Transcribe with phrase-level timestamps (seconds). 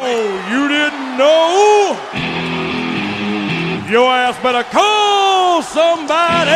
[0.00, 1.98] Oh, you didn't know?
[3.90, 6.50] Your ass better call somebody.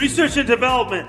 [0.00, 1.08] Research and development.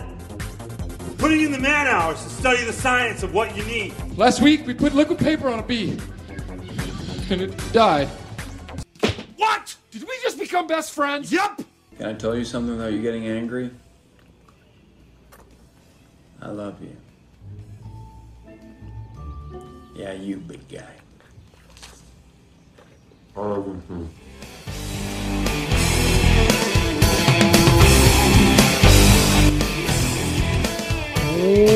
[1.17, 3.95] Putting in the man hours to study the science of what you need.
[4.15, 5.97] Last week we put liquid paper on a bee.
[7.31, 8.07] And it died.
[9.37, 9.75] What?
[9.89, 11.31] Did we just become best friends?
[11.31, 11.61] Yep!
[11.97, 13.71] Can I tell you something without you getting angry?
[16.41, 16.97] I love you.
[19.93, 20.87] Yeah, you big guy.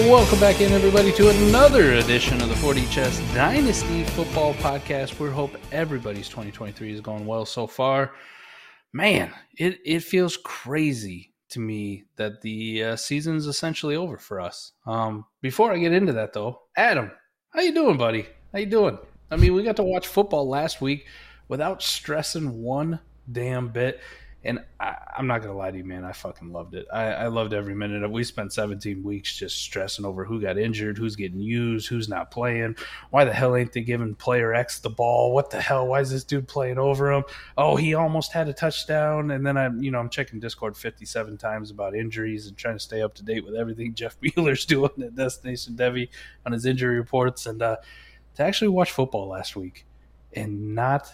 [0.08, 5.20] Welcome back in, everybody, to another edition of the 4D Chess Dynasty Football Podcast.
[5.20, 8.16] We hope everybody's 2023 is going well so far.
[8.94, 14.74] Man, it, it feels crazy to me that the uh, season's essentially over for us.
[14.86, 17.12] Um, before I get into that, though, Adam,
[17.50, 18.28] how you doing, buddy?
[18.52, 18.98] How you doing?
[19.32, 21.08] I mean, we got to watch football last week
[21.48, 23.00] without stressing one
[23.32, 24.02] damn bit.
[24.46, 26.06] And I, I'm not gonna lie to you, man.
[26.06, 26.86] I fucking loved it.
[26.94, 28.12] I, I loved every minute of.
[28.12, 32.30] We spent 17 weeks just stressing over who got injured, who's getting used, who's not
[32.30, 32.76] playing.
[33.10, 35.34] Why the hell ain't they giving player X the ball?
[35.34, 35.88] What the hell?
[35.88, 37.24] Why is this dude playing over him?
[37.58, 39.32] Oh, he almost had a touchdown.
[39.32, 42.84] And then I'm, you know, I'm checking Discord 57 times about injuries and trying to
[42.84, 46.10] stay up to date with everything Jeff Mueller's doing at Destination Devy
[46.46, 47.48] on his injury reports.
[47.48, 47.78] And uh,
[48.36, 49.88] to actually watch football last week
[50.34, 51.12] and not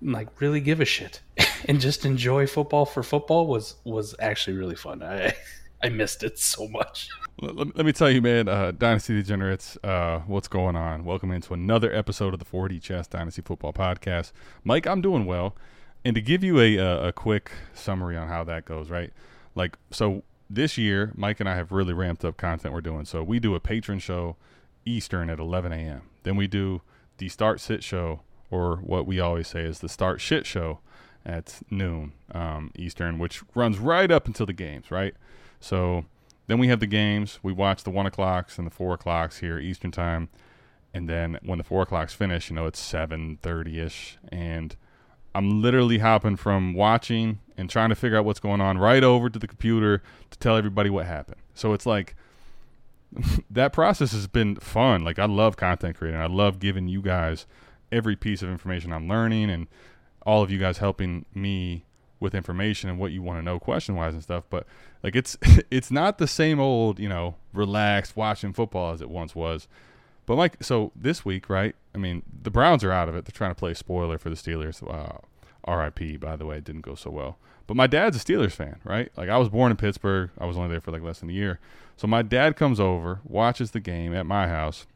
[0.00, 1.22] like really give a shit
[1.68, 5.02] and just enjoy football for football was was actually really fun.
[5.02, 5.34] I
[5.82, 7.08] I missed it so much.
[7.40, 11.04] Let, let- let me tell you, man, uh, Dynasty Degenerates, uh, what's going on?
[11.04, 14.30] Welcome into another episode of the 4D Chess Dynasty Football Podcast.
[14.62, 15.56] Mike, I'm doing well.
[16.04, 19.12] And to give you a, a, a quick summary on how that goes, right?
[19.56, 23.04] Like, so this year, Mike and I have really ramped up content we're doing.
[23.04, 24.36] So we do a Patreon show
[24.84, 26.02] Eastern at 11 a.m.
[26.22, 26.82] Then we do
[27.18, 28.20] the Start Sit show,
[28.52, 30.78] or what we always say is the Start Shit show
[31.24, 35.14] at noon um, Eastern, which runs right up until the games, right?
[35.60, 36.04] So
[36.46, 37.38] then we have the games.
[37.42, 40.28] We watch the one o'clocks and the four o'clocks here Eastern time,
[40.92, 44.76] and then when the four o'clocks finish, you know it's seven thirty ish, and
[45.34, 49.30] I'm literally hopping from watching and trying to figure out what's going on right over
[49.30, 51.40] to the computer to tell everybody what happened.
[51.54, 52.16] So it's like
[53.50, 55.04] that process has been fun.
[55.04, 56.20] Like I love content creating.
[56.20, 57.46] I love giving you guys
[57.90, 59.66] every piece of information I'm learning and
[60.26, 61.84] all of you guys helping me
[62.20, 64.44] with information and what you want to know question wise and stuff.
[64.48, 64.66] But
[65.02, 65.36] like it's
[65.70, 69.68] it's not the same old, you know, relaxed watching football as it once was.
[70.24, 71.74] But Mike, so this week, right?
[71.94, 73.24] I mean, the Browns are out of it.
[73.24, 74.82] They're trying to play spoiler for the Steelers.
[74.82, 75.18] Uh,
[75.64, 76.16] R.I.P.
[76.16, 77.38] By the way, it didn't go so well.
[77.66, 79.10] But my dad's a Steelers fan, right?
[79.16, 80.30] Like I was born in Pittsburgh.
[80.38, 81.58] I was only there for like less than a year.
[81.96, 84.86] So my dad comes over, watches the game at my house.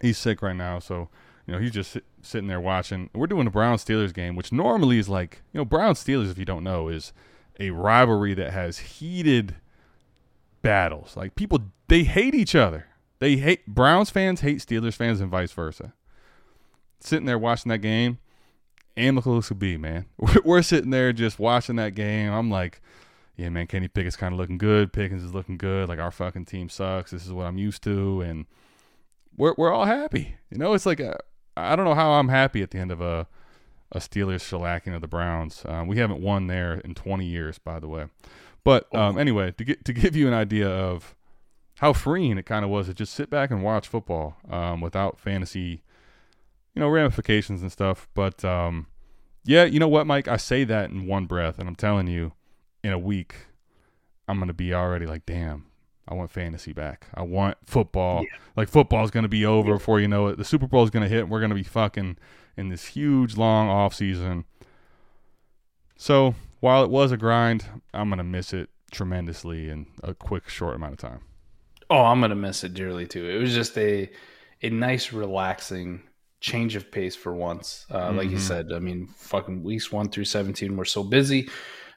[0.00, 1.08] He's sick right now, so
[1.48, 3.08] you know he's just sit, sitting there watching.
[3.14, 6.36] We're doing a Brown Steelers game, which normally is like you know Brown Steelers, if
[6.36, 7.14] you don't know, is
[7.58, 9.56] a rivalry that has heated
[10.60, 11.16] battles.
[11.16, 12.88] Like people, they hate each other.
[13.18, 15.94] They hate Browns fans hate Steelers fans and vice versa.
[17.00, 18.18] Sitting there watching that game,
[18.98, 20.04] amicable as could be, man.
[20.18, 22.30] We're, we're sitting there just watching that game.
[22.30, 22.82] I'm like,
[23.36, 24.92] yeah, man, Kenny Pickett's kind of looking good.
[24.92, 25.88] Pickens is looking good.
[25.88, 27.10] Like our fucking team sucks.
[27.10, 28.44] This is what I'm used to, and
[29.34, 30.36] we're we're all happy.
[30.50, 31.18] You know, it's like a,
[31.58, 33.26] I don't know how I'm happy at the end of a
[33.90, 35.62] a Steelers shellacking of the Browns.
[35.66, 38.06] Um, we haven't won there in 20 years, by the way.
[38.64, 41.14] But um, anyway, to get to give you an idea of
[41.76, 45.18] how freeing it kind of was to just sit back and watch football um, without
[45.18, 45.82] fantasy,
[46.74, 48.08] you know, ramifications and stuff.
[48.14, 48.88] But um,
[49.44, 50.28] yeah, you know what, Mike?
[50.28, 52.32] I say that in one breath, and I'm telling you,
[52.82, 53.34] in a week,
[54.26, 55.66] I'm gonna be already like, damn,
[56.08, 57.06] I want fantasy back.
[57.14, 58.24] I want football.
[58.56, 60.38] Like football's going to be over before you know it.
[60.38, 61.20] The Super Bowl's going to hit.
[61.22, 62.16] And we're going to be fucking
[62.56, 64.44] in this huge long off season.
[65.96, 70.48] So while it was a grind, I'm going to miss it tremendously in a quick,
[70.48, 71.20] short amount of time.
[71.90, 73.26] Oh, I'm gonna miss it dearly too.
[73.28, 74.10] It was just a
[74.62, 76.02] a nice, relaxing
[76.40, 77.86] change of pace for once.
[77.90, 78.40] Uh, Like you Mhm.
[78.40, 81.48] said, I mean, fucking weeks one through seventeen, we're so busy.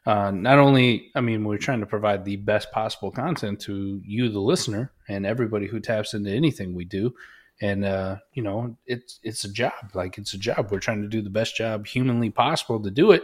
[0.05, 4.29] Uh, not only, I mean, we're trying to provide the best possible content to you,
[4.29, 7.13] the listener, and everybody who taps into anything we do.
[7.61, 9.91] And uh, you know, it's it's a job.
[9.93, 10.71] Like it's a job.
[10.71, 13.23] We're trying to do the best job humanly possible to do it.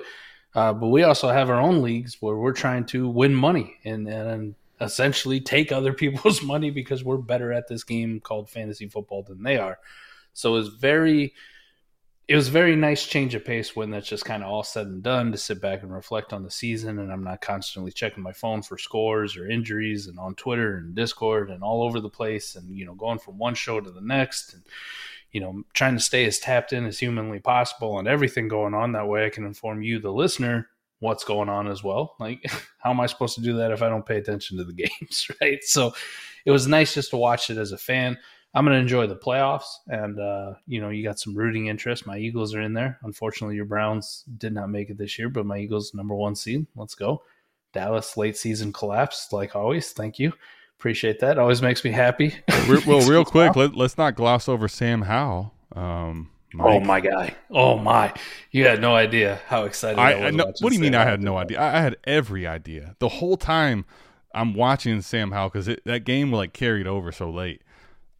[0.53, 4.07] Uh, but we also have our own leagues where we're trying to win money and,
[4.07, 9.23] and essentially take other people's money because we're better at this game called fantasy football
[9.23, 9.79] than they are.
[10.33, 11.33] So it's very,
[12.27, 14.87] it was a very nice change of pace when that's just kind of all said
[14.87, 16.99] and done to sit back and reflect on the season.
[16.99, 20.93] And I'm not constantly checking my phone for scores or injuries and on Twitter and
[20.93, 24.01] Discord and all over the place and, you know, going from one show to the
[24.01, 24.63] next and,
[25.31, 28.91] you know, trying to stay as tapped in as humanly possible on everything going on.
[28.91, 30.67] That way I can inform you, the listener,
[30.99, 32.17] what's going on as well.
[32.19, 32.43] Like,
[32.79, 35.31] how am I supposed to do that if I don't pay attention to the games,
[35.41, 35.63] right?
[35.63, 35.93] So
[36.45, 38.17] it was nice just to watch it as a fan.
[38.57, 39.67] I'm going to enjoy the playoffs.
[39.87, 42.07] And, uh, you know, you got some rooting interest.
[42.07, 42.97] My Eagles are in there.
[43.03, 46.65] Unfortunately, your Browns did not make it this year, but my Eagles, number one seed.
[46.75, 47.21] Let's go.
[47.71, 49.91] Dallas, late season collapse, like always.
[49.91, 50.33] Thank you.
[50.79, 51.37] Appreciate that.
[51.37, 52.33] Always makes me happy.
[52.65, 55.53] Re- well, real quick, let, let's not gloss over Sam Howell.
[55.75, 57.35] Um, Oh my guy!
[57.51, 58.13] Oh my!
[58.51, 60.23] You had no idea how excited I, I, was.
[60.23, 60.95] I know, what do you mean?
[60.95, 61.59] I had no do idea.
[61.59, 63.85] I, I had every idea the whole time.
[64.33, 67.61] I'm watching Sam Howell because that game like carried over so late.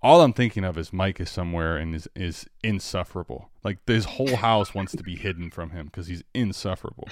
[0.07, 3.49] All I'm thinking of is Mike is somewhere and is is insufferable.
[3.61, 7.09] Like his whole house wants to be hidden from him because he's insufferable.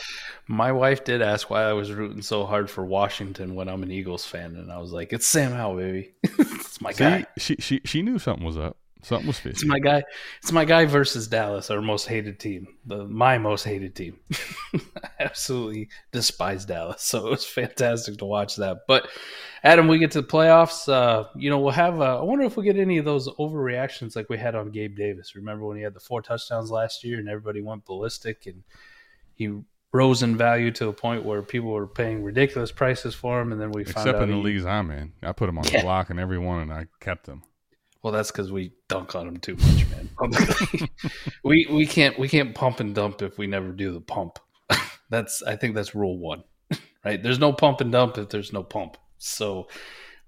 [0.48, 3.92] My wife did ask why I was rooting so hard for Washington when I'm an
[3.92, 6.14] Eagles fan, and I was like, "It's Sam Howell, baby.
[6.24, 7.26] it's my See, guy.
[7.38, 8.78] she she she knew something was up.
[9.06, 10.04] Something was It's my guy.
[10.42, 12.68] It's my guy versus Dallas, our most hated team.
[12.88, 14.20] The my most hated team.
[15.20, 18.80] Absolutely despise Dallas, so it was fantastic to watch that.
[18.88, 19.08] But
[19.64, 20.90] Adam, we get to the playoffs.
[20.92, 22.02] Uh, you know, we'll have.
[22.02, 24.96] Uh, I wonder if we get any of those overreactions like we had on Gabe
[24.98, 25.36] Davis.
[25.36, 28.64] Remember when he had the four touchdowns last year and everybody went ballistic and
[29.36, 29.54] he
[29.94, 33.62] rose in value to a point where people were paying ridiculous prices for him, and
[33.62, 35.78] then we found Except in the he- leagues I'm in, I put him on Yeah.
[35.78, 37.44] the block and everyone, and I kept him.
[38.06, 40.10] Well, that's because we dunk on him too much, man.
[41.44, 44.38] We we can't we can't pump and dump if we never do the pump.
[45.10, 46.44] that's I think that's rule one,
[47.04, 47.24] right?
[47.24, 48.98] There's no pump and dump if there's no pump.
[49.18, 49.70] So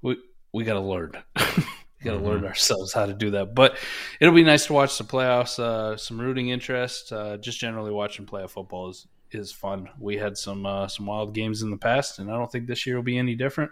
[0.01, 0.17] we
[0.51, 1.11] we got to learn.
[1.35, 3.53] we got to learn ourselves how to do that.
[3.53, 3.77] But
[4.19, 5.59] it'll be nice to watch the playoffs.
[5.59, 7.13] Uh, some rooting interest.
[7.13, 9.87] Uh, just generally watching playoff football is is fun.
[9.99, 12.87] We had some uh, some wild games in the past, and I don't think this
[12.87, 13.69] year will be any different.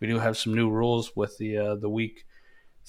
[0.00, 2.26] We do have some new rules with the uh, the week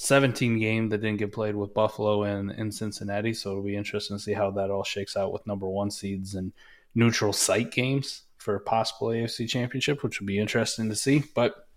[0.01, 3.33] 17 game that didn't get played with Buffalo and in Cincinnati.
[3.33, 6.35] So it'll be interesting to see how that all shakes out with number one seeds
[6.35, 6.53] and
[6.95, 11.23] neutral site games for a possible AFC championship, which would be interesting to see.
[11.35, 11.67] But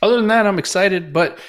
[0.00, 1.12] other than that, I'm excited.
[1.12, 1.40] But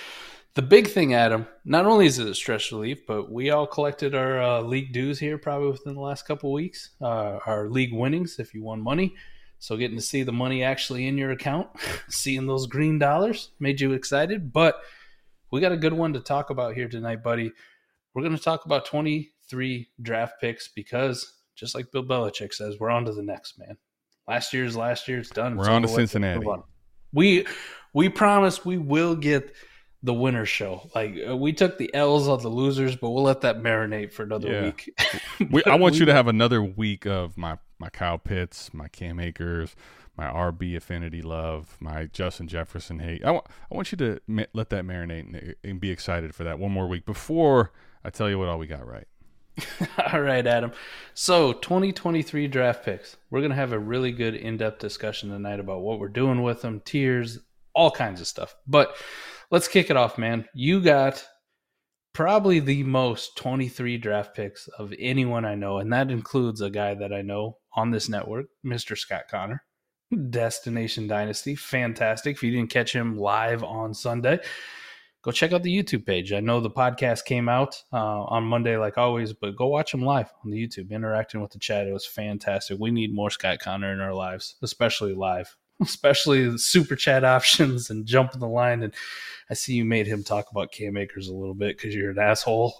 [0.55, 4.15] the big thing, Adam, not only is it a stress relief, but we all collected
[4.15, 8.39] our uh, league dues here probably within the last couple weeks, uh, our league winnings
[8.39, 9.13] if you won money.
[9.59, 11.67] So getting to see the money actually in your account,
[12.09, 14.51] seeing those green dollars made you excited.
[14.51, 14.81] But
[15.51, 17.51] we got a good one to talk about here tonight, buddy.
[18.13, 22.89] We're going to talk about 23 draft picks because, just like Bill Belichick says, we're
[22.89, 23.77] on to the next, man.
[24.27, 25.19] Last year's last year.
[25.19, 25.56] It's done.
[25.56, 25.87] We're on to.
[25.87, 26.45] Cincinnati.
[26.45, 26.63] On.
[27.13, 27.45] We
[27.94, 29.54] we promise we will get
[30.04, 30.89] the winner show.
[30.94, 34.23] Like uh, we took the L's on the losers, but we'll let that marinate for
[34.23, 34.63] another Yeah.
[34.63, 34.94] week.
[35.49, 38.87] We, I want we- you to have another week of my my Kyle Pitts, my
[38.89, 39.75] Cam Akers,
[40.18, 43.24] my RB affinity love, my Justin Jefferson hate.
[43.24, 46.59] I want want you to ma- let that marinate and, and be excited for that
[46.59, 47.71] one more week before
[48.04, 49.07] I tell you what all we got right.
[50.14, 50.71] All right, Adam.
[51.16, 53.18] So, 2023 draft picks.
[53.31, 56.44] We're going to have a really good in depth discussion tonight about what we're doing
[56.44, 57.40] with them, tiers,
[57.74, 58.56] all kinds of stuff.
[58.68, 58.95] But
[59.50, 60.47] let's kick it off, man.
[60.54, 61.26] You got
[62.14, 66.94] probably the most 23 draft picks of anyone I know, and that includes a guy
[66.95, 68.97] that I know on this network, Mr.
[68.97, 69.64] Scott Connor.
[70.30, 72.37] Destination Dynasty, fantastic.
[72.37, 74.40] If you didn't catch him live on Sunday,
[75.21, 76.31] go check out the YouTube page.
[76.31, 80.02] I know the podcast came out uh, on Monday, like always, but go watch him
[80.02, 81.87] live on the YouTube, interacting with the chat.
[81.87, 82.80] It was fantastic.
[82.80, 87.90] We need more Scott Connor in our lives, especially live, especially the super chat options
[87.90, 88.83] and jumping the line.
[88.83, 88.94] And
[89.49, 92.19] I see you made him talk about Cam Akers a little bit because you're an
[92.19, 92.73] asshole.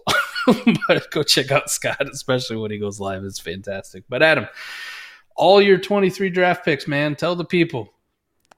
[0.88, 3.26] but go check out Scott, especially when he goes live.
[3.26, 4.06] It's fantastic.
[4.08, 4.48] But Adam,
[5.38, 7.94] all your 23 draft picks, man, tell the people.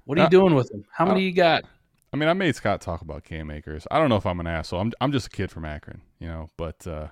[0.05, 0.85] What are you Uh, doing with them?
[0.91, 1.63] How many you got?
[2.11, 3.85] I mean, I made Scott talk about Cam Akers.
[3.91, 4.79] I don't know if I'm an asshole.
[4.81, 6.49] I'm I'm just a kid from Akron, you know.
[6.57, 7.07] But uh,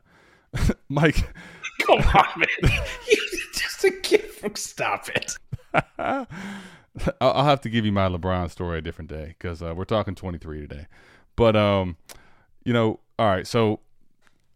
[0.89, 1.17] Mike,
[1.81, 2.47] Come on, man.
[3.07, 5.35] You're just a kid from Stop It.
[5.99, 6.27] I'll,
[7.21, 10.15] I'll have to give you my LeBron story a different day because uh, we're talking
[10.15, 10.87] 23 today.
[11.35, 11.97] But um,
[12.63, 13.45] you know, all right.
[13.45, 13.81] So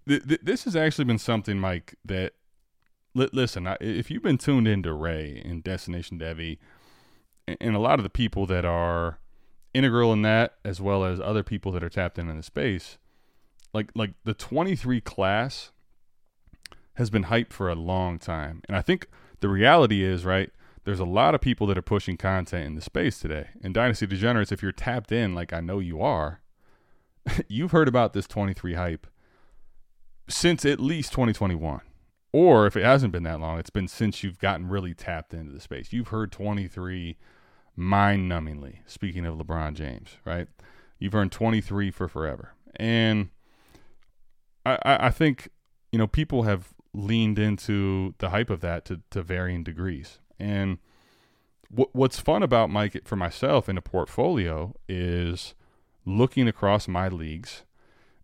[0.08, 1.96] th- th- this has actually been something, Mike.
[2.06, 2.34] That
[3.13, 6.58] li- listen, I, if you've been tuned into Ray and Destination Devy,
[7.48, 9.20] and, and a lot of the people that are
[9.74, 12.98] integral in that, as well as other people that are tapped in in the space,
[13.74, 15.72] like like the 23 class
[16.96, 19.08] has been hyped for a long time, and I think
[19.39, 20.51] the reality is right
[20.84, 23.50] there's a lot of people that are pushing content in the space today.
[23.62, 26.41] And Dynasty Degenerates, if you're tapped in, like I know you are,
[27.48, 29.08] you've heard about this 23 hype
[30.27, 31.82] since at least 2021.
[32.33, 35.51] Or if it hasn't been that long, it's been since you've gotten really tapped into
[35.51, 35.91] the space.
[35.91, 37.17] You've heard 23
[37.75, 40.47] mind numbingly, speaking of LeBron James, right?
[40.97, 42.53] You've earned 23 for forever.
[42.77, 43.29] And
[44.65, 45.50] I, I think,
[45.91, 50.19] you know, people have leaned into the hype of that to, to varying degrees.
[50.39, 50.77] And
[51.69, 55.55] what what's fun about Mike for myself in a portfolio is
[56.05, 57.63] looking across my leagues.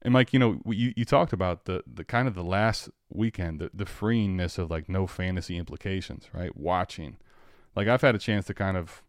[0.02, 3.60] And Mike, you know, you, you talked about the, the kind of the last weekend,
[3.60, 6.56] the, the freeingness of like no fantasy implications, right?
[6.56, 7.18] Watching.
[7.76, 9.04] Like I've had a chance to kind of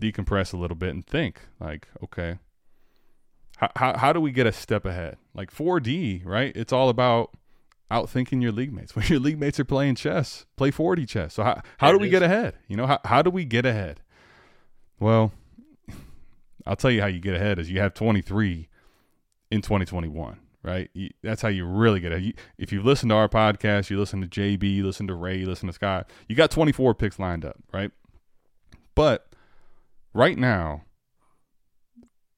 [0.00, 2.38] decompress a little bit and think like, okay,
[3.56, 5.16] how, how, how do we get a step ahead?
[5.34, 6.54] Like 4D, right?
[6.56, 7.30] It's all about
[7.90, 8.96] outthinking your league mates.
[8.96, 11.34] When your league mates are playing chess, play 4D chess.
[11.34, 12.54] So how, how do we get ahead?
[12.68, 14.00] You know, how, how do we get ahead?
[14.98, 15.32] Well,
[16.66, 18.68] I'll tell you how you get ahead is you have 23
[19.50, 20.90] in 2021, right?
[21.22, 22.36] That's how you really get it.
[22.58, 25.46] If you listen to our podcast, you listen to JB, you listen to Ray, you
[25.46, 27.90] listen to Scott, you got 24 picks lined up, right?
[28.94, 29.28] But
[30.14, 30.84] right now,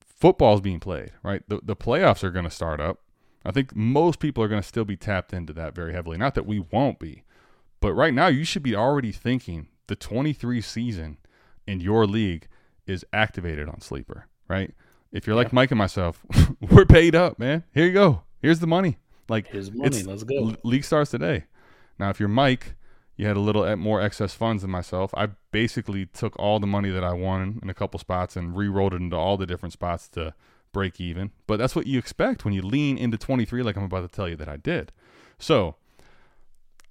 [0.04, 1.42] football's being played, right?
[1.48, 2.98] The, the playoffs are going to start up.
[3.44, 6.18] I think most people are going to still be tapped into that very heavily.
[6.18, 7.22] Not that we won't be,
[7.80, 11.18] but right now you should be already thinking the 23 season
[11.64, 12.48] in your league
[12.88, 14.74] is activated on Sleeper, right?
[15.12, 16.24] If you're like Mike and myself,
[16.60, 17.64] we're paid up, man.
[17.72, 18.22] Here you go.
[18.40, 18.98] Here's the money.
[19.28, 20.02] Like Here's money.
[20.02, 20.54] Let's go.
[20.62, 21.44] League starts today.
[21.98, 22.74] Now, if you're Mike,
[23.16, 25.12] you had a little more excess funds than myself.
[25.16, 28.92] I basically took all the money that I won in a couple spots and re-rolled
[28.92, 30.34] it into all the different spots to
[30.72, 31.30] break even.
[31.46, 34.28] But that's what you expect when you lean into 23, like I'm about to tell
[34.28, 34.92] you that I did.
[35.38, 35.76] So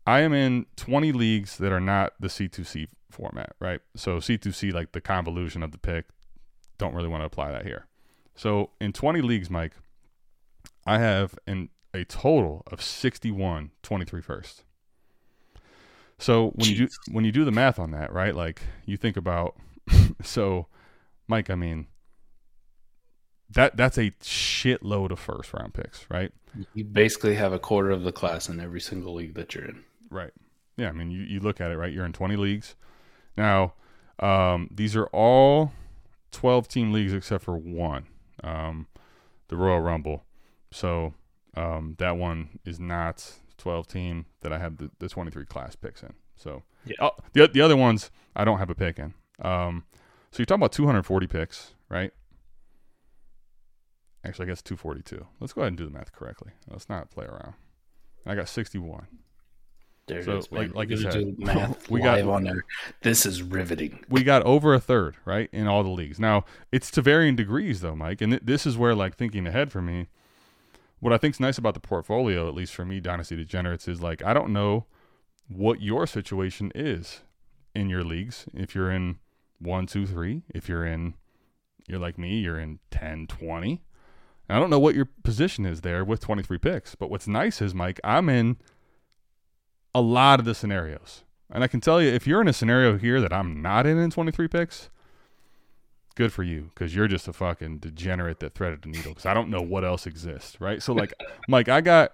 [0.07, 3.81] I am in 20 leagues that are not the C2C format, right?
[3.95, 6.05] So C2C, like the convolution of the pick,
[6.79, 7.86] don't really want to apply that here.
[8.36, 9.74] So in 20 leagues, Mike,
[10.86, 14.63] I have in a total of 61 23 first.
[16.18, 18.36] So when you do when you do the math on that, right?
[18.36, 19.56] Like you think about
[20.22, 20.68] so
[21.27, 21.88] Mike, I mean
[23.50, 26.32] that that's a shitload of first round picks, right?
[26.74, 29.84] You basically have a quarter of the class in every single league that you're in.
[30.10, 30.32] Right.
[30.77, 31.92] Yeah, I mean you, you look at it, right?
[31.92, 32.75] You're in 20 leagues.
[33.38, 33.74] Now,
[34.20, 35.74] um, these are all
[36.32, 38.08] 12 team leagues except for one,
[38.45, 38.87] um,
[39.49, 40.23] the Royal Rumble.
[40.71, 41.13] So
[41.55, 46.03] um, that one is not 12 team that I have the, the 23 class picks
[46.03, 46.13] in.
[46.35, 46.95] So Yeah.
[47.01, 49.13] oh, the the other ones I don't have a pick in.
[49.41, 49.85] Um,
[50.31, 52.11] so you're talking about 240 picks, right?
[54.25, 55.25] Actually, I guess 242.
[55.39, 56.51] Let's go ahead and do the math correctly.
[56.69, 57.53] Let's not play around.
[58.25, 59.07] I got 61.
[60.07, 60.51] There So, it is.
[60.51, 62.63] like- like you said, math we got- on there.
[63.01, 64.03] This is riveting.
[64.09, 66.19] we got over a third, right, in all the leagues.
[66.19, 68.21] Now, it's to varying degrees, though, Mike.
[68.21, 70.07] And th- this is where, like, thinking ahead for me,
[71.00, 74.24] what I think's nice about the portfolio, at least for me, Dynasty Degenerates, is like,
[74.24, 74.85] I don't know
[75.47, 77.21] what your situation is
[77.74, 78.45] in your leagues.
[78.53, 79.17] If you're in
[79.59, 81.15] one, two, three, if you're in,
[81.88, 83.81] you're like me, you're in 10, 20.
[84.50, 86.93] I don't know what your position is there with 23 picks.
[86.95, 88.57] But what's nice is, Mike, I'm in
[89.95, 91.23] a lot of the scenarios.
[91.49, 93.97] And I can tell you, if you're in a scenario here that I'm not in
[93.97, 94.89] in 23 picks,
[96.15, 99.11] good for you because you're just a fucking degenerate that threaded the needle.
[99.11, 100.83] Because I don't know what else exists, right?
[100.83, 101.13] So like,
[101.47, 102.13] Mike, I got,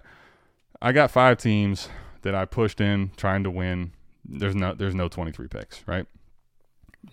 [0.80, 1.88] I got five teams
[2.22, 3.92] that I pushed in trying to win.
[4.24, 6.06] There's no, there's no 23 picks, right?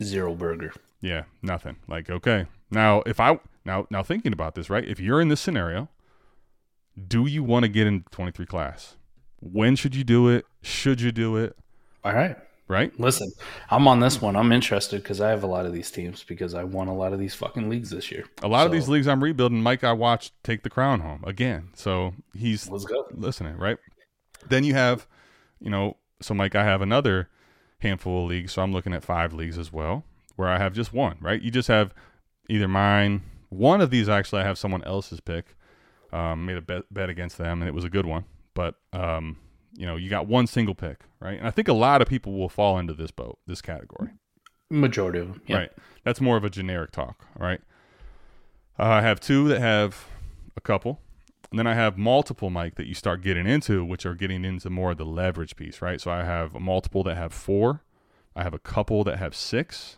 [0.04, 0.72] Zero burger.
[1.02, 1.78] Yeah, nothing.
[1.88, 4.88] Like, okay, now if I now now thinking about this, right?
[4.88, 5.90] If you're in this scenario,
[7.08, 8.98] do you want to get in 23 class?
[9.42, 10.46] When should you do it?
[10.62, 11.56] Should you do it?
[12.04, 12.38] All right.
[12.68, 12.98] Right?
[13.00, 13.32] Listen,
[13.72, 14.36] I'm on this one.
[14.36, 17.14] I'm interested because I have a lot of these teams because I won a lot
[17.14, 18.26] of these fucking leagues this year.
[18.44, 19.64] A lot of these leagues I'm rebuilding.
[19.64, 23.78] Mike, I watched take the crown home again, so he's listening, right?
[24.48, 25.08] Then you have,
[25.60, 27.28] you know, so Mike, I have another
[27.80, 30.04] handful of leagues, so I'm looking at five leagues as well,
[30.36, 31.42] where I have just one, right?
[31.42, 31.92] You just have
[32.50, 35.56] either mine, One of these actually I have someone else's pick.
[36.12, 38.26] Um, made a bet, bet against them, and it was a good one.
[38.54, 39.38] But um,
[39.76, 41.38] you know, you got one single pick, right?
[41.38, 44.10] And I think a lot of people will fall into this boat, this category.
[44.70, 45.42] Majority of them.
[45.48, 45.58] Yeah.
[45.58, 45.72] Right.
[46.04, 47.62] That's more of a generic talk, right?
[48.78, 50.06] Uh, I have two that have
[50.56, 51.00] a couple.
[51.52, 54.70] And then I have multiple, Mike, that you start getting into, which are getting into
[54.70, 56.00] more of the leverage piece, right?
[56.00, 57.82] So I have a multiple that have four.
[58.36, 59.98] I have a couple that have six.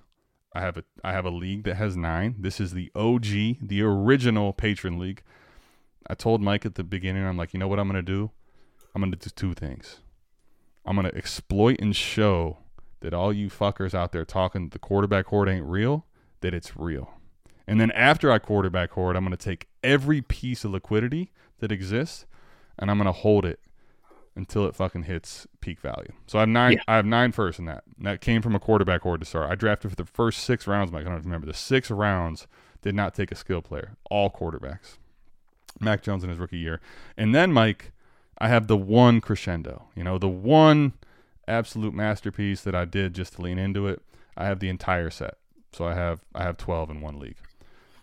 [0.53, 2.36] I have a I have a league that has nine.
[2.39, 3.25] This is the OG,
[3.62, 5.24] the original Patreon league.
[6.08, 8.31] I told Mike at the beginning, I'm like, you know what I'm gonna do?
[8.93, 10.00] I'm gonna do two things.
[10.86, 12.57] I'm gonna exploit and show
[13.01, 16.05] that all you fuckers out there talking the quarterback horde ain't real,
[16.41, 17.13] that it's real.
[17.67, 21.71] And then after I quarterback horde, I'm going to take every piece of liquidity that
[21.71, 22.25] exists
[22.77, 23.60] and I'm going to hold it
[24.36, 26.12] until it fucking hits peak value.
[26.27, 26.74] So I have nine.
[26.74, 26.83] Yeah.
[26.88, 27.83] I have nine first in that.
[27.98, 29.50] And that came from a quarterback horde to start.
[29.51, 30.91] I drafted for the first six rounds.
[30.91, 32.48] Mike, I don't remember the six rounds.
[32.81, 33.98] Did not take a skill player.
[34.10, 34.98] All quarterbacks.
[35.79, 36.81] Mac Jones in his rookie year,
[37.15, 37.93] and then Mike,
[38.41, 39.83] I have the one crescendo.
[39.95, 40.93] You know, the one
[41.48, 44.01] absolute masterpiece that I did just to lean into it.
[44.36, 45.38] I have the entire set.
[45.71, 47.38] So I have I have 12 in one league.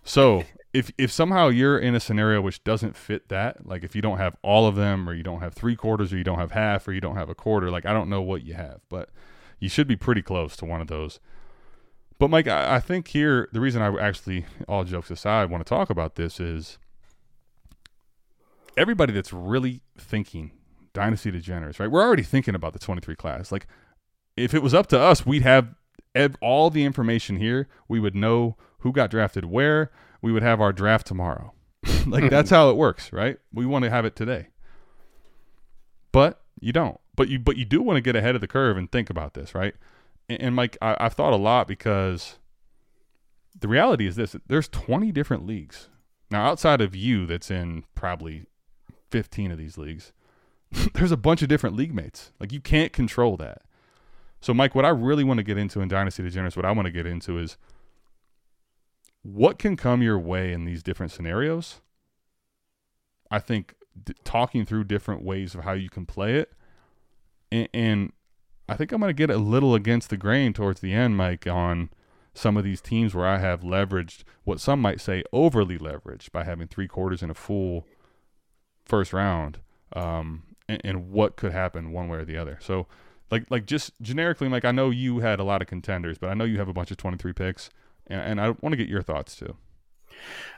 [0.05, 4.01] So if if somehow you're in a scenario which doesn't fit that, like if you
[4.01, 6.53] don't have all of them, or you don't have three quarters, or you don't have
[6.53, 9.11] half, or you don't have a quarter, like I don't know what you have, but
[9.59, 11.19] you should be pretty close to one of those.
[12.21, 15.69] But Mike, I, I think here the reason I actually, all jokes aside, want to
[15.69, 16.79] talk about this is
[18.79, 20.53] everybody that's really thinking
[20.95, 21.91] dynasty degenerates, right?
[21.91, 23.53] We're already thinking about the 23 class.
[23.53, 23.67] Like
[24.37, 25.75] if it was up to us, we'd have
[26.15, 27.69] ev- all the information here.
[27.89, 29.91] We would know who got drafted where.
[30.23, 31.53] We would have our draft tomorrow.
[32.07, 32.29] like hmm.
[32.29, 33.39] that's how it works, right?
[33.53, 34.49] We want to have it today.
[36.13, 36.99] But you don't.
[37.15, 39.35] But you but you do want to get ahead of the curve and think about
[39.35, 39.75] this, right?
[40.29, 42.39] And, and Mike, I, I've thought a lot because
[43.59, 45.89] the reality is this: there's 20 different leagues
[46.31, 47.27] now outside of you.
[47.27, 48.47] That's in probably
[49.11, 50.13] 15 of these leagues.
[50.95, 52.33] there's a bunch of different league mates.
[52.39, 53.63] Like you can't control that.
[54.41, 56.87] So, Mike, what I really want to get into in Dynasty Degenerates, what I want
[56.87, 57.57] to get into is
[59.23, 61.81] what can come your way in these different scenarios.
[63.31, 66.53] I think d- talking through different ways of how you can play it,
[67.51, 68.13] and, and
[68.69, 71.47] I think I'm going to get a little against the grain towards the end, Mike,
[71.47, 71.91] on
[72.33, 76.45] some of these teams where I have leveraged what some might say overly leveraged by
[76.45, 77.87] having three quarters and a full
[78.89, 79.61] first round,
[79.95, 82.59] um, and, and what could happen one way or the other.
[82.61, 82.87] So
[83.31, 86.35] like like just generically, like I know you had a lot of contenders, but I
[86.35, 87.71] know you have a bunch of twenty three picks,
[88.07, 89.57] and, and I want to get your thoughts too.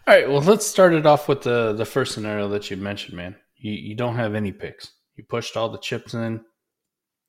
[0.06, 0.28] All right.
[0.28, 3.36] Well, let's start it off with the the first scenario that you mentioned, man.
[3.56, 4.92] You you don't have any picks.
[5.16, 6.44] You pushed all the chips in.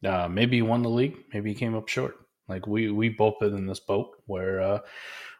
[0.06, 1.18] Uh, maybe you won the league.
[1.34, 2.16] Maybe you came up short.
[2.48, 4.80] Like we we both been in this boat where uh,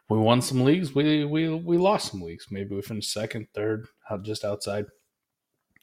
[0.08, 0.94] we won some leagues.
[0.94, 2.46] We we we lost some leagues.
[2.50, 3.86] Maybe we finished second, third,
[4.22, 4.86] just outside.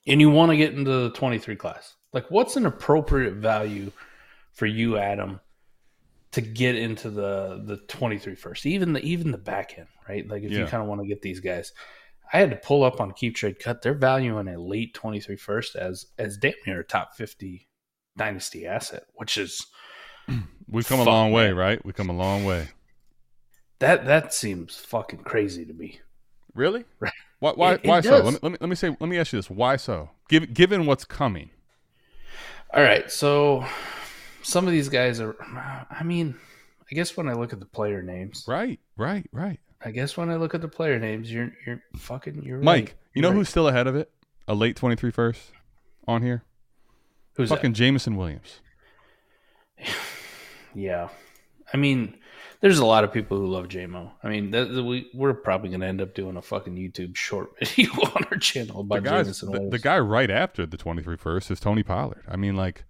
[0.09, 1.95] And you want to get into the twenty three class.
[2.11, 3.91] Like, what's an appropriate value
[4.51, 5.39] for you, Adam,
[6.31, 10.27] to get into the the 23 first, even the even the back end, right?
[10.27, 11.73] Like if you kind of want to get these guys.
[12.31, 13.81] I had to pull up on Keep Trade Cut.
[13.81, 17.67] They're valuing a late 23 first as as damn near a top 50
[18.17, 19.65] dynasty asset, which is
[20.67, 21.83] We've come a long way, right?
[21.83, 22.67] We've come a long way.
[23.79, 26.01] that that seems fucking crazy to me.
[26.59, 26.83] Really?
[26.99, 27.13] Right.
[27.39, 27.51] Why?
[27.53, 27.73] Why?
[27.75, 28.17] It- it why so?
[28.21, 28.89] Let me, let me let me say.
[28.99, 30.09] Let me ask you this: Why so?
[30.27, 31.51] Given given what's coming,
[32.73, 33.65] All right, so
[34.43, 35.35] some of these guys are
[35.89, 36.35] I mean,
[36.91, 38.77] I guess when I look at the player names, right?
[38.97, 39.25] Right?
[39.31, 39.59] Right?
[39.81, 42.93] I guess when I look at the player names, you're you're fucking you're Mike, right.
[43.13, 44.11] you know You're who's still ahead of it?
[44.49, 45.53] A late 23 first
[46.09, 46.43] on here.
[47.37, 48.59] who's Fucking Jameson Williams.
[50.75, 51.07] Yeah,
[51.73, 52.17] I mean,
[52.61, 54.11] there's a lot of people who love Jamo.
[54.23, 57.57] I mean, that, that we we're probably gonna end up doing a fucking YouTube short
[57.59, 61.17] video on our channel The about guy, Jameson the, the guy right after the 23
[61.17, 62.23] first is Tony Pollard.
[62.27, 62.83] I mean, like,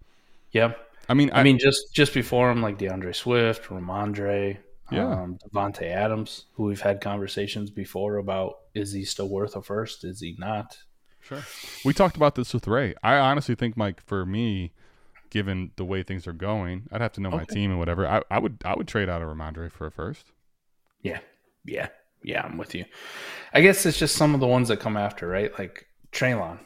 [0.52, 0.74] yeah,
[1.08, 4.58] I mean, I, mean, just just before him, like DeAndre Swift, Rhamondre,
[4.92, 5.08] Yeah.
[5.12, 10.04] um, Davante Adams, who we've had conversations before about is he still worth a first?
[10.04, 10.78] Is he not?
[11.22, 11.44] Sure.
[11.86, 12.96] We talked about this with Ray.
[13.04, 14.72] I honestly think, Mike, for me,
[15.30, 18.08] given the way things are going, I'd have to know my team and whatever.
[18.08, 20.32] I, I would I would trade out a Rhamondre for a first.
[21.02, 21.20] Yeah,
[21.66, 21.88] yeah,
[22.24, 22.44] yeah.
[22.44, 22.86] I'm with you.
[23.54, 25.58] I guess it's just some of the ones that come after, right?
[25.58, 26.60] Like Treylon.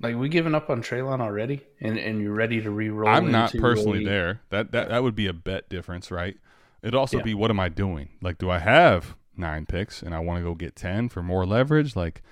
[0.00, 3.08] Like we giving up on Treylon already, and and you're ready to re-roll.
[3.08, 4.40] I'm not personally a- there.
[4.50, 6.36] That that that would be a bet difference, right?
[6.82, 7.22] It'd also Yeah.
[7.22, 8.08] be what am I doing?
[8.20, 11.46] Like, do I have nine picks and I want to go get ten for more
[11.46, 11.94] leverage?
[11.94, 12.22] Like,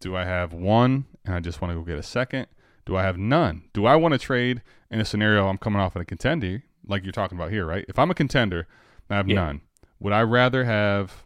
[0.00, 2.46] do I have one and I just want to go get a second?
[2.88, 3.64] Do I have none?
[3.74, 7.02] Do I want to trade in a scenario I'm coming off of a contender, like
[7.02, 7.84] you're talking about here, right?
[7.86, 8.66] If I'm a contender
[9.10, 9.34] I have Yeah.
[9.34, 9.60] none,
[10.00, 11.22] would I rather have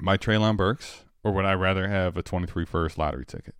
[0.00, 3.54] my Treylon Burks, or would I rather have a 23 first lottery ticket?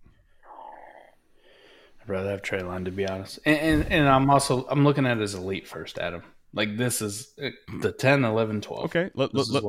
[2.01, 3.39] I'd rather have Treylon to be honest.
[3.45, 6.23] And, and and I'm also I'm looking at it as a late first, Adam.
[6.53, 8.83] Like this is uh, the 10, 11, 12.
[8.85, 9.63] Okay, let, let, let-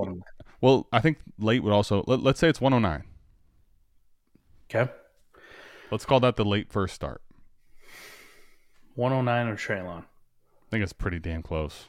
[0.61, 2.03] well, I think late would also.
[2.09, 3.05] Let, let's say it's 109.
[4.69, 4.90] Okay.
[5.93, 7.23] Let's call that the late first start.
[8.95, 10.01] 109 or Treylon.
[10.03, 11.87] I think it's pretty damn close.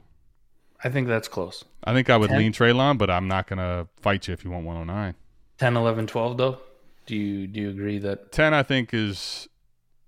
[0.84, 1.64] I think that's close.
[1.84, 2.38] I think I would 10?
[2.40, 5.16] lean Treylon, but I'm not gonna fight you if you want 109.
[5.58, 6.60] 10, 11, 12 though.
[7.06, 9.48] Do you do you agree that 10, I think, is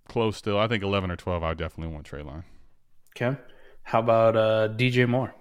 [0.07, 0.57] close still.
[0.59, 2.43] I think 11 or 12, I definitely want Treylon.
[3.15, 3.37] okay?
[3.83, 5.33] How about uh, DJ Moore?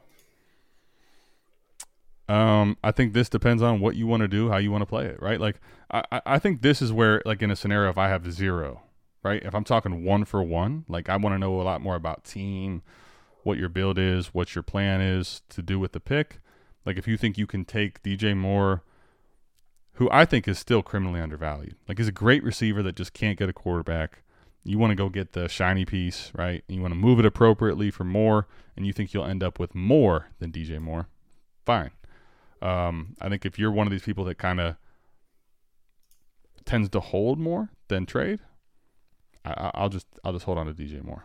[2.29, 4.87] Um, I think this depends on what you want to do, how you want to
[4.87, 5.41] play it, right?
[5.41, 8.31] Like, I, I- I think this is where, like, in a scenario, if I have
[8.33, 8.83] zero,
[9.27, 9.43] right?
[9.43, 12.25] If I'm talking one for one, like, I want to know a lot more about
[12.25, 12.83] team,
[13.43, 16.39] what your build is, what your plan is to do with the pick.
[16.85, 18.85] Like, if you think you can take DJ Moore,
[19.95, 23.39] who I think is still criminally undervalued, like, he's a great receiver that just can't
[23.39, 24.23] get a quarterback.
[24.63, 26.63] You want to go get the shiny piece, right?
[26.69, 29.75] You want to move it appropriately for more, and you think you'll end up with
[29.75, 31.09] more than DJ Moore.
[31.65, 31.91] Fine.
[32.63, 34.77] Um, I think if you're one of these people that kind of
[36.65, 38.41] tends to hold more than trade,
[39.47, 41.25] I, I'll just I'll just hold on to DJ Moore.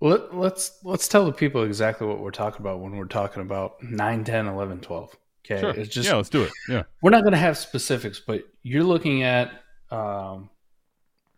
[0.00, 3.82] Let, let's let's tell the people exactly what we're talking about when we're talking about
[3.82, 5.16] 9, 10, 11, 12.
[5.44, 5.60] Okay.
[5.60, 5.70] Sure.
[5.70, 6.52] It's just yeah, let's do it.
[6.68, 6.82] Yeah.
[7.02, 9.50] we're not going to have specifics, but you're looking at,
[9.90, 10.50] um,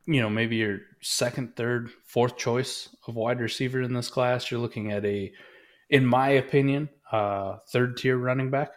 [0.07, 4.51] you know, maybe your second, third, fourth choice of wide receiver in this class.
[4.51, 5.33] You're looking at a,
[5.89, 8.73] in my opinion, uh, third tier running back.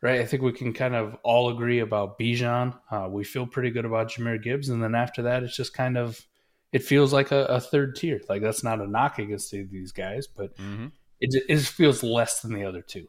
[0.00, 2.78] Right, I think we can kind of all agree about Bijan.
[2.88, 5.98] Uh, we feel pretty good about Jahmyr Gibbs, and then after that, it's just kind
[5.98, 6.24] of,
[6.72, 8.20] it feels like a, a third tier.
[8.28, 10.86] Like that's not a knock against these guys, but Mm-hmm.
[11.20, 13.06] it, it just feels less than the other two.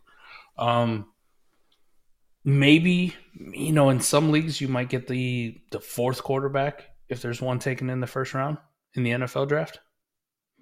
[0.58, 1.08] Um,
[2.46, 7.42] maybe you know in some leagues you might get the the fourth quarterback if there's
[7.42, 8.58] one taken in the first round
[8.96, 9.80] in the NFL draft.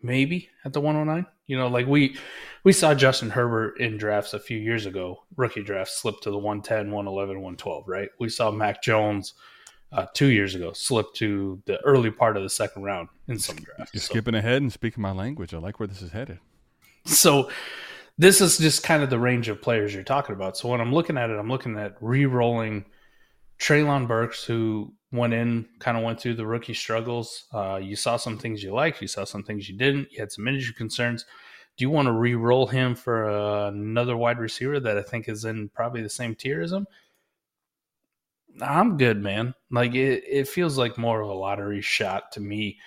[0.04, 1.26] Maybe at the 109.
[1.48, 2.18] You know, like we
[2.64, 6.38] we saw Justin Herbert in drafts a few years ago, rookie draft slip to the
[6.38, 8.10] 110, 111, 112, right?
[8.20, 9.34] We saw Mac Jones
[9.92, 13.56] uh, two years ago slip to the early part of the second round in some
[13.56, 13.94] drafts.
[13.94, 15.54] You're So- skipping ahead and speaking my language.
[15.54, 16.40] I like where this is headed.
[17.06, 17.50] so
[18.18, 20.58] this is just kind of the range of players you're talking about.
[20.58, 22.86] So when I'm looking at it, I'm looking at re-rolling
[23.60, 27.46] Treylon Burks, who went in, kind of went through the rookie struggles.
[27.54, 30.12] Uh, you saw some things you liked, you saw some things you didn't.
[30.12, 31.26] You had some injury concerns.
[31.78, 35.46] Do you want to re-roll him for uh, another wide receiver that I think is
[35.46, 36.88] in probably the same tier as him?
[38.62, 39.54] I'm good, man.
[39.72, 42.78] Like it, it feels like more of a lottery shot to me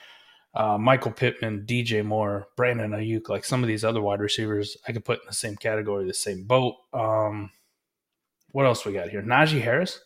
[0.55, 4.93] uh, Michael Pittman, DJ Moore, Brandon Aiyuk, like some of these other wide receivers, I
[4.93, 6.75] could put in the same category, the same boat.
[6.93, 7.51] Um,
[8.51, 9.23] what else we got here?
[9.23, 10.01] Najee Harris.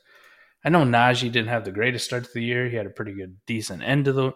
[0.64, 2.68] I know Najee didn't have the greatest start to the year.
[2.68, 4.33] He had a pretty good, decent end to the.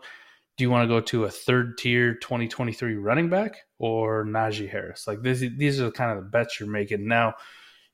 [0.57, 5.07] Do you want to go to a third tier 2023 running back or Najee Harris?
[5.07, 7.35] Like this, these are kind of the bets you're making now.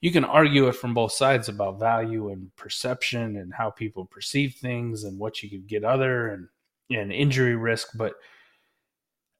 [0.04, 4.56] You can argue it from both sides about value and perception and how people perceive
[4.56, 6.48] things and what you could get other and
[6.90, 7.88] and injury risk.
[7.96, 8.12] But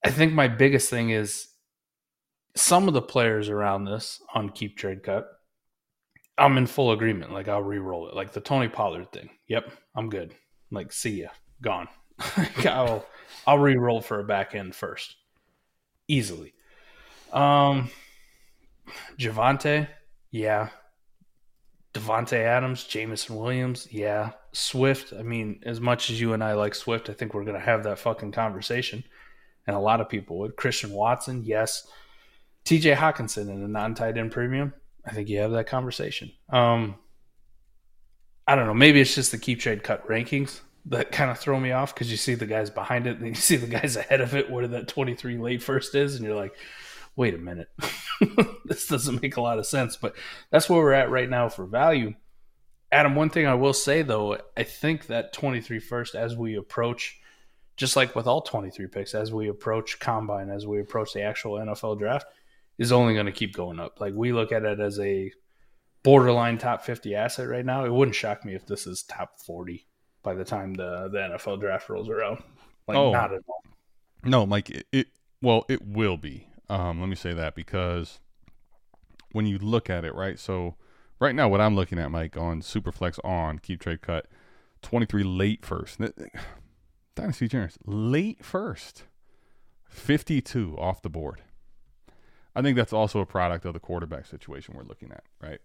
[0.03, 1.49] I think my biggest thing is
[2.57, 5.29] some of the players around this on keep trade cut.
[6.39, 7.31] I'm in full agreement.
[7.31, 8.15] Like I'll re-roll it.
[8.15, 9.29] Like the Tony Pollard thing.
[9.49, 10.33] Yep, I'm good.
[10.71, 11.29] Like see ya,
[11.61, 11.89] gone.
[12.65, 13.05] I'll
[13.47, 15.15] I'll re-roll for a back end first,
[16.09, 16.55] easily.
[17.35, 17.91] Um,
[19.19, 19.89] Javante,
[20.35, 20.71] yeah.
[21.93, 24.33] Davante Adams, Jameson Williams, yeah.
[24.51, 27.59] Swift, I mean, as much as you and I like Swift, I think we're going
[27.59, 29.05] to have that fucking conversation.
[29.69, 30.57] And a lot of people would.
[30.57, 31.87] Christian Watson, yes.
[32.65, 34.75] TJ Hockenson in a non tight end premium,
[35.07, 36.33] I think you have that conversation.
[36.49, 36.97] Um,
[38.49, 38.75] I don't know.
[38.75, 42.11] Maybe it's just the keep trade cut rankings that kind of throw me off because
[42.11, 44.67] you see the guys behind it and you see the guys ahead of it where
[44.67, 46.57] that 23 late first is, and you're like,
[47.17, 47.69] wait a minute.
[48.65, 49.97] this doesn't make a lot of sense.
[49.97, 50.17] But
[50.51, 52.15] that's where we're at right now for value.
[52.93, 57.19] Adam, one thing I will say though, I think that 23 first, as we approach,
[57.77, 61.55] just like with all 23 picks, as we approach combine, as we approach the actual
[61.59, 62.27] NFL draft,
[62.79, 64.01] is only going to keep going up.
[64.01, 65.33] Like we look at it as a
[66.05, 67.85] borderline top 50 asset right now.
[67.85, 69.87] It wouldn't shock me if this is top 40
[70.23, 72.43] by the time the, the NFL draft rolls around.
[72.87, 73.13] Like Oh.
[73.13, 73.63] not at all.
[74.23, 74.71] No, Mike.
[74.71, 75.07] It, it
[75.43, 76.47] well, it will be.
[76.75, 78.19] Um, let me say that because
[79.31, 80.37] when you look at it, right?
[80.41, 80.75] So
[81.21, 84.27] right now, what I'm looking at, Mike, on Superflex on Keep Trade Cut,
[84.83, 86.01] 23 late first.
[87.15, 89.05] Dynasty Generous late first,
[89.89, 91.43] 52 off the board.
[92.57, 95.61] I think that's also a product of the quarterback situation we're looking at, right?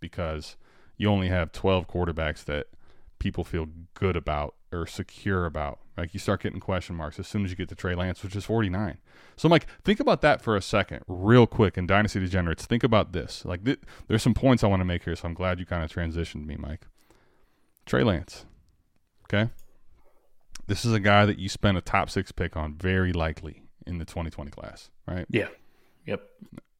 [0.00, 0.56] Because
[0.96, 2.68] you only have 12 quarterbacks that
[3.18, 5.80] people feel good about or secure about.
[5.96, 8.34] Like you start getting question marks as soon as you get to Trey Lance, which
[8.34, 8.98] is 49.
[9.36, 11.78] So, Mike, think about that for a second, real quick.
[11.78, 13.44] In Dynasty Degenerates, think about this.
[13.44, 15.84] Like, th- there's some points I want to make here, so I'm glad you kind
[15.84, 16.86] of transitioned me, Mike.
[17.86, 18.44] Trey Lance,
[19.24, 19.50] okay?
[20.66, 23.98] This is a guy that you spent a top six pick on, very likely in
[23.98, 25.26] the 2020 class, right?
[25.28, 25.48] Yeah.
[26.06, 26.22] Yep.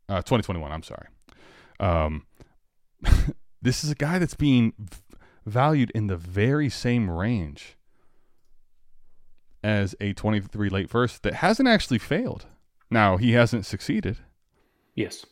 [0.09, 0.73] Uh, 2021.
[0.73, 1.07] I'm sorry.
[1.81, 2.27] Um,
[3.63, 4.97] this is a guy that's being v-
[5.45, 7.77] valued in the very same range
[9.65, 12.47] as a 23 late first that hasn't actually failed.
[12.91, 14.19] Now, he hasn't succeeded,
[14.95, 15.25] Yes.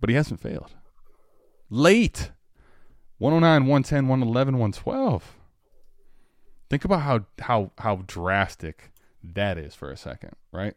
[0.00, 0.72] but he hasn't failed.
[1.68, 2.30] Late
[3.18, 5.36] 109, 110, 111, 112.
[6.70, 8.92] Think about how how how drastic
[9.22, 10.74] that is for a second, right?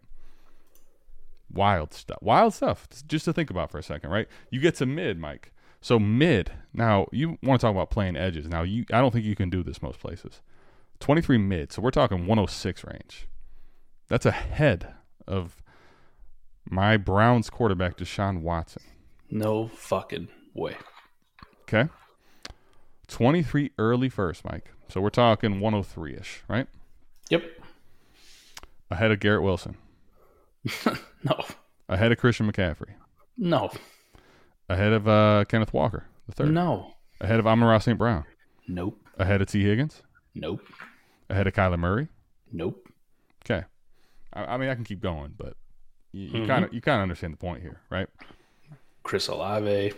[1.51, 2.17] Wild stuff.
[2.21, 2.87] Wild stuff.
[3.07, 4.27] Just to think about for a second, right?
[4.49, 5.53] You get to mid, Mike.
[5.79, 6.51] So mid.
[6.73, 8.47] Now you want to talk about playing edges.
[8.47, 10.41] Now you, I don't think you can do this most places.
[10.99, 11.71] Twenty three mid.
[11.71, 13.27] So we're talking one hundred six range.
[14.07, 14.93] That's ahead
[15.27, 15.61] of
[16.69, 18.83] my Browns quarterback Deshaun Watson.
[19.29, 20.75] No fucking way.
[21.63, 21.89] Okay.
[23.07, 24.71] 23 early first, Mike.
[24.89, 26.67] So we're talking 103 ish, right?
[27.29, 27.43] Yep.
[28.91, 29.77] Ahead of Garrett Wilson.
[31.23, 31.43] No.
[31.89, 32.93] Ahead of Christian McCaffrey.
[33.35, 33.71] No.
[34.69, 36.53] Ahead of uh, Kenneth Walker, the third.
[36.53, 36.93] No.
[37.19, 37.97] Ahead of Amon St.
[37.97, 38.25] Brown.
[38.67, 38.99] Nope.
[39.17, 40.03] Ahead of Tee Higgins.
[40.35, 40.61] Nope.
[41.29, 42.09] Ahead of Kyler Murray.
[42.51, 42.87] Nope.
[43.43, 43.65] Okay.
[44.33, 45.55] I, I mean, I can keep going, but
[46.11, 46.89] you kind of you mm-hmm.
[46.89, 48.07] kind of understand the point here, right?
[49.03, 49.93] Chris Olave.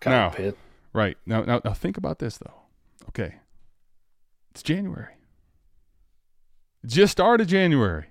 [0.00, 0.56] Kyle Now- Pitt.
[0.94, 1.18] Right.
[1.26, 2.54] Now, now, now think about this though.
[3.10, 3.36] Okay.
[4.50, 5.14] It's January.
[6.86, 8.06] Just started January.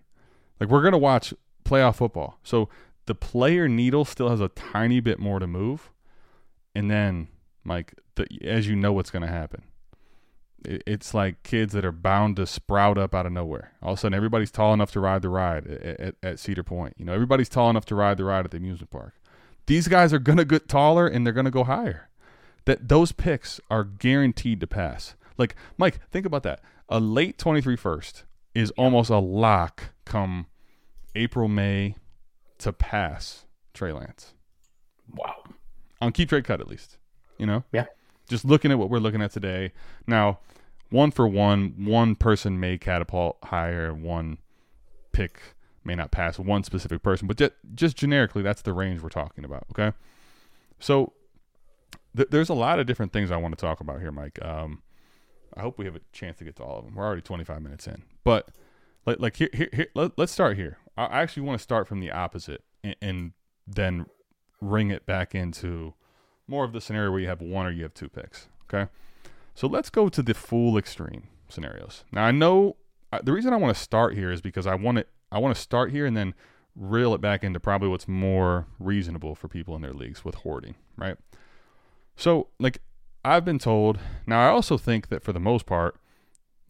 [0.59, 1.33] Like we're gonna watch
[1.65, 2.39] playoff football.
[2.43, 2.69] So
[3.07, 5.91] the player needle still has a tiny bit more to move.
[6.75, 7.29] And then,
[7.63, 9.63] Mike, the, as you know what's gonna happen.
[10.67, 13.71] It, it's like kids that are bound to sprout up out of nowhere.
[13.81, 16.63] All of a sudden, everybody's tall enough to ride the ride at, at, at Cedar
[16.63, 16.93] Point.
[16.97, 19.13] You know, everybody's tall enough to ride the ride at the amusement park.
[19.65, 22.09] These guys are gonna get taller and they're gonna go higher
[22.65, 25.15] that those picks are guaranteed to pass.
[25.37, 26.61] Like Mike, think about that.
[26.89, 28.23] A late 23 first
[28.55, 30.47] is almost a lock come
[31.15, 31.95] April May
[32.59, 34.33] to pass Trey Lance
[35.13, 35.43] Wow.
[36.01, 36.97] on keep trade cut at least.
[37.37, 37.85] You know, Yeah.
[38.29, 39.71] just looking at what we're looking at today.
[40.07, 40.39] Now,
[40.89, 44.37] one for one, one person may catapult higher, one
[45.11, 45.41] pick
[45.83, 49.43] may not pass one specific person, but just, just generically, that's the range we're talking
[49.43, 49.65] about.
[49.71, 49.95] Okay,
[50.79, 51.13] so
[52.15, 54.37] th- there's a lot of different things I want to talk about here, Mike.
[54.43, 54.83] Um,
[55.55, 56.95] I hope we have a chance to get to all of them.
[56.95, 58.49] We're already 25 minutes in, but
[59.05, 60.77] like, like here, here, here let, let's start here.
[60.97, 63.31] I I actually want to start from the opposite and, and
[63.65, 64.05] then
[64.61, 65.93] ring it back into
[66.47, 68.47] more of the scenario where you have one or you have two picks.
[68.65, 68.89] Okay,
[69.57, 72.03] so let's go to the full extreme scenarios.
[72.11, 72.77] Now I know
[73.11, 75.09] uh, the reason I want to start here is because I want it.
[75.31, 76.35] I want to start here and then
[76.75, 80.75] reel it back into probably what's more reasonable for people in their leagues with hoarding,
[80.95, 81.17] right?
[82.15, 82.83] So, like,
[83.25, 83.97] I've been told.
[84.27, 85.99] Now, I also think that for the most part,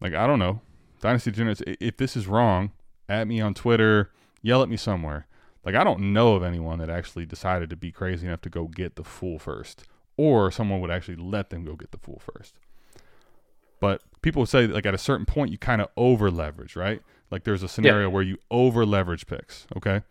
[0.00, 0.62] like, I don't know,
[1.00, 2.72] Dynasty Degenerates, if this is wrong,
[3.06, 5.26] at me on Twitter, yell at me somewhere.
[5.62, 8.64] Like, I don't know of anyone that actually decided to be crazy enough to go
[8.64, 9.84] get the full first,
[10.16, 12.54] or someone would actually let them go get the full first.
[13.80, 17.02] But people say, like, at a certain point, you kind of over leverage, right?
[17.30, 20.02] Like, there's a scenario where you over leverage picks, okay?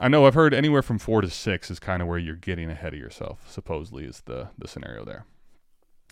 [0.00, 2.70] I know I've heard anywhere from four to six is kind of where you're getting
[2.70, 5.26] ahead of yourself, supposedly, is the, the scenario there.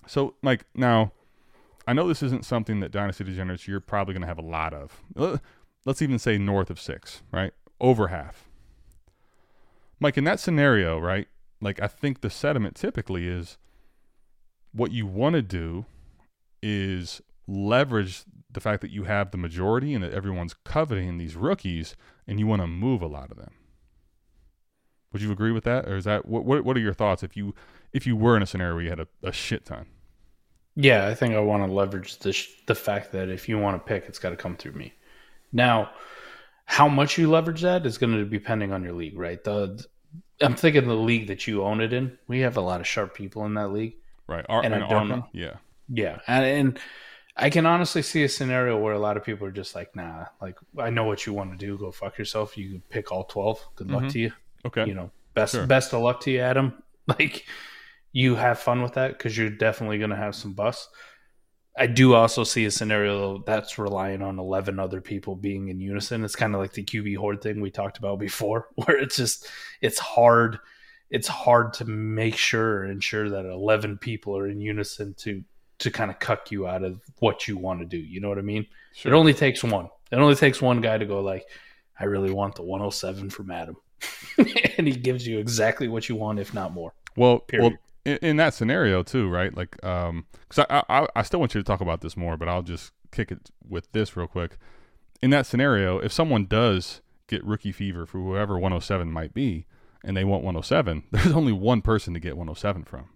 [0.06, 1.12] So, like now,
[1.86, 4.74] I know this isn't something that Dynasty Degenerates you're probably going to have a lot
[4.74, 5.02] of.
[5.14, 5.40] Let-
[5.86, 7.54] Let's even say north of six, right?
[7.80, 8.44] Over half.
[9.98, 11.26] Mike, in that scenario, right?
[11.62, 13.56] Like, I think the sentiment typically is
[14.72, 15.86] what you want to do
[16.62, 21.94] is leverage the fact that you have the majority and that everyone's coveting these rookies
[22.26, 23.52] and you want to move a lot of them.
[25.12, 26.44] Would you agree with that, or is that what?
[26.44, 27.52] What, what are your thoughts if you
[27.92, 29.86] if you were in a scenario where you had a, a shit ton?
[30.76, 33.76] Yeah, I think I want to leverage the sh- the fact that if you want
[33.76, 34.92] to pick, it's got to come through me.
[35.52, 35.90] Now,
[36.64, 39.42] how much you leverage that is going to be depending on your league, right?
[39.42, 39.84] The
[40.40, 42.16] I'm thinking the league that you own it in.
[42.28, 43.94] We have a lot of sharp people in that league.
[44.28, 44.46] Right.
[44.48, 45.08] Ar- And I don't Arkham?
[45.08, 45.26] know.
[45.32, 45.54] Yeah.
[45.92, 46.78] Yeah, and, and
[47.36, 50.26] I can honestly see a scenario where a lot of people are just like, "Nah,
[50.40, 51.76] like I know what you want to do.
[51.78, 52.56] Go fuck yourself.
[52.56, 53.66] You can pick all twelve.
[53.76, 54.12] Good luck Mhm.
[54.12, 54.32] to you.
[54.66, 54.86] Okay.
[54.86, 55.66] You know, best Sure.
[55.66, 56.82] best of luck to you, Adam.
[57.06, 57.44] Like,
[58.12, 60.88] you have fun with that because you're definitely going to have some busts.
[61.76, 66.24] I do also see a scenario that's relying on 11 other people being in unison.
[66.24, 69.48] It's kind of like the QB horde thing we talked about before, where it's just,
[69.80, 70.58] it's hard.
[71.08, 75.42] it's hard to make sure ensure that 11 people are in unison to
[75.80, 77.98] to kind of cuck you out of what you want to do.
[77.98, 78.66] You know what I mean?
[78.94, 79.12] Sure.
[79.12, 79.88] It only takes one.
[80.12, 81.46] It only takes one guy to go like,
[81.98, 83.76] I really want the 107 from Adam.
[84.78, 86.94] and he gives you exactly what you want, if not more.
[87.16, 87.72] Well, Period.
[87.72, 89.54] well, in, in, that scenario too, right?
[89.54, 92.48] Like, um, because I, I, I still want you to talk about this more, but
[92.48, 94.56] I'll just kick it with this real quick.
[95.22, 99.66] In that scenario, if someone does get rookie fever for whoever 107 might be,
[100.02, 103.10] and they want 107, there's only one person to get 107 from.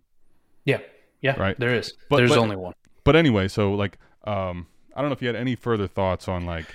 [0.65, 0.81] Yeah,
[1.21, 1.59] yeah, right.
[1.59, 1.95] There is.
[2.09, 2.75] But, there's but, only one.
[3.05, 6.47] But anyway, so like, um, I don't know if you had any further thoughts on
[6.47, 6.67] like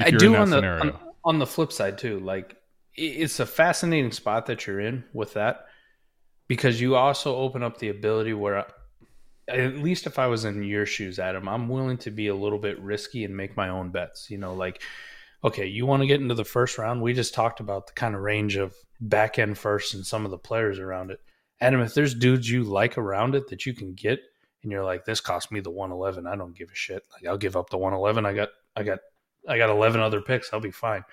[0.00, 2.20] I do on the on, on, the flip side too.
[2.20, 2.56] Like
[2.94, 5.66] it's a fascinating spot that you're in with that
[6.48, 8.66] because you also open up the ability where
[9.48, 12.58] at least if I was in your shoes, Adam, I'm willing to be a little
[12.58, 14.30] bit risky and make my own bets.
[14.30, 14.82] You know, like
[15.44, 17.02] okay, you want to get into the first round.
[17.02, 20.30] We just talked about the kind of range of back end first and some of
[20.30, 21.20] the players around it.
[21.62, 24.20] Adam, if there's dudes you like around it that you can get,
[24.62, 26.26] and you're like, this cost me the 111.
[26.26, 27.04] I don't give a shit.
[27.12, 28.26] Like I'll give up the 111.
[28.26, 28.98] I got, I got,
[29.48, 30.52] I got 11 other picks.
[30.52, 31.04] I'll be fine.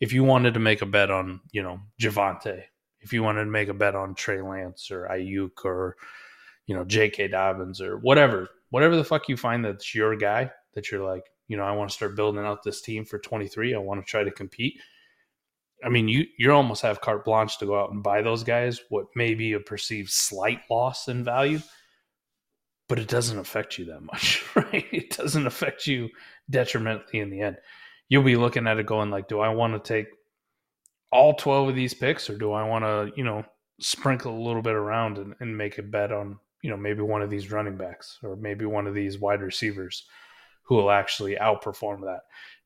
[0.00, 2.64] If you wanted to make a bet on, you know, Javonte,
[3.00, 5.96] if you wanted to make a bet on Trey Lance or Aiyuk or,
[6.66, 7.28] you know, J.K.
[7.28, 11.56] Dobbins or whatever, whatever the fuck you find that's your guy that you're like, you
[11.56, 13.74] know, I want to start building out this team for 23.
[13.74, 14.80] I want to try to compete.
[15.84, 18.80] I mean, you you almost have carte blanche to go out and buy those guys.
[18.88, 21.60] What may be a perceived slight loss in value,
[22.88, 24.86] but it doesn't affect you that much, right?
[24.92, 26.08] It doesn't affect you
[26.48, 27.58] detrimentally in the end.
[28.08, 30.08] You'll be looking at it going like, do I want to take
[31.10, 33.44] all 12 of these picks or do I want to, you know,
[33.80, 37.22] sprinkle a little bit around and, and make a bet on, you know, maybe one
[37.22, 40.06] of these running backs or maybe one of these wide receivers
[40.64, 42.20] who will actually outperform that.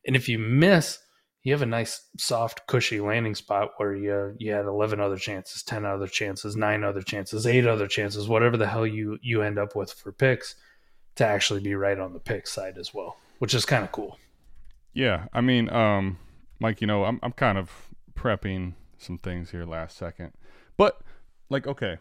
[0.05, 0.99] And if you miss,
[1.43, 5.63] you have a nice, soft, cushy landing spot where you you had eleven other chances,
[5.63, 9.57] ten other chances, nine other chances, eight other chances, whatever the hell you you end
[9.57, 10.55] up with for picks,
[11.15, 14.17] to actually be right on the pick side as well, which is kind of cool.
[14.93, 16.17] Yeah, I mean, um,
[16.59, 17.71] Mike, you know, I'm I'm kind of
[18.13, 20.33] prepping some things here last second,
[20.75, 21.01] but
[21.49, 21.99] like, okay,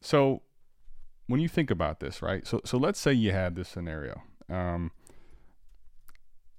[0.00, 0.42] so
[1.28, 2.44] when you think about this, right?
[2.44, 4.22] So so let's say you had this scenario.
[4.48, 4.90] Um,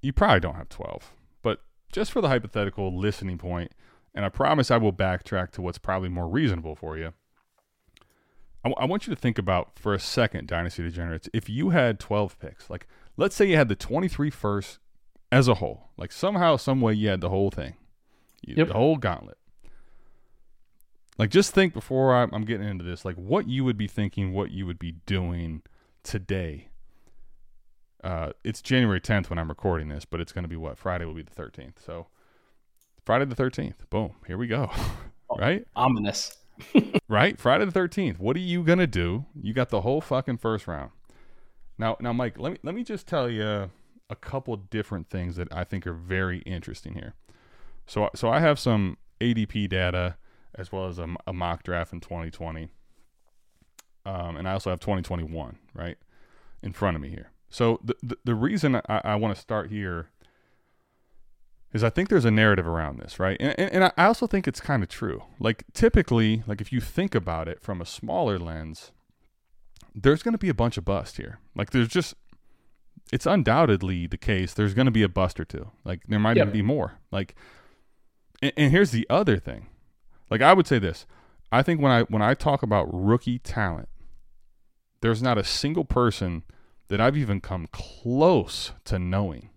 [0.02, 1.12] you probably don't have 12,
[1.44, 1.60] but
[1.92, 3.72] just for the hypothetical listening point,
[4.14, 7.14] and I promise I will backtrack to what's probably more reasonable for you.
[8.64, 11.70] I, w- I want you to think about for a second, Dynasty Degenerates, if you
[11.70, 14.80] had 12 picks, like let's say you had the 23 first
[15.32, 17.76] as a whole, like somehow, some way you had the whole thing,
[18.42, 18.68] you, yep.
[18.68, 19.38] the whole gauntlet.
[21.18, 24.34] Like just think before I'm, I'm getting into this, like what you would be thinking,
[24.34, 25.62] what you would be doing
[26.04, 26.71] today
[28.04, 30.78] uh, it's January 10th when I'm recording this, but it's going to be what?
[30.78, 31.84] Friday will be the 13th.
[31.84, 32.08] So
[33.06, 33.90] Friday the 13th.
[33.90, 34.14] Boom.
[34.28, 34.72] Here we go.
[35.38, 35.66] right?
[35.76, 36.38] Ominous.
[37.08, 37.40] right?
[37.40, 38.20] Friday the 13th.
[38.20, 39.26] What are you going to do?
[39.40, 40.92] You got the whole fucking first round.
[41.78, 43.72] Now, now, Mike, let me let me just tell you
[44.10, 47.16] a couple different things that I think are very interesting here.
[47.88, 50.18] So, so I have some ADP data
[50.54, 52.70] as well as a, a mock draft in 2020,
[54.06, 55.98] um, and I also have 2021 right
[56.62, 57.32] in front of me here.
[57.52, 60.10] So the the, the reason I, I want to start here
[61.74, 63.38] is I think there's a narrative around this, right?
[63.40, 65.24] And, and, and I also think it's kind of true.
[65.40, 68.92] Like typically, like if you think about it from a smaller lens,
[69.94, 71.40] there's going to be a bunch of bust here.
[71.56, 72.14] Like there's just,
[73.14, 74.54] it's undoubtedly the case.
[74.54, 75.72] There's going to be a bust or two.
[75.86, 76.48] Like there might yep.
[76.48, 77.00] even be more.
[77.10, 77.36] Like,
[78.42, 79.68] and, and here's the other thing.
[80.30, 81.06] Like I would say this.
[81.54, 83.90] I think when I when I talk about rookie talent,
[85.02, 86.44] there's not a single person
[86.92, 89.50] that I've even come close to knowing,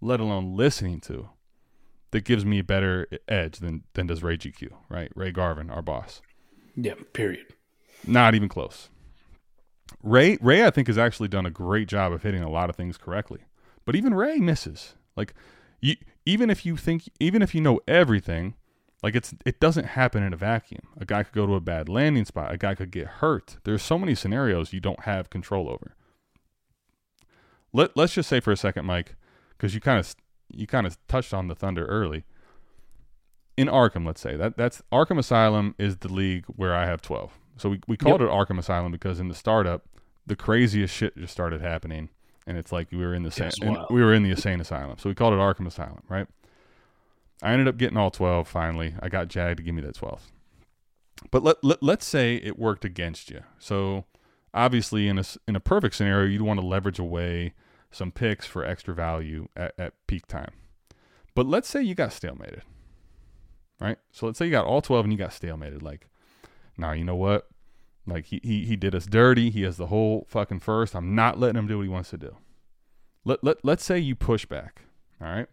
[0.00, 1.28] let alone listening to,
[2.10, 5.12] that gives me a better edge than than does Ray GQ, right?
[5.14, 6.22] Ray Garvin, our boss.
[6.74, 7.48] Yeah, period.
[8.06, 8.88] Not even close.
[10.02, 12.76] Ray Ray I think has actually done a great job of hitting a lot of
[12.76, 13.40] things correctly.
[13.84, 14.94] But even Ray misses.
[15.16, 15.34] Like
[15.82, 18.54] you even if you think even if you know everything,
[19.02, 20.88] like it's it doesn't happen in a vacuum.
[20.96, 23.58] A guy could go to a bad landing spot, a guy could get hurt.
[23.64, 25.94] There's so many scenarios you don't have control over
[27.72, 29.16] let let's just say for a second, Mike,
[29.50, 30.14] because you kind of
[30.52, 32.24] you kind of touched on the Thunder early.
[33.56, 37.38] In Arkham, let's say that that's Arkham Asylum is the league where I have twelve.
[37.56, 38.30] So we we called yep.
[38.30, 39.84] it Arkham Asylum because in the startup,
[40.26, 42.08] the craziest shit just started happening,
[42.46, 43.50] and it's like we were in the same
[43.90, 44.96] we were in the insane asylum.
[44.98, 46.26] So we called it Arkham Asylum, right?
[47.42, 48.94] I ended up getting all twelve finally.
[49.00, 50.30] I got Jag to give me that twelve.
[51.30, 53.42] But let, let let's say it worked against you.
[53.58, 54.04] So
[54.54, 57.54] obviously in a in a perfect scenario, you'd want to leverage away
[57.90, 60.52] some picks for extra value at, at peak time.
[61.34, 62.62] But let's say you got stalemated,
[63.80, 63.98] right?
[64.10, 65.82] So let's say you got all 12 and you got stalemated.
[65.82, 66.08] Like
[66.76, 67.48] Now you know what?
[68.06, 69.50] Like he, he he did us dirty.
[69.50, 70.94] He has the whole fucking first.
[70.94, 72.36] I'm not letting him do what he wants to do.
[73.24, 74.82] Let let let's say you push back.
[75.20, 75.48] All right.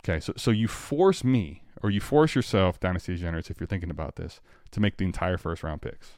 [0.00, 3.90] Okay, so so you force me or you force yourself, Dynasty Degenerates, if you're thinking
[3.90, 4.40] about this,
[4.70, 6.12] to make the entire first round picks.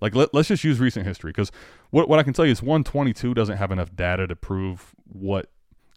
[0.00, 1.50] Like let, let's just use recent history because
[1.90, 5.50] what what I can tell you is 122 doesn't have enough data to prove what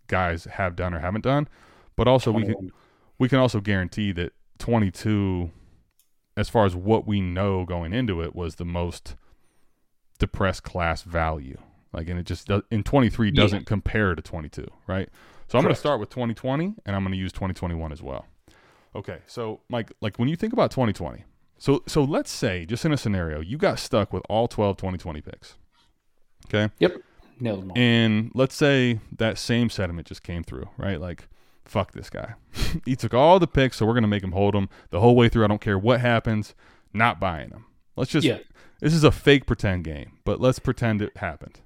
[0.07, 1.47] guys have done or haven't done,
[1.95, 2.71] but also we can
[3.17, 5.51] we can also guarantee that 22
[6.35, 9.15] as far as what we know going into it was the most
[10.19, 11.57] depressed class value.
[11.93, 15.09] Like and it just does, in 23 doesn't compare to 22, right?
[15.47, 18.25] So I'm going to start with 2020 and I'm going to use 2021 as well.
[18.95, 21.23] Okay, so Mike, like when you think about 2020,
[21.57, 25.21] so so let's say just in a scenario, you got stuck with all 12 2020
[25.21, 25.55] picks.
[26.47, 26.71] Okay?
[26.79, 26.97] Yep.
[27.39, 27.77] Nailed them all.
[27.77, 30.99] And let's say that same sentiment just came through, right?
[30.99, 31.27] Like,
[31.65, 32.35] fuck this guy.
[32.85, 35.29] he took all the picks, so we're gonna make him hold them the whole way
[35.29, 35.43] through.
[35.43, 36.55] I don't care what happens.
[36.93, 37.65] Not buying them.
[37.95, 38.25] Let's just.
[38.25, 38.39] Yeah.
[38.79, 41.61] This is a fake pretend game, but let's pretend it happened.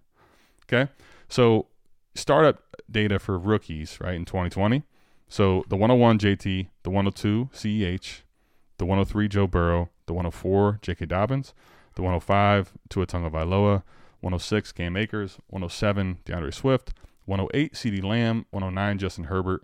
[0.65, 0.89] Okay.
[1.27, 1.67] So
[2.15, 4.83] startup data for rookies, right, in 2020.
[5.27, 8.21] So the 101 JT, the 102 CEH,
[8.81, 11.05] the 103 Joe Burrow, the 104 J.K.
[11.05, 11.53] Dobbins,
[11.93, 13.83] the 105 Tua Tagovailoa,
[14.21, 16.91] 106 Cam Akers, 107 D'Andre Swift,
[17.25, 19.63] 108 CeeDee Lamb, 109 Justin Herbert,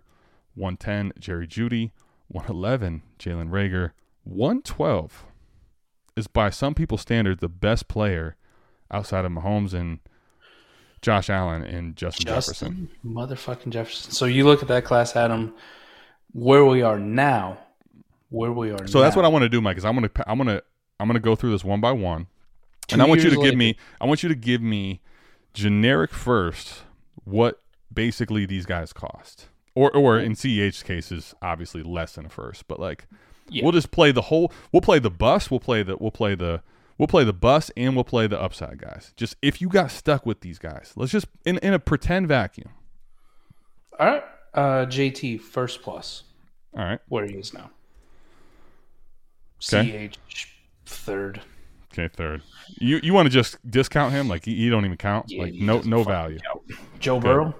[0.54, 1.90] 110 Jerry Jeudy,
[2.28, 3.90] 111 Jalen Reagor,
[4.22, 5.26] 112
[6.16, 8.36] is by some people's standards the best player
[8.88, 9.98] outside of Mahomes and
[11.02, 12.88] Josh Allen and Justin, Jefferson.
[13.04, 14.12] Motherfucking Jefferson.
[14.12, 15.54] So you look at that class, Adam,
[16.30, 17.58] where we are now,
[18.30, 19.04] where we are So now.
[19.04, 19.76] that's what I want to do, Mike.
[19.78, 20.62] Is I'm gonna I'm gonna
[21.00, 22.26] I'm gonna go through this one by one,
[22.86, 25.00] Two and I want you to give me I want you to give me
[25.54, 26.82] generic first
[27.24, 27.60] what
[27.92, 32.78] basically these guys cost, or or in CEH's cases obviously less than a first, but
[32.80, 33.06] like
[33.48, 33.62] Yeah.
[33.62, 34.52] we'll just play the whole.
[34.72, 35.50] We'll play the bus.
[35.50, 36.62] We'll play the we'll play the
[36.98, 39.12] we'll play the bus and we'll play the upside guys.
[39.16, 42.70] Just if you got stuck with these guys, let's just in in a pretend vacuum.
[43.98, 44.24] All right.
[44.54, 46.24] Uh, JT, first plus,
[46.76, 46.98] All right.
[47.08, 47.70] where he is now.
[49.62, 50.08] Okay.
[50.08, 50.48] CH,
[50.86, 51.40] third.
[51.92, 52.08] Okay.
[52.08, 52.42] Third.
[52.78, 54.28] You you want to just discount him?
[54.28, 55.26] Like you, you don't even count?
[55.28, 56.38] Yeah, like no no value.
[56.38, 56.80] count.
[57.00, 57.54] Joe Burrow,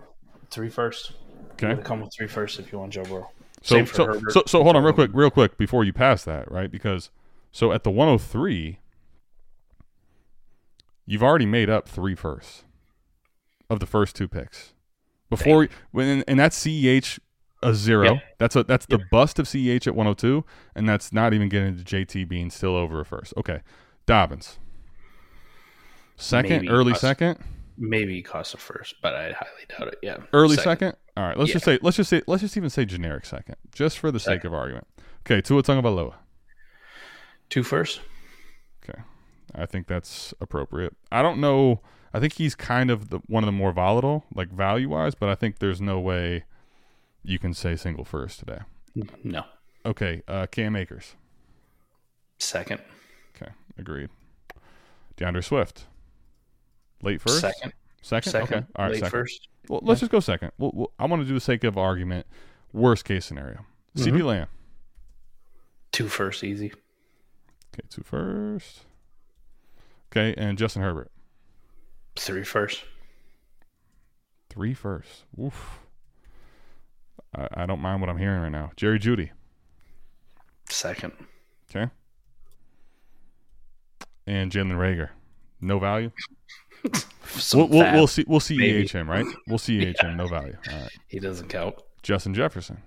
[0.51, 1.13] three first.
[1.53, 1.81] Okay.
[1.83, 3.31] Come with three first if you want Joe Burrow.
[3.63, 6.71] So so, so so hold on real quick, real quick before you pass that, right?
[6.71, 7.11] Because
[7.51, 8.79] so at the 103,
[11.07, 12.65] you've already made up three firsts
[13.69, 14.75] of the first two picks.
[15.31, 17.19] Before when and that's CEH
[17.63, 18.21] a zero.
[18.39, 20.45] That's a that's the bust of CEH at 102,
[20.75, 23.35] and that's not even getting to JT being still over a first.
[23.37, 23.61] Okay,
[24.07, 24.59] Dobbins.
[26.17, 27.01] Second, Maybe early us.
[27.01, 27.39] second,
[27.77, 29.99] Maybe cost costs a first, but I highly doubt it.
[30.03, 30.17] Yeah.
[30.33, 30.95] early second.
[31.17, 31.55] All right, let's Yeah.
[31.55, 34.45] just say let's just say let's just even say generic second, just for the sake
[34.45, 34.87] of argument.
[35.27, 36.15] Okay, Tua Tagovailoa.
[37.51, 38.01] Two first.
[38.83, 39.01] Okay,
[39.55, 40.97] I think that's appropriate.
[41.13, 41.81] I don't know.
[42.13, 45.29] I think he's kind of the one of the more volatile, like value wise, but
[45.29, 46.45] I think there's no way
[47.23, 48.61] you can say single first today.
[49.23, 49.45] No.
[49.87, 51.15] Okay, uh, Cam Akers.
[52.39, 52.81] Second.
[53.37, 54.11] Okay, agreed.
[55.17, 55.87] D'Andre Swift.
[57.03, 57.41] Late first.
[57.41, 57.73] Second.
[58.03, 58.33] Second.
[58.33, 58.57] Second.
[58.57, 58.67] Okay.
[58.77, 58.93] All right.
[58.93, 59.11] Late second.
[59.11, 59.49] first.
[59.69, 60.53] Well, let's just go second.
[60.59, 62.27] Well, well, I want to do the sake of argument.
[62.73, 63.65] Worst case scenario.
[63.97, 64.17] Mm-hmm.
[64.17, 64.47] CeeDee Lamb.
[65.93, 66.73] Two first, easy.
[67.75, 68.85] Okay, two first.
[70.11, 71.11] Okay, and Justin Herbert.
[72.17, 72.85] Three first.
[74.49, 75.25] Three first.
[75.41, 75.81] Oof.
[77.39, 78.73] I, I don't mind what I'm hearing right now.
[78.77, 79.31] Jerry Jeudy.
[80.69, 81.13] Second.
[81.71, 81.91] Okay.
[84.27, 85.11] And Jalen Reagor.
[85.61, 86.11] No value.
[87.53, 88.25] We'll, we'll, we'll see.
[88.27, 88.85] We'll see maybe.
[88.85, 89.27] EH him, right?
[89.47, 90.17] We'll see EH him.
[90.17, 90.57] No value.
[90.73, 90.91] All right.
[91.09, 91.75] He doesn't count.
[92.03, 92.83] Justin Jefferson.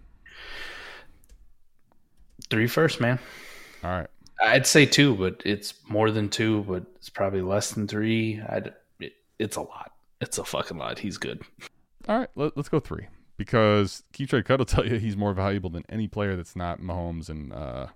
[2.49, 3.19] Three first, man.
[3.83, 4.07] All right.
[4.41, 8.41] I'd say two, but it's more than two, but it's probably less than three.
[8.49, 9.91] I'd, it, it's a lot.
[10.21, 10.97] It's a fucking lot.
[10.97, 11.43] He's good.
[12.09, 12.29] All right.
[12.35, 13.05] Let, let's go three
[13.37, 16.79] because Keith Trade Cut will tell you he's more valuable than any player that's not
[16.79, 17.87] Mahomes and uh,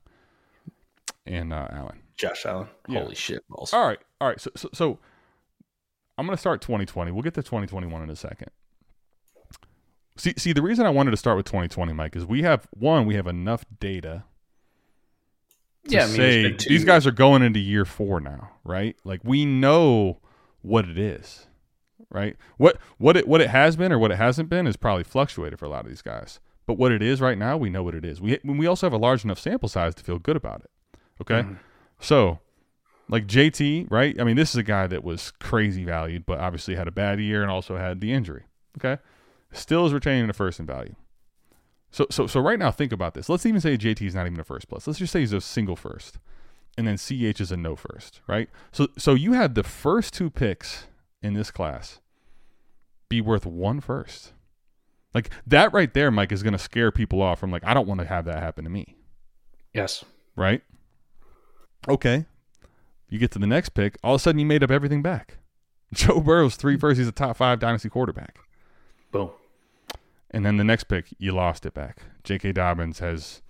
[1.26, 2.00] and uh, Allen.
[2.16, 2.68] Josh Allen.
[2.88, 3.02] Yeah.
[3.02, 3.74] Holy shit balls.
[3.74, 4.40] All right, all right.
[4.40, 5.00] So, so, so
[6.18, 7.12] I'm going to start 2020.
[7.12, 8.50] We'll get to 2021 in a second.
[10.18, 13.06] See, see, the reason I wanted to start with 2020, Mike, is we have one,
[13.06, 14.24] we have enough data
[15.88, 18.22] to yeah, I mean, say it's been two these guys are going into year four
[18.22, 18.96] now, right?
[19.04, 20.20] Like we know
[20.62, 21.48] what it is,
[22.10, 22.36] right?
[22.58, 25.60] What what it what it has been or what it hasn't been is probably fluctuated
[25.60, 26.40] for a lot of these guys.
[26.68, 28.20] But what it is right now, we know what it is.
[28.22, 30.70] We we also have a large enough sample size to feel good about it.
[31.22, 31.54] Okay, Mm-hmm.
[32.00, 32.40] so
[33.08, 34.20] like JT, right?
[34.20, 37.20] I mean, this is a guy that was crazy valued, but obviously had a bad
[37.20, 38.46] year and also had the injury.
[38.80, 39.00] Okay,
[39.52, 40.96] still is retaining the first in value.
[41.92, 43.30] So, so, so right now, think about this.
[43.30, 44.86] Let's even say JT is not even a first plus.
[44.86, 46.18] Let's just say he's a single first.
[46.78, 48.50] and then CH is a no first, right?
[48.74, 50.88] So so you had the first two picks
[51.26, 52.00] in this class
[53.10, 54.34] be worth one first.
[55.14, 57.88] Like that right there, Mike, is going to scare people off from like, I don't
[57.88, 58.96] want to have that happen to me,
[59.74, 60.04] Yes.
[60.36, 60.62] right?
[61.88, 62.26] Okay.
[63.10, 65.38] You get to the next pick, all of a sudden you made up everything back.
[65.94, 68.40] Joe Burrow's three first, he's a top five dynasty quarterback.
[69.12, 69.30] Boom.
[70.32, 72.00] And then the next pick, you lost it back.
[72.24, 72.52] J.K.
[72.52, 73.42] Dobbins has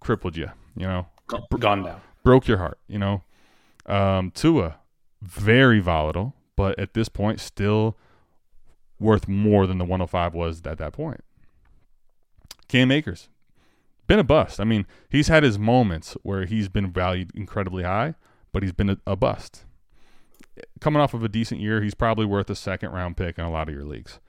[0.00, 1.08] crippled you, you know,
[1.58, 2.00] Gone down.
[2.22, 3.22] broke your heart, you know.
[3.84, 4.76] Um, Tua,
[5.20, 7.96] very volatile, but at this point, still
[8.98, 11.22] worth more than the 105 was at that point.
[12.68, 13.28] Cam Akers,
[14.06, 14.60] been a bust.
[14.60, 18.14] I mean, he's had his moments where he's been valued incredibly high,
[18.52, 19.64] but he's been a, a bust.
[20.80, 23.50] Coming off of a decent year, he's probably worth a second round pick in a
[23.50, 24.20] lot of your leagues.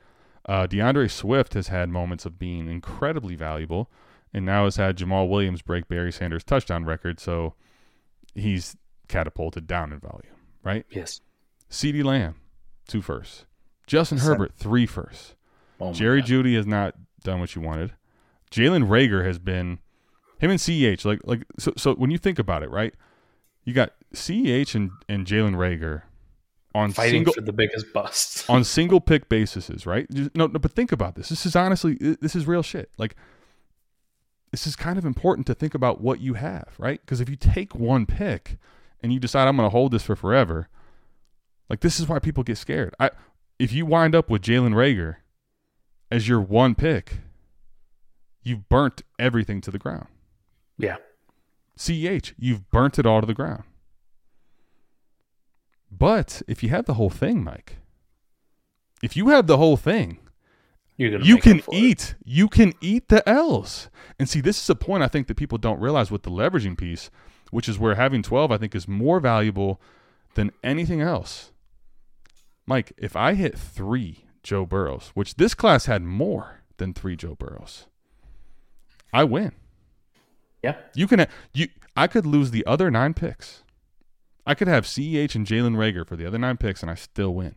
[0.45, 3.89] Uh, D'Andre Swift has had moments of being incredibly valuable,
[4.33, 7.53] and now has had Jamaal Williams break Barry Sanders' touchdown record, so
[8.35, 8.75] he's
[9.07, 10.85] catapulted down in value, right?
[10.89, 11.21] Yes.
[11.73, 12.35] CeeDee Lamb,
[12.87, 13.45] two firsts.
[13.87, 14.33] Justin Seven.
[14.33, 15.33] Herbert, three firsts.
[15.81, 16.29] Oh Jerry God.
[16.29, 17.93] Jeudy has not done what you wanted.
[18.51, 19.79] Jalen Reagor has been
[20.37, 22.93] him and CEH like like so so when you think about it, right?
[23.63, 26.03] You got CEH and, and Jalen Reagor
[26.75, 28.47] on fighting single for the biggest busts.
[28.49, 30.05] on single pick basis, right?
[30.35, 31.29] No, no, but think about this.
[31.29, 32.91] This is honestly this is real shit.
[32.99, 33.15] Like
[34.51, 37.01] this is kind of important to think about what you have, right?
[37.01, 38.57] Because if you take one pick
[39.01, 40.69] and you decide I'm going to hold this for forever,
[41.73, 42.93] like this is why people get scared.
[42.99, 43.09] I
[43.57, 45.15] if you wind up with Jalen Reagor
[46.11, 47.17] as your one pick,
[48.43, 50.05] you've burnt everything to the ground.
[50.77, 50.97] yeah.
[51.75, 53.63] CEH, you've burnt it all to the ground.
[55.91, 57.77] But if you have the whole thing, Mike,
[59.01, 60.19] if you have the whole thing,
[60.95, 61.77] you can for it.
[61.77, 62.15] eat.
[62.23, 63.89] You can eat the L's.
[64.19, 66.77] And see, this is a point I think that people don't realize with the leveraging
[66.77, 67.09] piece,
[67.49, 69.81] which is where having 12, I think, is more valuable
[70.35, 71.51] than anything else.
[72.65, 77.35] Mike, if I hit three Joe Burrows, which this class had more than three Joe
[77.35, 77.87] Burrows,
[79.13, 79.53] I win.
[80.63, 80.75] Yeah.
[80.95, 83.63] You can you I could lose the other nine picks.
[84.45, 87.33] I could have CEH and Jalen Reagor for the other nine picks and I still
[87.33, 87.55] win.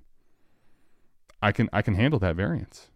[1.42, 2.88] I can I can handle that variance.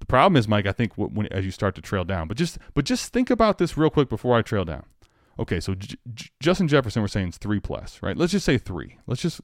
[0.00, 0.66] The problem is, Mike.
[0.66, 3.30] I think wh- when as you start to trail down, but just but just think
[3.30, 4.84] about this real quick before I trail down.
[5.38, 8.16] Okay, so J- J- Justin Jefferson, we're saying is three plus, right?
[8.16, 8.98] Let's just say three.
[9.06, 9.40] Let's just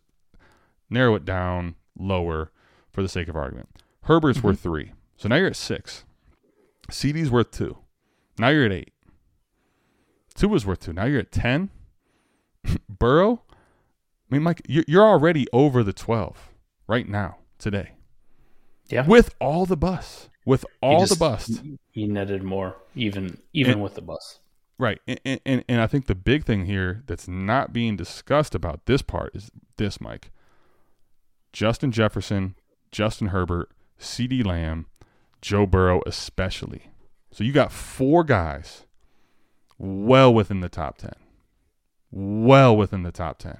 [0.90, 2.50] narrow it down lower
[2.92, 3.68] for the sake of argument.
[4.02, 4.48] Herbert's mm-hmm.
[4.48, 6.04] worth three, so now you're at six.
[6.90, 7.78] CeeDee's worth two.
[8.38, 8.92] Now you're at eight.
[10.34, 10.92] Two was worth two.
[10.92, 11.70] Now you're at ten.
[12.88, 16.50] Burrow, I mean, Mike, you're, you're already over the twelve
[16.86, 17.92] right now today
[18.88, 19.06] Yeah.
[19.06, 23.82] with all the bus, with all the just- bust, He netted more, even even And-
[23.82, 24.40] with the bus.
[24.78, 24.98] right?
[25.06, 29.02] And, and and I think the big thing here that's not being discussed about this
[29.02, 30.30] part is this, Mike.
[31.52, 32.54] Justin Jefferson,
[32.92, 34.86] Justin Herbert, CeeDee Lamb,
[35.40, 36.90] Joe Burrow, especially.
[37.30, 38.86] So you got four guys
[39.78, 41.14] well within the top ten,
[42.10, 43.58] well within the top ten.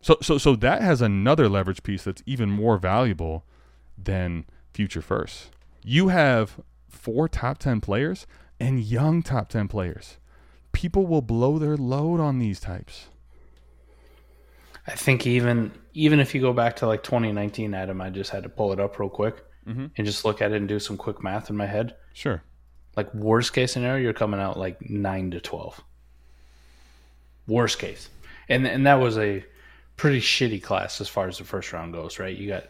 [0.00, 3.44] So so so that has another leverage piece that's even more valuable
[3.96, 5.50] than future first.
[5.82, 8.26] You have four top 10 players
[8.58, 10.18] and young top 10 players.
[10.72, 13.08] People will blow their load on these types.
[14.90, 18.42] I think even even if you go back to like 2019, Adam, I just had
[18.44, 19.86] to pull it up real quick Mm-hmm.
[19.96, 21.94] and just look at it and do some quick math in my head.
[22.14, 22.42] Sure.
[22.96, 25.80] Like worst case scenario, you're coming out like nine to twelve.
[27.46, 28.08] Worst case,
[28.48, 29.44] and and that was a
[29.96, 32.36] pretty shitty class as far as the first round goes, right?
[32.36, 32.64] You got,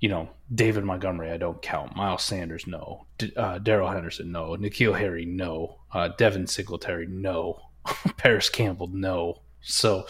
[0.00, 1.96] you know, David Montgomery, I don't count.
[1.96, 3.06] Miles Sanders, no.
[3.16, 4.50] D- uh, Darrell Henderson, no.
[4.50, 5.78] N'Keal Harry, no.
[5.92, 7.60] Uh, Devin Singletary, no.
[8.18, 9.40] Parris Campbell, no.
[9.62, 10.06] So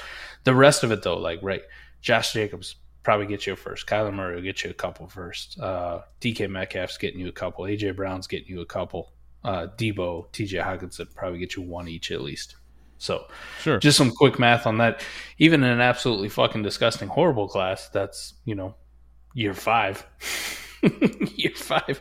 [0.49, 1.61] the rest of it, though, like right,
[2.01, 3.87] Josh Jacobs probably get you a first.
[3.87, 5.61] Kyler Murray will get you a couple first.
[5.61, 7.67] Uh, DK Metcalf's getting you a couple.
[7.67, 9.13] AJ Brown's getting you a couple.
[9.45, 12.57] Uh, Deebo, TJ Hockenson probably get you one each at least.
[12.97, 13.27] So
[13.61, 13.79] Sure.
[13.79, 15.03] just some quick math on that.
[15.37, 18.75] Even in an absolutely fucking disgusting, horrible class, that's you know,
[19.35, 20.07] year five,
[21.37, 22.01] year five,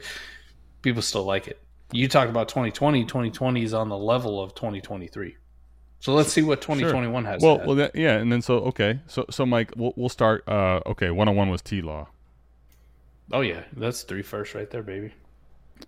[0.81, 1.61] people still like it.
[1.91, 5.35] You talk about 2020, 2020 is on the level of 2023.
[5.99, 7.41] So let's see what 2021 has.
[7.41, 10.47] well, well, that, yeah, and then so okay, so so Mike, we'll we'll start.
[10.47, 12.07] Uh, okay, one on one was T Law.
[13.31, 15.13] oh yeah, that's three first right there, baby.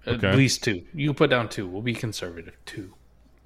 [0.06, 0.84] At least two.
[0.94, 1.68] You put down two.
[1.68, 2.56] We'll be conservative.
[2.66, 2.94] Two,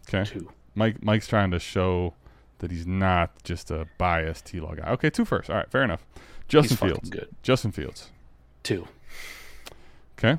[0.07, 0.51] Okay, two.
[0.75, 2.13] Mike Mike's trying to show
[2.59, 4.89] that he's not just a biased T Law guy.
[4.91, 5.49] Okay, two first.
[5.49, 6.05] All right, fair enough.
[6.47, 7.09] Justin He's Fields.
[7.09, 7.29] good.
[7.43, 8.09] Justin Fields.
[8.63, 8.87] Two.
[10.17, 10.37] Okay.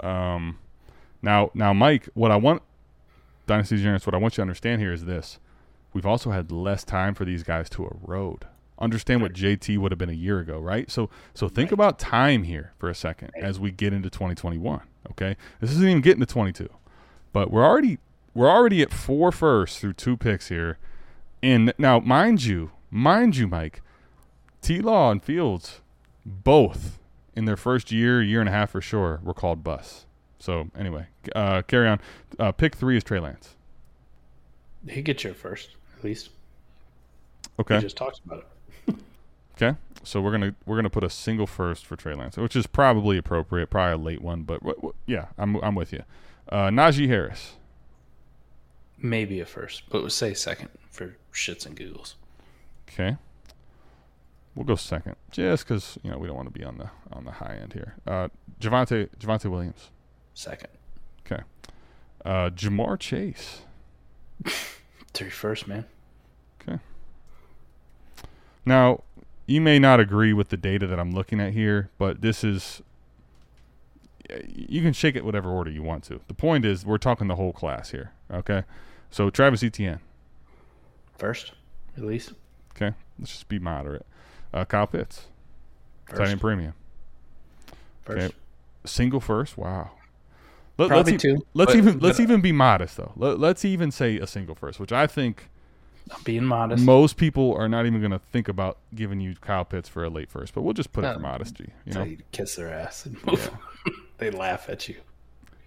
[0.00, 0.58] Um,
[1.22, 2.62] now now Mike, what I want
[3.52, 5.38] Dynasty Degenerates, what I want you to understand here is this.
[5.92, 8.46] We've also had less time for these guys to erode.
[8.78, 10.90] Understand what JT would have been a year ago, right?
[10.90, 14.80] So so think about time here for a second as we get into 2021.
[15.10, 16.68] Okay, this isn't even getting to 22,
[17.32, 17.98] but we're already
[18.32, 20.78] we're already at four firsts through two picks here.
[21.42, 23.82] And now, mind you, mind you, Mike,
[24.62, 25.82] T Law and Fields,
[26.24, 26.98] both
[27.36, 30.06] in their first year, year and a half for sure, were called busts.
[30.42, 32.00] So anyway, uh, carry on.
[32.36, 33.54] Uh, pick three is Trey Lance.
[34.88, 36.30] He gets your first, at least.
[37.60, 37.76] Okay.
[37.76, 38.44] We just talked about
[38.88, 38.96] it.
[39.54, 39.78] Okay.
[40.02, 43.16] So we're gonna we're gonna put a single first for Trey Lance, which is probably
[43.18, 46.02] appropriate, probably a late one, but w- w- yeah, I'm I'm with you.
[46.48, 47.52] Uh, Najee Harris.
[48.98, 52.16] Maybe a first, but we'll say second for shits and giggles.
[52.88, 53.16] Okay.
[54.56, 57.24] We'll go second, just because you know we don't want to be on the on
[57.26, 57.94] the high end here.
[58.06, 58.28] Uh,
[58.60, 59.90] Javonte Javonte Williams.
[60.34, 60.70] Second.
[61.26, 61.42] Okay.
[62.24, 63.62] Uh, Ja'Marr Chase.
[65.14, 65.84] Three first, man.
[66.60, 66.78] Okay.
[68.64, 69.02] Now,
[69.46, 72.82] you may not agree with the data that I'm looking at here, but this is.
[74.46, 76.20] You can shake it whatever order you want to.
[76.28, 78.12] The point is, we're talking the whole class here.
[78.30, 78.62] Okay.
[79.10, 80.00] So Travis Etienne.
[81.18, 81.52] First,
[81.96, 82.32] at least.
[82.74, 82.96] Okay.
[83.18, 84.06] Let's just be moderate.
[84.54, 85.26] Uh, Kyle Pitts.
[86.06, 86.18] First.
[86.18, 86.72] Tight end premium.
[88.04, 88.26] First.
[88.26, 88.34] Okay.
[88.84, 89.58] Single first.
[89.58, 89.90] Wow.
[90.82, 93.12] Let, Probably let's e- two, Let's but- even let's but- even be modest though.
[93.16, 95.48] Let, let's even say a single first, which I think
[96.14, 96.84] I'm being modest.
[96.84, 100.10] most people are not even going to think about giving you Kyle Pitts for a
[100.10, 100.52] late first.
[100.54, 101.70] But we'll just put it for modesty.
[101.86, 103.50] You know, you kiss their ass and move.
[104.18, 104.96] they laugh at you.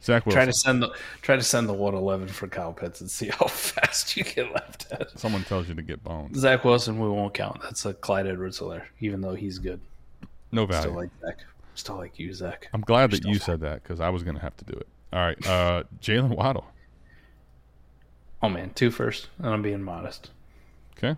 [0.03, 0.37] Zach Wilson.
[0.37, 0.89] Try to send the
[1.23, 4.85] try to send the 111 for Kyle Pitts and see how fast you get left
[4.91, 5.17] at.
[5.19, 6.37] Someone tells you to get bones.
[6.37, 7.61] Zach Wilson, we won't count.
[7.63, 9.79] That's a Clyde Edwards Helaire, even though he's good.
[10.51, 10.81] No value.
[10.81, 11.37] Still like Zach.
[11.73, 12.69] Still like you, Zach.
[12.73, 13.45] I'm glad that you fine.
[13.45, 14.87] said that because I was going to have to do it.
[15.15, 16.65] All right, uh, Jaylen Waddle.
[18.43, 20.31] Oh man, two first, and I'm being modest.
[20.97, 21.15] Okay.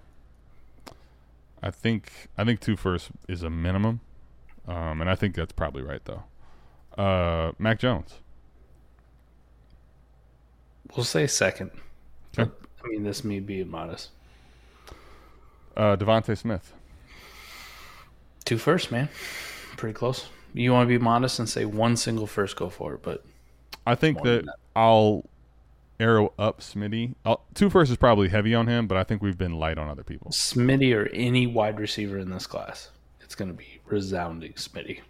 [1.64, 4.02] I think I think two first is a minimum,
[4.68, 6.24] um, and I think that's probably right though.
[6.96, 8.14] Uh, Mac Jones.
[10.96, 11.72] We'll say second.
[12.38, 12.52] Okay.
[12.84, 14.10] I mean, this may be modest.
[15.76, 16.72] Uh, DeVonta Smith.
[18.46, 19.10] Two first, man.
[19.76, 20.28] Pretty close.
[20.54, 23.02] You want to be modest and say one single first, go for it.
[23.02, 23.26] But
[23.88, 24.56] I think that that.
[24.76, 25.26] I'll
[26.00, 27.16] arrow up Smitty.
[27.26, 29.90] I'll, two first is probably heavy on him, but I think we've been light on
[29.90, 30.32] other people.
[30.32, 35.02] Smitty or any wide receiver in this class, it's going to be resounding Smitty.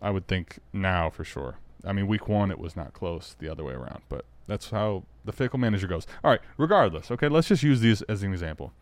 [0.00, 1.56] I would think now for sure.
[1.84, 5.04] I mean, week one it was not close the other way around, but that's how
[5.24, 6.06] the fickle manager goes.
[6.22, 7.10] All right, regardless.
[7.10, 8.72] Okay, let's just use these as an example.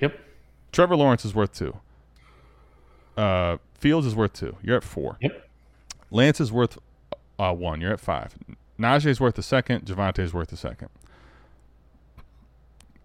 [0.00, 0.18] Yep.
[0.72, 1.76] Trevor Lawrence is worth two.
[3.16, 4.56] Uh, Fields is worth two.
[4.62, 5.16] You're at four.
[5.20, 5.48] Yep.
[6.10, 6.78] Lance is worth
[7.38, 7.80] uh, one.
[7.80, 8.34] You're at five.
[8.80, 9.84] Najee's worth a second.
[9.84, 10.88] Javonte's worth a second.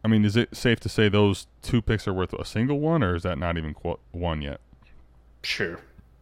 [0.04, 3.04] I mean, is it safe to say those two picks are worth a single one,
[3.04, 4.62] or is that not even qu- one yet?
[5.42, 5.80] Sure.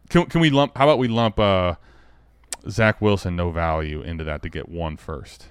[0.08, 0.76] Can can we lump?
[0.76, 1.74] How about we lump uh,
[2.68, 5.48] Zach Wilson no value into that to get one first?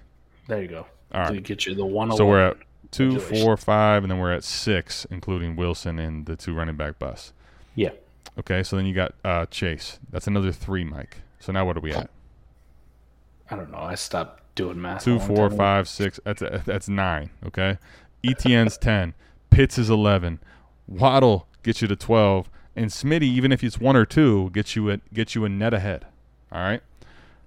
[0.47, 0.87] There you go.
[1.13, 1.33] All right.
[1.35, 2.11] To get you the one.
[2.17, 2.57] So we're at
[2.91, 6.99] two, four, five, and then we're at six, including Wilson and the two running back
[6.99, 7.33] bus.
[7.75, 7.91] Yeah.
[8.39, 9.99] Okay, so then you got uh, Chase.
[10.09, 11.17] That's another three, Mike.
[11.39, 12.09] So now what are we at?
[13.49, 13.79] I don't know.
[13.79, 15.03] I stopped doing math.
[15.03, 15.27] Two, four, five, six.
[15.27, 15.57] Two, long four, time ago.
[15.57, 16.19] five, six.
[16.23, 17.29] That's that's nine.
[17.45, 17.77] Okay,
[18.23, 19.13] ETN's ten.
[19.49, 20.39] Pitts is eleven.
[20.87, 24.89] Waddle gets you to twelve, and Smitty, even if it's one or two, gets you
[24.89, 26.05] a gets you a net ahead.
[26.51, 26.81] All right.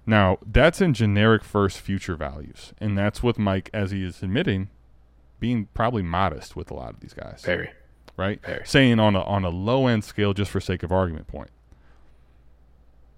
[0.05, 4.69] Now that's in generic first future values, and that's with Mike, as he is admitting,
[5.39, 7.41] being probably modest with a lot of these guys.
[7.45, 7.71] Very.
[8.15, 8.41] right?
[8.45, 8.65] Very.
[8.65, 11.49] Saying on a on a low end scale, just for sake of argument point.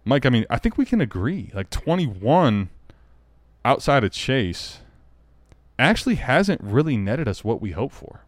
[0.05, 1.51] Mike, I mean, I think we can agree.
[1.53, 2.69] Like twenty one,
[3.63, 4.79] outside of Chase,
[5.77, 8.21] actually hasn't really netted us what we hope for.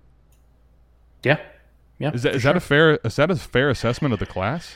[1.23, 1.39] Yeah.
[1.99, 2.11] Yeah.
[2.13, 4.75] Is that is that a fair is that a fair assessment of the class?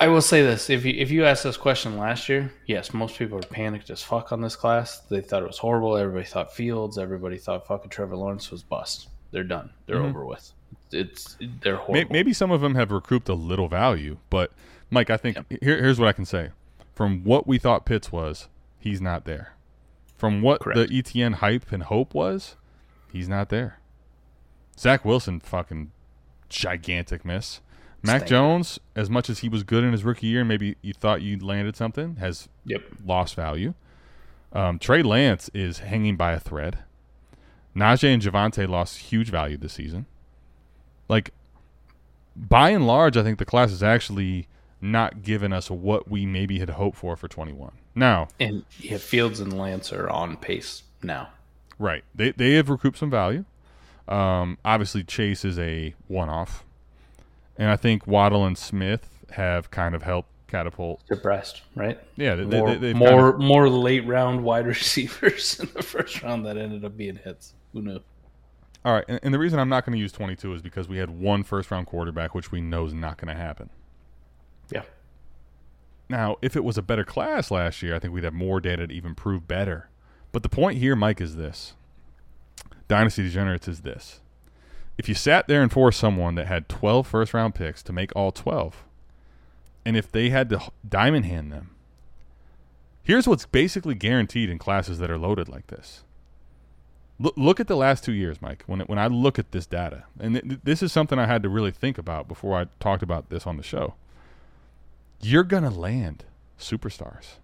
[0.00, 3.18] I will say this: if you if you asked this question last year, yes, most
[3.18, 5.00] people were panicked as fuck on this class.
[5.00, 5.96] They thought it was horrible.
[5.96, 6.96] Everybody thought Fields.
[6.98, 9.08] Everybody thought fucking Trevor Lawrence was bust.
[9.32, 9.70] They're done.
[9.86, 10.08] They're Mhm.
[10.10, 10.52] over with.
[10.92, 12.12] It's they're horrible.
[12.12, 14.52] Maybe some of them have recouped a little value, but
[14.90, 16.50] Mike, I think here, here's what I can say:
[16.94, 19.54] from what we thought Pitts was, he's not there.
[20.16, 20.90] From what Correct.
[20.90, 22.56] the ETN hype and hope was,
[23.12, 23.78] he's not there.
[24.78, 25.92] Zach Wilson, fucking
[26.48, 27.60] gigantic miss.
[28.02, 28.28] Mac Stank.
[28.28, 31.20] Jones, as much as he was good in his rookie year, and maybe you thought
[31.20, 32.82] you landed something, has Yep.
[33.04, 33.74] lost value.
[34.52, 36.78] Um, Trey Lance is hanging by a thread.
[37.76, 40.06] Najee and Javonte lost huge value this season.
[41.08, 41.32] Like,
[42.36, 44.46] by and large, I think the class is actually
[44.80, 47.72] not giving us what we maybe had hoped for for 21.
[47.94, 51.28] Now, And yeah, Fields and Lance are on pace now.
[51.78, 52.04] Right.
[52.14, 53.44] They they have recouped some value.
[54.08, 56.64] Um, obviously, Chase is a one off,
[57.56, 61.06] and I think Waddle and Smith have kind of helped catapult.
[61.06, 62.00] Depressed, right?
[62.16, 66.46] Yeah, they, more they, more, kind more late round wide receivers in the first round
[66.46, 67.54] that ended up being hits.
[67.72, 68.00] Who knew?
[68.84, 70.98] all right, and, and the reason I'm not going to use 22 is because we
[70.98, 73.70] had one first round quarterback, which we know is not going to happen.
[74.70, 74.82] Yeah.
[76.08, 78.86] Now, if it was a better class last year, I think we'd have more data
[78.86, 79.88] to even prove better.
[80.32, 81.74] But the point here, Mike, is this
[82.86, 84.20] Dynasty Degenerates is this.
[84.96, 88.14] If you sat there and forced someone that had 12 first round picks to make
[88.16, 88.84] all 12,
[89.84, 91.70] and if they had to diamond hand them,
[93.02, 96.02] here's what's basically guaranteed in classes that are loaded like this.
[97.20, 98.62] Look, at the last two years, Mike.
[98.66, 101.48] When when I look at this data, and th- this is something I had to
[101.48, 103.94] really think about before I talked about this on the show.
[105.20, 106.24] You're gonna land
[106.58, 107.36] superstars.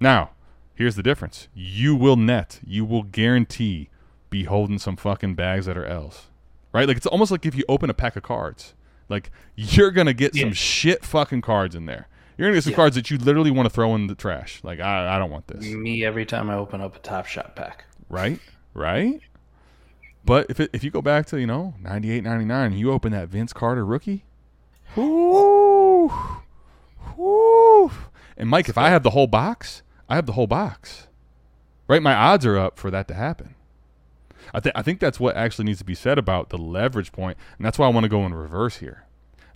[0.00, 0.30] Now,
[0.74, 3.90] here's the difference: you will net, you will guarantee
[4.30, 6.26] be holding some fucking bags that are L's,
[6.72, 6.86] right?
[6.86, 8.74] Like it's almost like if you open a pack of cards,
[9.08, 12.08] like you're gonna get some shit fucking cards in there.
[12.36, 12.76] You're gonna get some Yeah.
[12.76, 14.60] cards that you literally want to throw in the trash.
[14.62, 17.56] Like I, I don't want this Me every time I open up a Top Shot
[17.56, 17.84] pack.
[18.08, 18.38] right?
[18.74, 19.20] Right?
[20.24, 23.28] But if it, if you go back to, you know, 98, 99, you open that
[23.28, 24.24] Vince Carter rookie,
[26.08, 26.42] whoo,
[27.16, 27.90] whoo.
[28.36, 31.08] And Mike, if I have the whole box, I have the whole box.
[31.86, 32.02] Right?
[32.02, 33.54] My odds are up for that to happen.
[34.54, 37.36] I, th- I think that's what actually needs to be said about the leverage point,
[37.56, 39.04] and that's why I want to go in reverse here.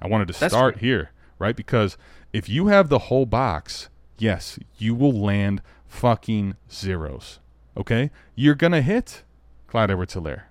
[0.00, 0.82] I wanted to That's start right.
[0.82, 1.55] here, right?
[1.55, 1.96] Because
[2.32, 3.88] if you have the whole box,
[4.18, 7.38] yes, you will land fucking zeros.
[7.76, 8.11] Okay?
[8.34, 9.22] You're going to hit
[9.68, 10.42] Clyde Edwards Helaire.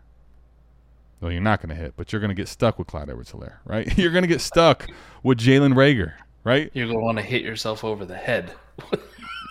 [1.21, 3.31] Well, you're not going to hit, but you're going to get stuck with Clyde Edwards
[3.31, 3.95] Helaire, right?
[3.97, 4.87] You're going to get stuck
[5.21, 6.13] with Jalen Reagor,
[6.43, 6.71] right?
[6.73, 8.53] You're gonna want to hit yourself over the head.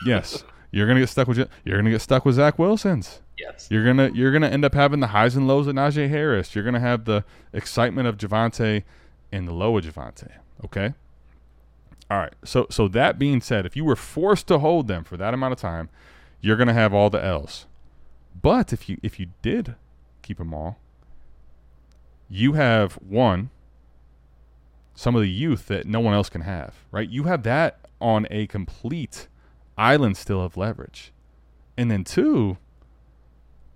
[0.06, 0.44] Yes.
[0.72, 3.20] You're going to get stuck with you're going to get stuck with Zach Wilson's.
[3.38, 3.68] yes.
[3.70, 6.54] You're gonna you're gonna end up having the highs and lows of Najee Harris.
[6.54, 8.84] You're gonna have the excitement of Javonte
[9.30, 10.30] and the low of Javonte.
[10.64, 10.94] Okay.
[12.10, 12.32] All right.
[12.44, 15.52] So so that being said, if you were forced to hold them for that amount
[15.52, 15.90] of time,
[16.40, 17.66] you're gonna have all the L's.
[18.40, 19.74] But if you if you did
[20.22, 20.78] keep them all,
[22.30, 23.50] you have one
[24.94, 26.74] some of the youth that no one else can have.
[26.90, 27.08] Right.
[27.08, 29.28] You have that on a complete
[29.78, 31.12] island still of leverage,
[31.76, 32.58] and then two.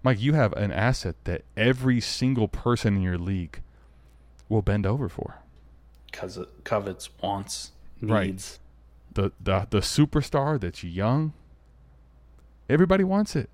[0.02, 3.62] Mike, you have an asset that every single person in your league
[4.50, 5.38] will bend over for.
[6.10, 8.12] Because it covets, wants, needs.
[8.12, 8.58] Right.
[9.14, 11.32] The the the superstar that's young.
[12.68, 13.48] Everybody wants it.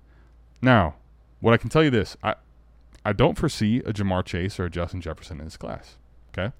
[0.61, 0.95] Now,
[1.39, 2.35] what I can tell you this, I
[3.03, 5.97] I don't foresee a Ja'Marr Chase or a Justin Jefferson in this class.
[6.31, 6.53] Okay?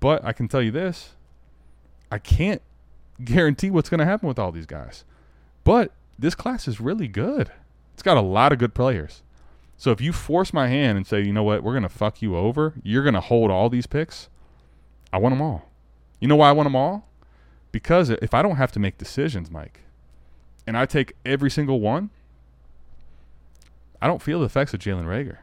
[0.00, 1.10] But I can tell you this.
[2.10, 2.62] I can't
[3.24, 5.04] guarantee what's going to happen with all these guys.
[5.64, 7.50] But this class is really good.
[7.94, 9.22] It's got a lot of good players.
[9.76, 12.20] So if you force my hand and say, you know what, we're going to fuck
[12.20, 14.28] you over, you're going to hold all these picks,
[15.12, 15.68] I want them all.
[16.20, 17.08] You know why I want them all?
[17.70, 19.80] Because if I don't have to make decisions, Mike,
[20.66, 22.10] and I take every single one,
[24.02, 25.38] I don't feel the effects of Jalen Reagor.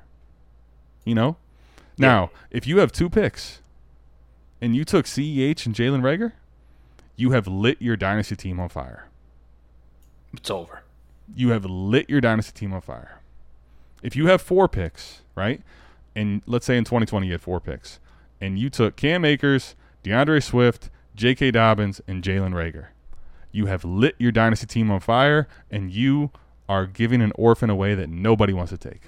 [1.05, 1.37] You know?
[1.97, 3.61] Now, if you have two picks
[4.59, 6.33] and you took CEH and Jalen Reagor,
[7.15, 9.07] you have lit your dynasty team on fire.
[10.33, 10.81] It's over.
[11.33, 13.21] You have lit your dynasty team on fire.
[14.03, 15.61] If you have four picks, right?
[16.15, 17.99] And let's say in 2020 you had four picks,
[18.41, 21.51] and you took Cam Akers, D'Andre Swift, J.K.
[21.51, 22.87] Dobbins, and Jalen Reagor.
[23.51, 26.31] You have lit your dynasty team on fire, and you
[26.67, 29.01] are giving an orphan away that nobody wants to take.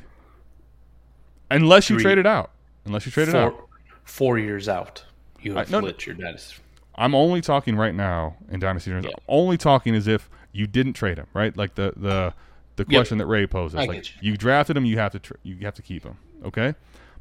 [1.52, 2.52] Unless you trade it out.
[2.86, 3.54] Unless you trade it out.
[3.54, 3.68] Four,
[4.04, 5.04] four years out,
[5.42, 6.58] you have I- no, lit your dynasty.
[7.00, 8.90] I'm only talking right now in Dynasty.
[8.90, 9.06] terms.
[9.06, 9.12] Yeah.
[9.28, 11.56] Only talking as if you didn't trade him, right?
[11.56, 12.34] Like the the
[12.76, 13.76] the question that Ray poses.
[13.76, 14.36] I like get you.
[14.36, 16.18] drafted him, you have to tr- you have to keep him.
[16.44, 16.74] Okay,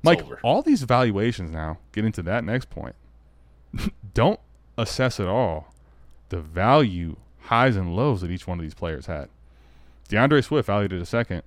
[0.02, 0.22] Mike.
[0.22, 0.40] over.
[0.42, 2.94] All these valuations now get into that next point.
[4.14, 4.40] Don't
[4.78, 5.74] assess at all
[6.30, 9.28] the value highs and lows that each one of these players had.
[10.08, 11.42] D'Andre Swift valued at a second.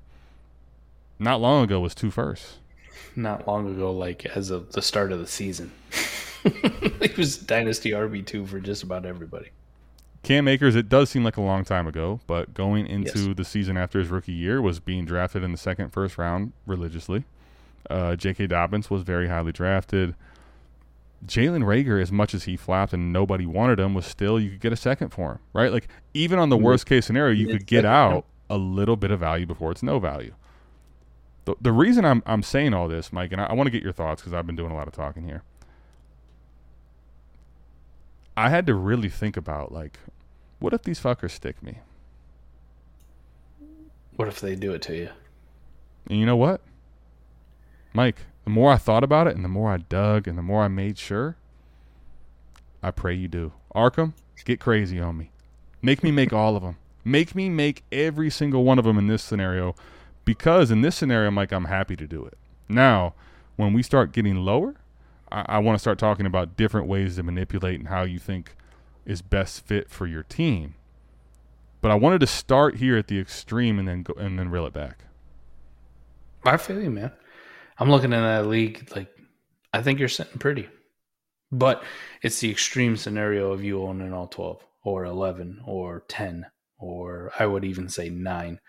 [1.17, 2.57] Not long ago was two firsts.
[3.15, 5.71] Not long ago, like as of the start of the season,
[6.43, 9.49] he was dynasty RB two for just about everybody.
[10.23, 13.35] Cam Akers, it does seem like a long time ago, but going into Yes.
[13.37, 17.23] the season after his rookie year was being drafted in the second, first round religiously.
[17.89, 18.47] Uh, J.K.
[18.47, 20.15] Dobbins was very highly drafted.
[21.25, 24.59] Jalen Reagor, as much as he flapped and nobody wanted him, was still you could
[24.61, 25.71] get a second for him, right?
[25.71, 29.19] Like even on the worst case scenario, you could get out a little bit of
[29.19, 30.33] value before it's no value.
[31.49, 33.81] The, the reason I'm I'm saying all this, Mike, and I, I want to get
[33.81, 35.41] your thoughts because I've been doing a lot of talking here.
[38.37, 39.97] I had to really think about like,
[40.59, 41.79] what if these fuckers stick me?
[44.15, 45.09] What if they do it to you?
[46.07, 46.61] And you know what?
[47.93, 50.61] Mike, the more I thought about it and the more I dug and the more
[50.61, 51.35] I made sure,
[52.83, 53.53] I pray you do.
[53.73, 54.13] Arkham,
[54.45, 55.31] get crazy on me.
[55.81, 56.77] Make me make all of them.
[57.03, 59.73] Make me make every single one of them in this scenario
[60.29, 62.37] because in this scenario, Mike, I'm happy to do it.
[62.67, 63.15] Now,
[63.55, 64.75] when we start getting lower,
[65.31, 68.55] I, I want to start talking about different ways to manipulate and how you think
[69.07, 70.75] is best fit for your team.
[71.81, 74.67] But I wanted to start here at the extreme and then go and then reel
[74.67, 75.05] it back.
[76.45, 77.11] I feel you, man.
[77.79, 79.07] I'm looking in that league like
[79.73, 80.69] I think you're sitting pretty.
[81.51, 81.83] But
[82.21, 86.45] it's the extreme scenario of you owning all 12 or 11 or 10
[86.77, 88.59] or I would even say 9.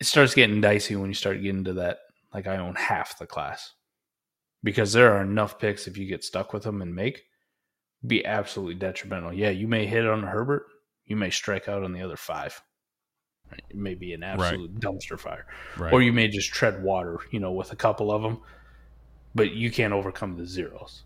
[0.00, 1.98] It starts getting dicey when you start getting to that
[2.34, 3.72] like I own half the class.
[4.62, 7.24] Because there are enough picks if you get stuck with them and make
[8.06, 9.32] be absolutely detrimental.
[9.32, 10.66] Yeah, you may hit on Herbert,
[11.04, 12.62] you may strike out on the other 5.
[13.70, 14.80] It may be an absolute right.
[14.80, 15.46] dumpster fire.
[15.76, 15.92] Right.
[15.92, 18.40] Or you may just tread water, you know, with a couple of them,
[19.34, 21.04] but you can't overcome the zeros.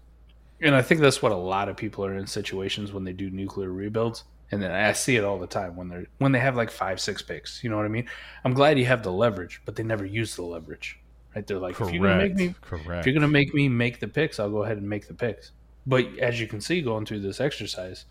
[0.62, 3.30] And I think that's what a lot of people are in situations when they do
[3.30, 4.24] nuclear rebuilds.
[4.52, 7.00] And then I see it all the time when they're when they have like five,
[7.00, 7.62] six picks.
[7.62, 8.08] You know what I mean?
[8.44, 10.98] I'm glad you have the leverage, but they never use the leverage.
[11.34, 11.46] Right?
[11.46, 11.90] They're like, Correct.
[11.90, 13.00] if you're gonna make me Correct.
[13.00, 15.52] if you're gonna make me make the picks, I'll go ahead and make the picks.
[15.86, 18.04] But as you can see going through this exercise,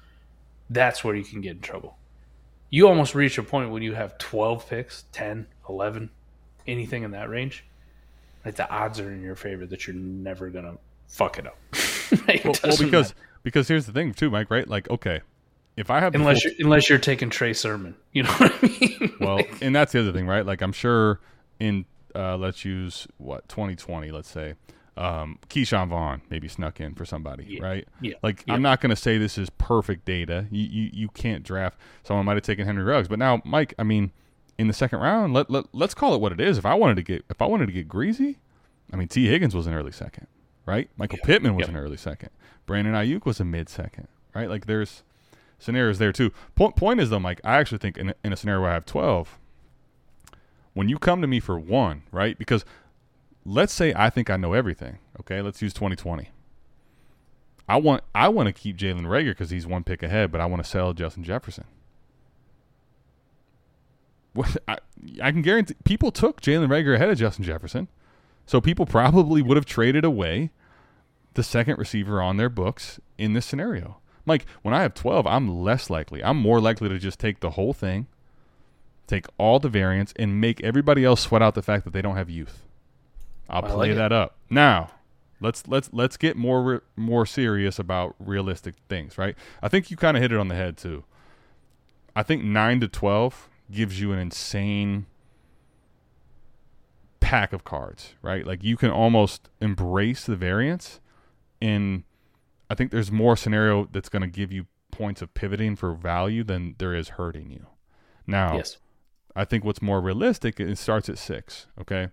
[0.69, 1.97] that's where you can get in trouble
[2.69, 6.09] you almost reach a point when you have 12 picks 10 11
[6.67, 7.65] anything in that range
[8.45, 10.77] like the odds are in your favor that you're never gonna
[11.07, 13.27] fuck it up it well, well, because matter.
[13.43, 15.21] because here's the thing too mike right like okay
[15.79, 16.51] if i have unless full...
[16.51, 19.61] you're, unless you're taking trey sermon you know what i mean well like...
[19.61, 21.19] and that's the other thing right like i'm sure
[21.59, 24.55] in uh, let's use what 2020 let's say
[24.97, 27.63] um, Ke'Shawn Vaughn maybe snuck in for somebody, yeah.
[27.63, 27.87] right?
[28.01, 28.15] Yeah.
[28.21, 28.53] Like yeah.
[28.53, 30.45] I'm not going to say this is perfect data.
[30.51, 31.79] You, you you can't draft.
[32.03, 34.11] Someone might have taken Henry Ruggs, but now Mike, I mean,
[34.57, 36.57] in the second round, let, let let's call it what it is.
[36.57, 38.39] If I wanted to get if I wanted to get greasy,
[38.91, 40.27] I mean, Tee Higgins was an early second,
[40.65, 40.89] right?
[40.97, 41.27] Michael yeah.
[41.27, 42.31] Pittman was an early second.
[42.65, 44.49] Brandon Aiyuk was a mid second, right?
[44.49, 45.03] Like there's
[45.59, 46.31] scenarios there too.
[46.55, 48.85] Point point is though, Mike, I actually think in in a scenario where I have
[48.85, 49.37] 12,
[50.73, 52.37] when you come to me for one, right?
[52.37, 52.65] Because
[53.45, 54.97] let's say I think I know everything.
[55.19, 56.29] Okay, let's use 2020.
[57.67, 60.47] I want I want to keep Jalen Reagor because he's one pick ahead, but I
[60.47, 61.65] want to sell Justin Jefferson.
[64.67, 64.77] I,
[65.21, 67.87] I can guarantee people took Jalen Reagor ahead of Justin Jefferson,
[68.45, 70.51] so people probably would have traded away
[71.33, 73.97] the second receiver on their books in this scenario.
[74.29, 76.23] Mike, when I have 12, I'm less likely.
[76.23, 78.05] I'm more likely to just take the whole thing,
[79.07, 82.15] take all the variants, and make everybody else sweat out the fact that they don't
[82.15, 82.61] have youth.
[83.49, 84.35] I'll play like that up.
[84.47, 84.91] Now,
[85.41, 89.35] let's let's let's get more more serious about realistic things, right?
[89.63, 91.03] I think you kind of hit it on the head too.
[92.15, 95.07] I think 9 to 12 gives you an insane
[97.19, 98.45] pack of cards, right?
[98.45, 100.99] Like you can almost embrace the variance
[101.59, 102.03] and
[102.69, 106.43] I think there's more scenario that's going to give you points of pivoting for value
[106.43, 107.65] than there is hurting you.
[108.27, 108.77] Now, yes.
[109.35, 112.09] I think what's more realistic it starts at 6, okay?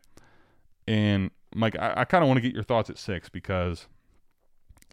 [0.86, 3.86] And Mike, I, I kind of want to get your thoughts at six because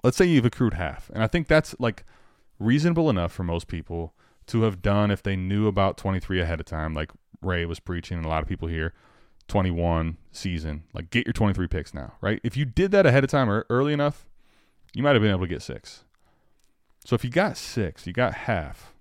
[0.04, 2.04] let's say you've accrued half, and I think that's like
[2.60, 4.14] reasonable enough for most people
[4.48, 7.12] to have done if they knew about 23 ahead of time, like
[7.42, 8.94] Ray was preaching, and a lot of people here.
[9.50, 12.40] 21 season, like get your 23 picks now, right?
[12.46, 14.26] If you did that ahead of time or early enough,
[14.94, 16.04] you might have been able to get six.
[17.06, 18.94] So if you got six, you got half.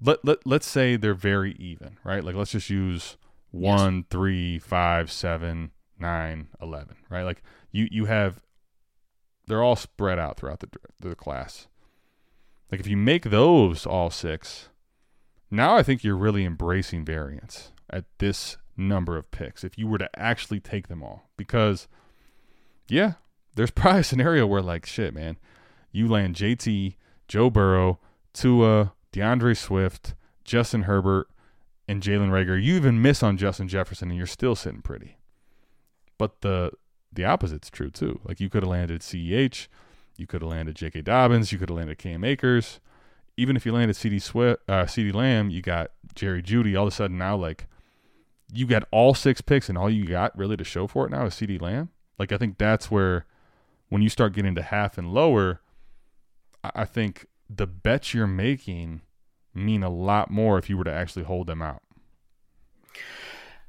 [0.00, 2.22] Let, let, let's say they're very even, right?
[2.22, 3.16] Like let's just use
[3.50, 4.04] one, yes.
[4.10, 6.96] three, five, seven, nine, eleven.
[7.08, 7.22] Right?
[7.22, 8.42] Like you you have
[9.46, 10.68] they're all spread out throughout the
[11.00, 11.66] the class.
[12.70, 14.68] Like if you make those all six,
[15.50, 19.64] now I think you're really embracing variance at this number of picks.
[19.64, 21.88] If you were to actually take them all, because
[22.88, 23.14] yeah,
[23.56, 25.36] there's probably a scenario where like shit, man,
[25.90, 26.94] you land JT,
[27.26, 27.98] Joe Burrow,
[28.32, 31.28] Tua, D'Andre Swift, Justin Herbert,
[31.88, 32.62] and Jalen Reagor.
[32.62, 35.16] you even miss on Justin Jefferson and you're still sitting pretty.
[36.18, 36.72] But the
[37.12, 38.20] the opposite's true too.
[38.24, 39.68] Like you could have landed CEH,
[40.16, 41.02] you could have landed J.K.
[41.02, 42.80] Dobbins, you could have landed Cam Akers.
[43.38, 46.74] Even if you landed CD Swift, uh, CeeDee Lamb, you got Jerry Jeudy.
[46.74, 47.66] All of a sudden now, like
[48.52, 51.26] you got all six picks, and all you got really to show for it now
[51.26, 51.90] is CeeDee Lamb.
[52.18, 53.26] Like I think that's where
[53.88, 55.60] when you start getting to half and lower,
[56.62, 59.02] I, think the bets you're making
[59.54, 61.82] mean a lot more if you were to actually hold them out.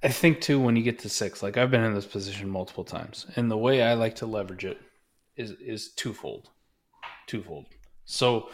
[0.04, 2.84] I think too when you get to six, like I've been in this position multiple
[2.84, 4.80] times, and the way I like to leverage it
[5.36, 6.50] is is twofold,
[7.26, 7.66] twofold.
[8.06, 8.50] So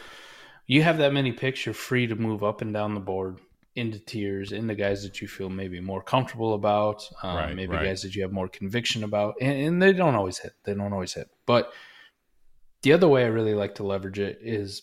[0.66, 3.38] you have that many picks, you're free to move up and down the board
[3.76, 7.84] into tiers, into guys that you feel maybe more comfortable about, um, Right, maybe right.
[7.86, 10.52] guys that you have more conviction about, and, and they don't always hit.
[10.64, 11.28] They don't always hit.
[11.46, 11.72] But
[12.82, 14.82] the other way I really like to leverage it is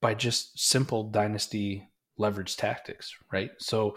[0.00, 3.50] by just simple dynasty leverage tactics, right?
[3.58, 3.96] So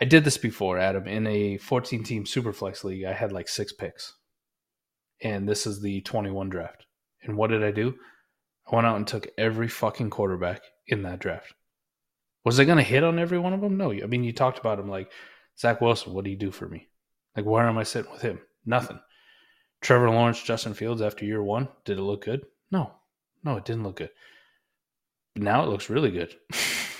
[0.00, 3.04] I did this before, Adam, in a 14 team superflex league.
[3.04, 4.14] I had like six picks,
[5.22, 6.86] and this is the 21 draft.
[7.22, 7.94] And what did I do?
[8.70, 11.54] I went out and took every fucking quarterback in that draft.
[12.44, 13.76] Was I going to hit on every one of them?
[13.76, 13.92] No.
[13.92, 15.10] I mean, you talked about him like
[15.58, 16.14] Zach Wilson.
[16.14, 16.88] What do you do for me?
[17.36, 18.40] Like, where am I sitting with him?
[18.64, 19.00] Nothing.
[19.80, 21.68] Trevor Lawrence, Justin Fields after year one.
[21.84, 22.46] Did it look good?
[22.70, 22.92] No.
[23.44, 24.10] No, it didn't look good.
[25.34, 26.34] But now it looks really good.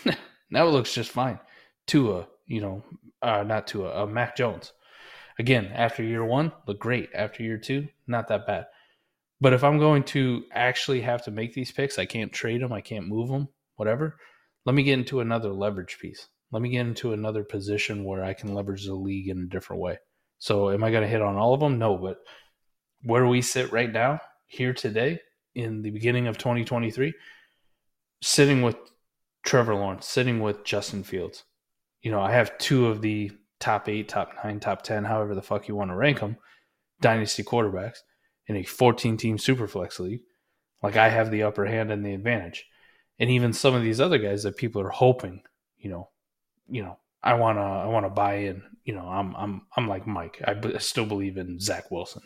[0.51, 1.39] now it looks just fine.
[1.87, 2.85] Tua, you know,
[3.23, 4.73] uh, not Tua, uh, Mac Jones.
[5.39, 7.11] Again, after year one, look great.
[7.15, 8.67] After year two, not that bad.
[9.41, 12.73] But if I'm going to actually have to make these picks, I can't trade them,
[12.73, 14.19] I can't move them, whatever.
[14.65, 16.29] Let me get into another leverage piece.
[16.53, 19.83] Let me get into another position where I can leverage the league in a different
[19.83, 19.99] way.
[20.39, 21.79] So, am I going to hit on all of them?
[21.79, 22.19] No, but
[23.03, 25.21] where we sit right now, here today,
[25.55, 27.13] in the beginning of 2023,
[28.23, 28.77] sitting with
[29.45, 31.45] Trevor Lawrence, sitting with Justin Fields.
[32.03, 35.43] You know, I have two of the top eight, top nine, top 10, however the
[35.43, 36.37] fuck you want to rank them,
[37.01, 37.99] dynasty quarterbacks
[38.47, 40.21] in a 14 team superflex league.
[40.83, 42.65] Like I have the upper hand and the advantage.
[43.21, 45.43] And even some of these other guys that people are hoping,
[45.79, 46.09] you know,
[46.69, 49.87] you know, I want to I want to buy in, you know, I'm I'm I'm
[49.87, 50.43] like Mike.
[50.45, 52.23] I still believe in Zach Wilson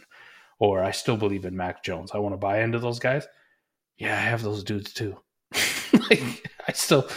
[0.59, 2.13] or I still believe in Mac Jones.
[2.15, 3.27] I want to buy into those guys.
[3.99, 5.19] Yeah, I have those dudes too.
[6.11, 7.09] like I still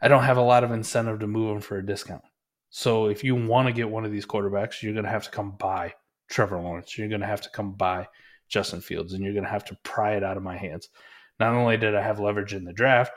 [0.00, 2.22] I don't have a lot of incentive to move them for a discount.
[2.70, 5.30] So if you want to get one of these quarterbacks, you're going to have to
[5.30, 5.94] come buy
[6.28, 6.96] Trevor Lawrence.
[6.96, 8.08] You're going to have to come buy
[8.48, 10.88] Justin Fields, and you're going to have to pry it out of my hands.
[11.40, 13.12] Not only did I have leverage in the draft,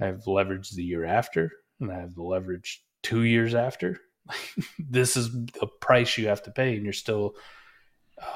[0.00, 4.00] I have leverage the year after, and I have the leverage two years after.
[4.78, 7.36] this is the price you have to pay, and you're still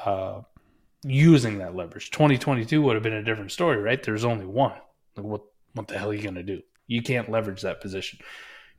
[0.05, 0.41] uh,
[1.03, 2.11] using that leverage.
[2.11, 4.01] 2022 would have been a different story, right?
[4.01, 4.73] There's only one.
[5.15, 5.41] Like what
[5.73, 6.61] what the hell are you going to do?
[6.87, 8.19] You can't leverage that position.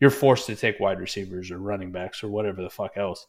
[0.00, 3.26] You're forced to take wide receivers or running backs or whatever the fuck else,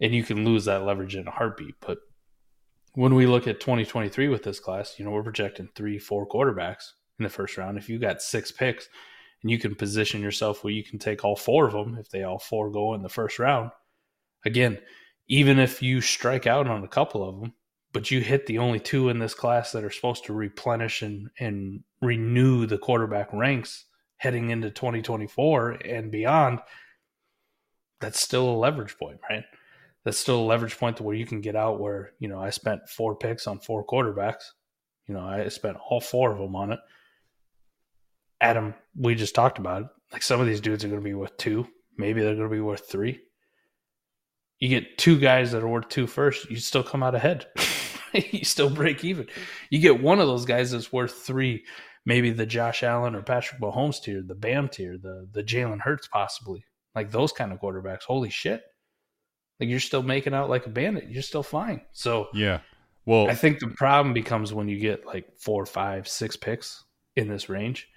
[0.00, 1.76] and you can lose that leverage in a heartbeat.
[1.80, 1.98] But
[2.94, 6.92] when we look at 2023 with this class, you know we're projecting three, four quarterbacks
[7.20, 7.78] in the first round.
[7.78, 8.88] If you got six picks
[9.42, 12.24] and you can position yourself where you can take all four of them, if they
[12.24, 13.70] all four go in the first round,
[14.44, 14.78] again,
[15.28, 17.52] even if you strike out on a couple of them,
[17.92, 21.28] but you hit the only two in this class that are supposed to replenish and,
[21.38, 23.84] and renew the quarterback ranks
[24.16, 26.60] heading into 2024 and beyond,
[28.00, 29.44] that's still a leverage point, right?
[30.04, 32.50] That's still a leverage point to where you can get out where, you know, I
[32.50, 34.44] spent four picks on four quarterbacks.
[35.06, 36.80] You know, I spent all four of them on it.
[38.40, 39.88] Adam, we just talked about it.
[40.12, 41.66] Like some of these dudes are going to be worth two.
[41.96, 43.20] Maybe they're going to be worth three.
[44.58, 47.46] You get two guys that are worth two first, you still come out ahead.
[48.14, 49.26] you still break even.
[49.70, 51.64] You get one of those guys that's worth three,
[52.04, 56.08] maybe the Josh Allen or Patrick Mahomes tier, the Bam tier, the the Jalen Hurts
[56.08, 56.64] possibly,
[56.94, 58.02] like those kind of quarterbacks.
[58.02, 58.62] Holy shit!
[59.58, 61.08] Like you're still making out like a bandit.
[61.08, 61.82] You're still fine.
[61.92, 62.60] So Yeah.
[63.06, 66.84] Well, I think the problem becomes when you get like four, five, six picks
[67.16, 67.88] in this range,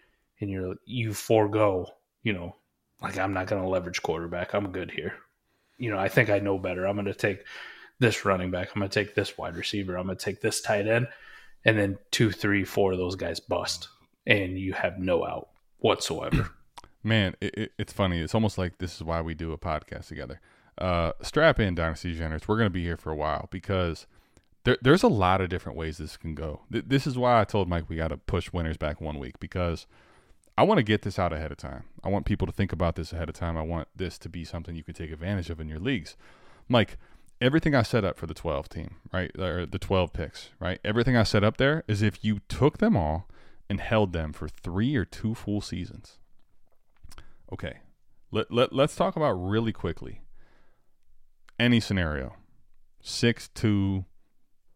[0.44, 1.88] and you're you forego,
[2.22, 2.56] you know,
[3.02, 4.54] like I'm not going to leverage quarterback.
[4.54, 5.14] I'm good here.
[5.78, 6.86] You know, I think I know better.
[6.86, 7.44] I'm going to take
[8.00, 8.70] this running back.
[8.70, 9.98] I'm going to take this wide receiver.
[9.98, 11.08] I'm going to take this tight end,
[11.66, 13.88] and then two, three, four of those guys bust,
[14.28, 16.52] and you have no out whatsoever.
[17.04, 18.20] man, it, it, it's funny.
[18.20, 20.40] It's almost like this is why we do a podcast together.
[20.78, 22.48] Uh, strap in, Dynasty Generous.
[22.48, 24.08] We're going to be here for a while because
[24.64, 26.62] there, there's a lot of different ways this can go.
[26.72, 29.40] Th- this is why I told Mike we got to push winners back one week
[29.40, 29.86] because
[30.58, 31.86] I want to get this out ahead of time.
[32.04, 33.58] I want people to think about this ahead of time.
[33.58, 36.16] I want this to be something you can take advantage of in your leagues.
[36.70, 36.98] Mike,
[37.42, 39.32] everything I set up for the 12 team, right?
[39.40, 40.80] Or the 12 picks, right?
[40.86, 43.28] Everything I set up there is if you took them all
[43.70, 46.20] and held them for three or two full seasons.
[47.52, 47.78] Okay.
[48.32, 50.22] Let, let, let's talk about really quickly
[51.60, 52.36] any scenario
[53.02, 54.06] 6, 2,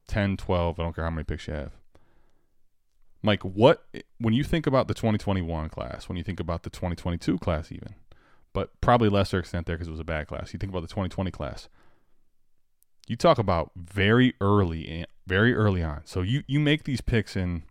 [0.07, 0.79] 10, 12.
[0.79, 1.71] I don't care how many picks you have.
[3.21, 3.85] Mike, what,
[4.19, 7.95] when you think about the 2021 class, when you think about the 2022 class, even,
[8.53, 10.87] but probably lesser extent there because it was a bad class, you think about the
[10.87, 11.69] 2020 class.
[13.07, 16.01] You talk about very early, very early on.
[16.05, 17.63] So you, you make these picks in,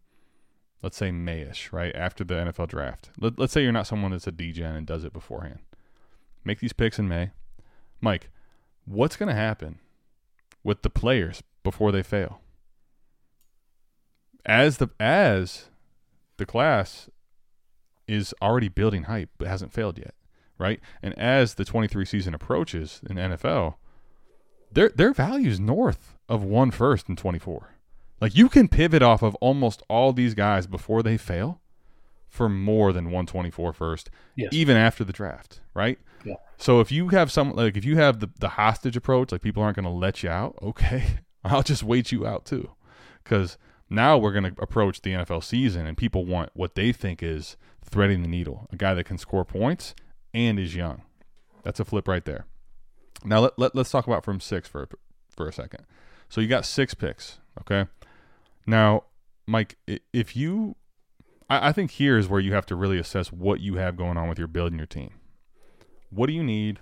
[0.83, 3.11] let's say Mayish, right after the NFL draft.
[3.21, 5.59] Let, let's say you're not someone that's a DGen and does it beforehand.
[6.45, 7.31] Make these picks in May.
[8.01, 8.31] Mike,
[8.85, 9.79] what's going to happen
[10.65, 12.41] with the players before they fail?
[14.47, 15.67] As the as
[16.39, 17.11] the class
[18.09, 20.15] is already building hype but hasn't failed yet,
[20.59, 20.81] right?
[21.03, 23.75] And as the 23 season approaches in NFL,
[24.73, 27.75] their their values north of one first and 24.
[28.21, 31.61] Like you can pivot off of almost all these guys before they fail
[32.29, 34.51] for more than 124 first, Yes.
[34.53, 35.99] even after the draft, right?
[36.25, 36.35] Yeah.
[36.57, 39.63] So if you have some like if you have the, the hostage approach, like people
[39.63, 42.71] aren't going to let you out, okay, I'll just wait you out too,
[43.25, 43.59] because
[43.89, 47.57] now we're going to approach the NFL season and people want what they think is
[47.85, 49.95] threading the needle, a guy that can score points
[50.35, 51.03] and is young.
[51.63, 52.47] That's a flip right there.
[53.25, 54.89] Now let, let let's talk about from six for
[55.37, 55.85] for a second.
[56.29, 57.89] So you got six picks, okay?
[58.67, 59.05] Now,
[59.47, 59.77] Mike,
[60.13, 60.75] if you,
[61.49, 64.17] I, I think here is where you have to really assess what you have going
[64.17, 65.11] on with your build and your team.
[66.11, 66.81] What do you need?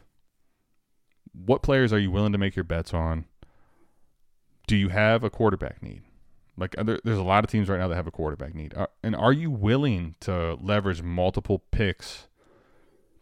[1.32, 3.26] What players are you willing to make your bets on?
[4.66, 6.02] Do you have a quarterback need?
[6.56, 8.74] Like uh, there, there's a lot of teams right now that have a quarterback need,
[8.74, 12.28] Are- and are you willing to leverage multiple picks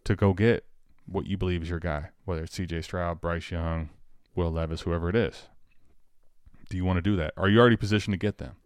[0.05, 0.66] to go get
[1.07, 2.83] what you believe is your guy, whether it's C.J.
[2.83, 3.91] Stroud, Bryce Young,
[4.35, 5.49] Will Levis, whoever it is?
[6.70, 7.33] Do you want to do that?
[7.37, 8.57] Are you already positioned to get them?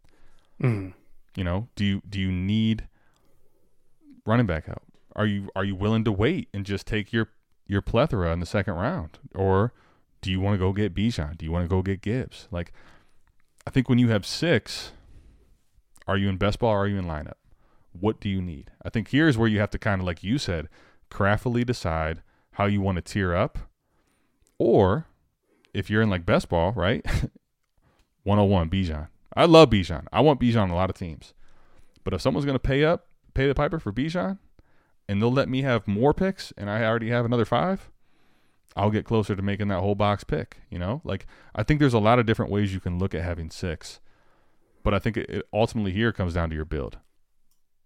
[0.63, 0.93] Mm.
[1.37, 2.89] You know, do you do you need
[4.25, 4.83] running back help?
[5.15, 7.29] Are you are you willing to wait and just take your
[7.67, 9.73] your plethora in the second round, or
[10.23, 11.37] do you want to go get Bijan?
[11.37, 12.49] Do you want to go get Gibbs?
[12.51, 12.73] Like,
[13.67, 14.93] I think when you have six,
[16.07, 16.73] are you in best ball?
[16.73, 17.35] or Are you in lineup?
[17.93, 18.71] What do you need?
[18.85, 20.69] I think here's where you have to kind of, like you said,
[21.11, 23.59] craftily decide how you want to tier up,
[24.59, 25.07] or
[25.75, 27.05] if you're in like best ball, right?
[28.25, 29.09] 101 Bijan.
[29.37, 30.07] I love Bijan.
[30.13, 31.35] I want Bijan on a lot of teams.
[32.05, 34.39] But if someone's going to pay up, pay the piper for Bijan,
[35.09, 37.91] and they'll let me have more picks, and I already have another five,
[38.77, 40.59] I'll get closer to making that whole box pick.
[40.71, 43.23] You know, like I think there's a lot of different ways you can look at
[43.23, 44.01] having six,
[44.85, 46.99] but I think it, ultimately here comes down to your build.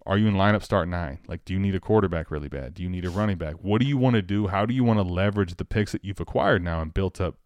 [0.07, 1.21] Are you in lineup start nine?
[1.29, 2.75] Like, do you need a quarterback really bad?
[2.75, 3.57] Do you need a running back?
[3.63, 4.49] What do you want to do?
[4.49, 7.37] How do you want to leverage the picks that you've acquired now and built up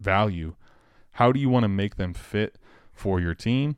[0.00, 0.56] value?
[1.12, 2.58] How do you want to make them fit
[2.92, 3.76] for your team?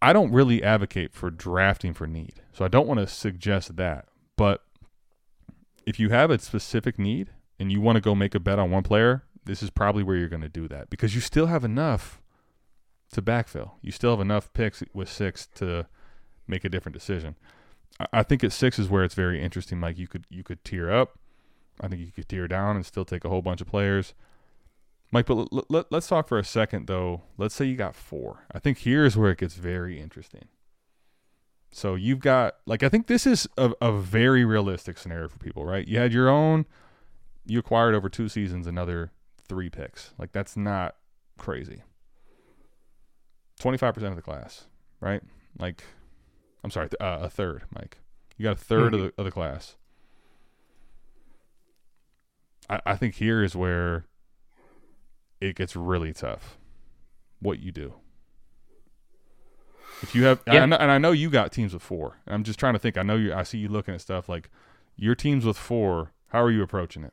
[0.00, 2.40] I don't really advocate for drafting for need.
[2.52, 4.06] So I don't want to suggest that.
[4.36, 4.64] But
[5.84, 8.70] if you have a specific need and you want to go make a bet on
[8.70, 11.64] one player, this is probably where you're going to do that because you still have
[11.64, 12.20] enough
[13.12, 13.72] to backfill.
[13.82, 15.86] You still have enough picks with six to
[16.46, 17.36] make a different decision.
[18.12, 19.80] I- think at six is where it's very interesting.
[19.80, 21.18] Like you could you could tier up.
[21.80, 24.14] I think you could tear down and still take a whole bunch of players.
[25.10, 27.22] Mike, but l- l- let's talk for a second though.
[27.38, 28.44] Let's say you got four.
[28.52, 30.48] I think here's where it gets very interesting.
[31.70, 35.64] So you've got like I think this is a, a very realistic scenario for people,
[35.64, 35.86] right?
[35.86, 36.66] You had your own,
[37.48, 39.10] you acquired over two seasons another
[39.48, 40.12] three picks.
[40.18, 40.94] Like that's not
[41.38, 41.82] crazy.
[43.58, 44.66] Twenty five percent of the class,
[45.00, 45.22] right?
[45.58, 45.82] Like,
[46.62, 47.98] I'm sorry, th- uh, a third, Mike.
[48.36, 49.74] You got a 3rd of, the, of the class.
[52.70, 54.04] I, I think here is where
[55.40, 56.56] it gets really tough.
[57.40, 57.94] What you do.
[60.02, 60.62] If you have, Yeah.
[60.62, 62.18] and, I, and I know you got teams with four.
[62.28, 62.96] I'm just trying to think.
[62.96, 63.34] I know you.
[63.34, 64.50] I see you looking at stuff like
[64.96, 66.12] your teams with four.
[66.28, 67.12] How are you approaching it?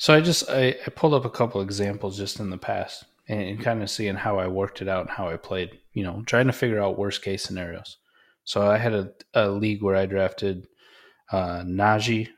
[0.00, 3.42] So I just I, I pulled up a couple examples just in the past and,
[3.42, 5.78] and kind of seeing how I worked it out and how I played.
[5.92, 7.98] You know, trying to figure out worst case scenarios.
[8.44, 10.66] So I had a, a league where I drafted
[11.30, 12.28] uh, Najee,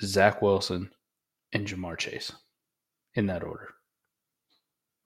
[0.00, 0.90] Zach Wilson,
[1.52, 2.30] and Ja'Marr Chase
[3.14, 3.70] in that order.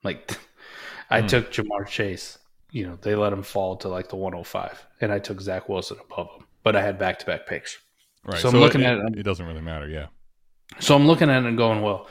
[0.03, 0.37] Like
[1.09, 1.27] I Hmm.
[1.27, 2.37] took Ja'Marr Chase.
[2.69, 5.97] You know, they let him fall to like the 105, and I took Zach Wilson
[6.11, 6.45] above him.
[6.63, 7.77] But I had back to back picks.
[8.23, 8.37] Right.
[8.39, 9.87] So I'm looking it, at it- it doesn't really matter.
[9.89, 10.07] Yeah.
[10.79, 12.07] So I'm looking at it and going, well,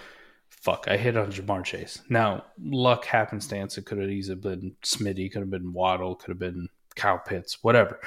[0.48, 2.02] fuck, I hit on Ja'Marr Chase.
[2.08, 6.38] Now, luck happenstance, it could have easily been Smitty, could have been Waddle, could have
[6.38, 8.00] been Kyle Pitts, whatever.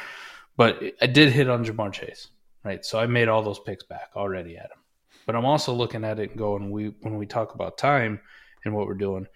[0.57, 2.27] But I did hit on Ja'Marr Chase,
[2.65, 2.83] right?
[2.83, 4.79] So I made all those picks back already at him.
[5.25, 8.19] But I'm also looking at it and going, we when we talk about time
[8.65, 9.27] and what we're doing,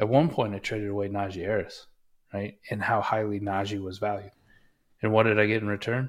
[0.00, 1.86] at one point I traded away Najee Harris,
[2.32, 2.58] right?
[2.70, 4.32] And how highly Najee was valued.
[5.02, 6.08] And what did I get in return?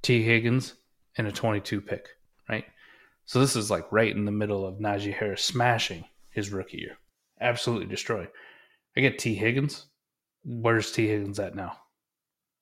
[0.00, 0.74] Tee Higgins
[1.18, 2.08] and a 22 pick?
[3.32, 6.98] So this is like right in the middle of Najee Harris smashing his rookie year,
[7.40, 8.28] absolutely destroying.
[8.94, 9.86] I get Tee Higgins.
[10.44, 11.78] Where's Tee Higgins at now?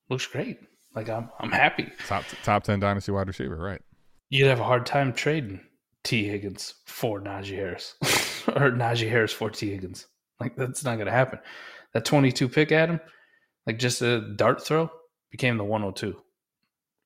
[0.07, 0.59] Looks great.
[0.95, 1.91] Like I'm, I'm happy.
[2.07, 3.57] Top top ten dynasty wide receiver.
[3.57, 3.81] Right.
[4.29, 5.59] You'd have a hard time trading
[6.05, 7.95] Tee Higgins for Najee Harris
[8.47, 10.07] or Najee Harris for Tee Higgins.
[10.39, 11.39] Like that's not gonna happen.
[11.93, 13.01] That 22 pick, Adam,
[13.67, 14.89] like just a dart throw,
[15.31, 16.17] became the 102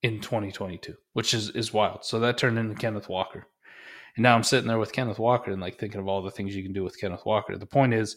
[0.04, 2.06] in 2022, which is is wild.
[2.06, 3.48] So that turned into Kenneth Walker.
[4.16, 6.56] And now I'm sitting there with Kenneth Walker and like thinking of all the things
[6.56, 7.58] you can do with Kenneth Walker.
[7.58, 8.16] The point is,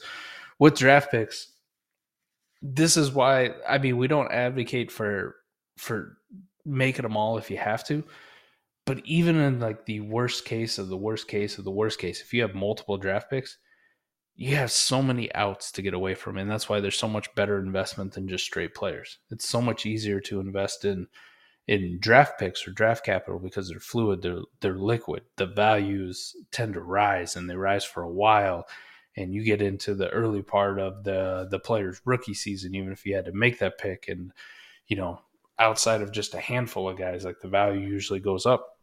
[0.58, 1.52] with draft picks,
[2.62, 5.36] this is why I mean we don't advocate for
[5.76, 6.18] for
[6.64, 8.04] making them all if you have to,
[8.88, 12.22] But even in like the worst case of the worst case of the worst case,
[12.22, 13.58] if you have multiple draft picks,
[14.34, 16.38] you have so many outs to get away from.
[16.38, 19.18] And that's why there's so much better investment than just straight players.
[19.30, 21.06] It's so much easier to invest in
[21.68, 25.22] in draft picks or draft capital because they're fluid, they're they're liquid.
[25.36, 28.66] The values tend to rise and they rise for a while.
[29.16, 33.06] And you get into the early part of the the player's rookie season, even if
[33.06, 34.32] you had to make that pick and
[34.86, 35.20] you know,
[35.58, 38.78] outside of just a handful of guys, like the value usually goes up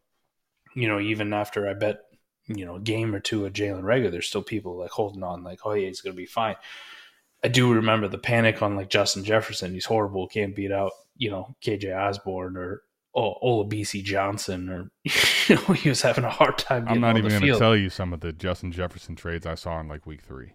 [0.75, 2.01] you know, even after I bet,
[2.47, 5.43] you know, a game or two of Jalen Reagor, there's still people like holding on,
[5.43, 6.57] like, oh, yeah, he's to be fine.
[7.45, 9.71] I do remember the panic on like Justin Jefferson.
[9.71, 12.81] He's horrible, can't beat out, you know, KJ Osborn or
[13.13, 14.89] oh, Olabisi Johnson, or,
[15.47, 16.87] you know, he was having a hard time.
[16.87, 19.79] I'm not even going to tell you some of the Justin Jefferson trades I saw
[19.79, 20.53] in like week three.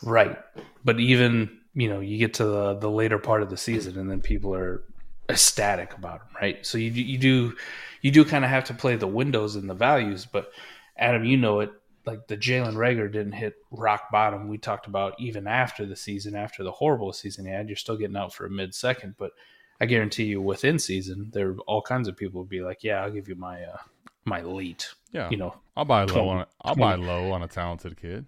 [0.00, 0.38] Right.
[0.84, 4.08] But even, you know, you get to the, the later part of the season and
[4.08, 4.84] then people are
[5.28, 6.64] ecstatic about him, right?
[6.64, 7.56] So you, you do
[8.00, 10.24] you do kind of have to play the windows and the values.
[10.24, 10.52] But
[10.96, 11.72] Adam, you know it.
[12.06, 14.48] Like the Jalen Reagor didn't hit rock bottom.
[14.48, 17.96] We talked about even after the season, after the horrible season he had, you're still
[17.96, 19.14] getting out for a mid second.
[19.18, 19.32] But
[19.80, 23.02] I guarantee you, within season, there are all kinds of people would be like, "Yeah,
[23.02, 23.78] I'll give you my uh,
[24.24, 26.48] my late." Yeah, you know, I'll buy 20, low on it.
[26.62, 28.26] I'll 20, buy low on a talented kid.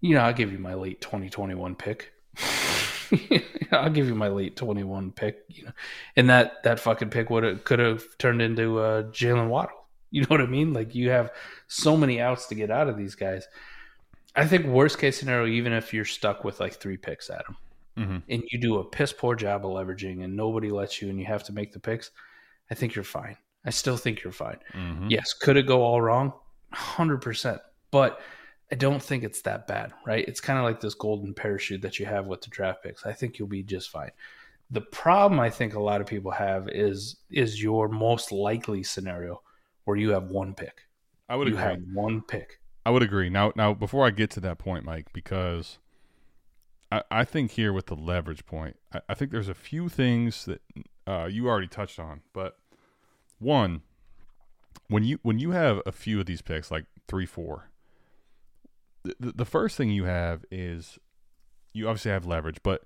[0.00, 2.12] You know, I'll give you my late 2021 pick.
[3.72, 5.72] I'll give you my late 21 pick, you know,
[6.16, 9.81] and that that fucking pick would have could have turned into uh, Jaylen Waddle.
[10.14, 10.74] You know what I mean?
[10.74, 11.32] Like you have
[11.68, 13.48] so many outs to get out of these guys.
[14.36, 17.56] I think worst case scenario, even if you're stuck with like three picks, Adam,
[17.96, 18.18] mm-hmm.
[18.28, 21.24] and you do a piss poor job of leveraging, and nobody lets you, and you
[21.24, 22.10] have to make the picks,
[22.70, 23.38] I think you're fine.
[23.64, 24.58] I still think you're fine.
[24.74, 25.08] Mm-hmm.
[25.08, 26.34] Yes, could it go all wrong?
[26.72, 28.20] Hundred percent, but
[28.70, 30.26] I don't think it's that bad, right?
[30.26, 33.04] It's kind of like this golden parachute that you have with the draft picks.
[33.04, 34.10] I think you'll be just fine.
[34.70, 39.42] The problem I think a lot of people have is is your most likely scenario
[39.84, 40.82] where you have one pick.
[41.28, 41.64] I would you agree.
[41.64, 42.60] have one pick.
[42.84, 43.30] I would agree.
[43.30, 45.78] Now now before I get to that point, Mike, because
[46.90, 50.44] I, I think here with the leverage point, I, I think there's a few things
[50.44, 50.60] that
[51.06, 52.56] uh, you already touched on, but
[53.38, 53.82] one,
[54.88, 57.70] when you when you have a few of these picks, like three, four,
[59.04, 60.98] the, the first thing you have is
[61.72, 62.84] you obviously have leverage, but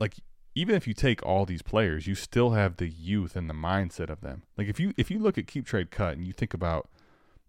[0.00, 0.14] like
[0.58, 4.10] even if you take all these players, you still have the youth and the mindset
[4.10, 4.42] of them.
[4.56, 6.88] Like if you if you look at keep trade cut and you think about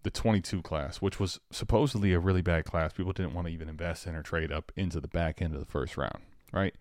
[0.04, 3.68] the 22 class, which was supposedly a really bad class, people didn't want to even
[3.68, 6.20] invest in or trade up into the back end of the first round,
[6.54, 6.76] right?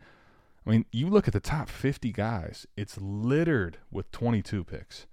[0.67, 5.07] I mean, you look at the top 50 guys, it's littered with 22 picks.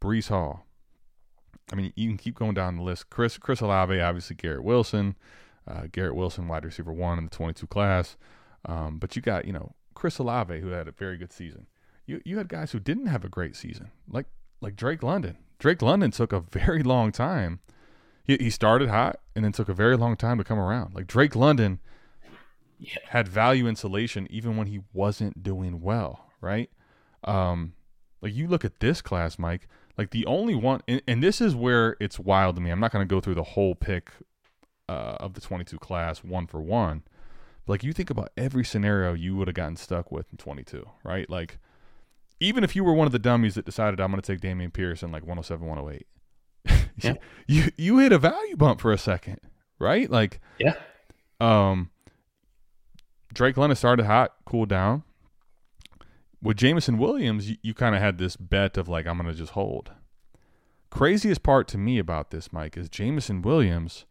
[0.00, 0.66] Breece Hall,
[1.72, 3.10] I mean, you can keep going down the list.
[3.10, 5.14] Chris Chris Olave, obviously Garrett Wilson,
[5.68, 8.16] uh, Garrett Wilson, wide receiver one in the 22 class.
[8.64, 11.68] Um, but you got you know Chris Olave, who had a very good season.
[12.06, 14.26] You you had guys who didn't have a great season, like
[14.60, 15.38] like Drake London.
[15.60, 17.60] Drake London took a very long time.
[18.24, 20.92] He he started hot and then took a very long time to come around.
[20.92, 21.78] Like Drake London
[22.80, 22.96] yeah.
[23.10, 26.68] had value insulation even when he wasn't doing well, right?
[27.22, 27.74] Um,
[28.20, 29.68] like you look at this class, Mike.
[29.96, 32.70] Like the only one, and, and this is where it's wild to me.
[32.70, 34.10] I'm not going to go through the whole pick
[34.88, 37.04] uh, of the 22 class one for one.
[37.66, 41.28] Like you think about every scenario you would have gotten stuck with in 22, right?
[41.30, 41.58] Like
[42.40, 44.72] even if you were one of the dummies that decided I'm going to take Dameon
[44.72, 46.06] Pierce in like 107, 108,
[46.98, 47.14] yeah.
[47.46, 49.40] you you hit a value bump for a second,
[49.78, 50.10] right?
[50.10, 50.74] Like yeah.
[51.40, 51.90] Um,
[53.32, 55.02] Drake London started hot, cooled down
[56.42, 59.36] with Jameson Williams, you, you kind of had this bet of like, I'm going to
[59.36, 59.92] just hold.
[60.90, 64.04] Craziest part to me about this, Mike, is Jameson Williams,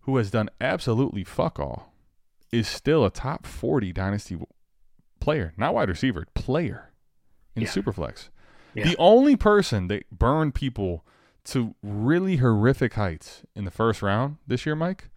[0.00, 1.94] who has done absolutely fuck all,
[2.52, 4.38] is still a top 40 dynasty
[5.20, 6.92] player, not wide receiver, player
[7.54, 7.68] in yeah.
[7.68, 8.28] Superflex.
[8.74, 8.84] Yeah.
[8.84, 11.04] The only person that burned people
[11.46, 15.08] to really horrific heights in the first round this year, Mike,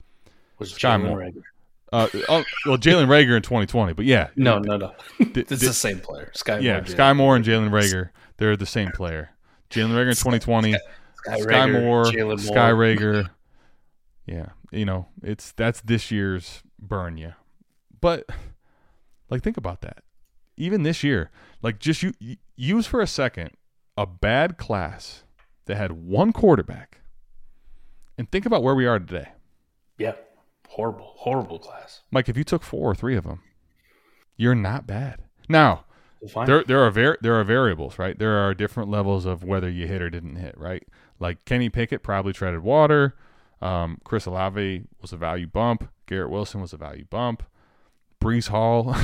[0.57, 1.29] was Sky Moore.
[1.91, 5.99] Uh, oh, well, Jalen Rager in 2020, but yeah, no, no, no, it's the same
[5.99, 6.31] player.
[6.35, 9.31] Sky yeah, Moore, Sky Moore and Jalen Reagor, they're the same player.
[9.71, 10.79] Jalen Reagor in 2020, Sky,
[11.15, 13.29] Sky, Sky Moore, Sky Reagor.
[14.25, 17.33] Yeah, you know, it's that's this year's burn you.
[18.01, 18.29] But
[19.29, 20.03] like, think about that.
[20.57, 21.31] Even this year,
[21.61, 22.13] like, just you
[22.55, 23.51] use for a second
[23.97, 25.23] a bad class
[25.65, 26.99] that had one quarterback,
[28.17, 29.29] and think about where we are today.
[29.97, 30.13] Yeah
[30.69, 32.03] horrible, horrible class.
[32.11, 33.41] Mike, if you took four or three of them,
[34.37, 35.23] you're not bad.
[35.49, 35.85] Now,
[36.45, 38.17] there there are var- there are variables, right?
[38.17, 40.87] There are different levels of whether you hit or didn't hit, right?
[41.19, 43.15] Like Kenny Pickett probably treaded water.
[43.61, 45.89] Um, Chris Olave was a value bump.
[46.09, 47.43] Garrett Wilson was a value bump.
[48.19, 48.95] Breece Hall,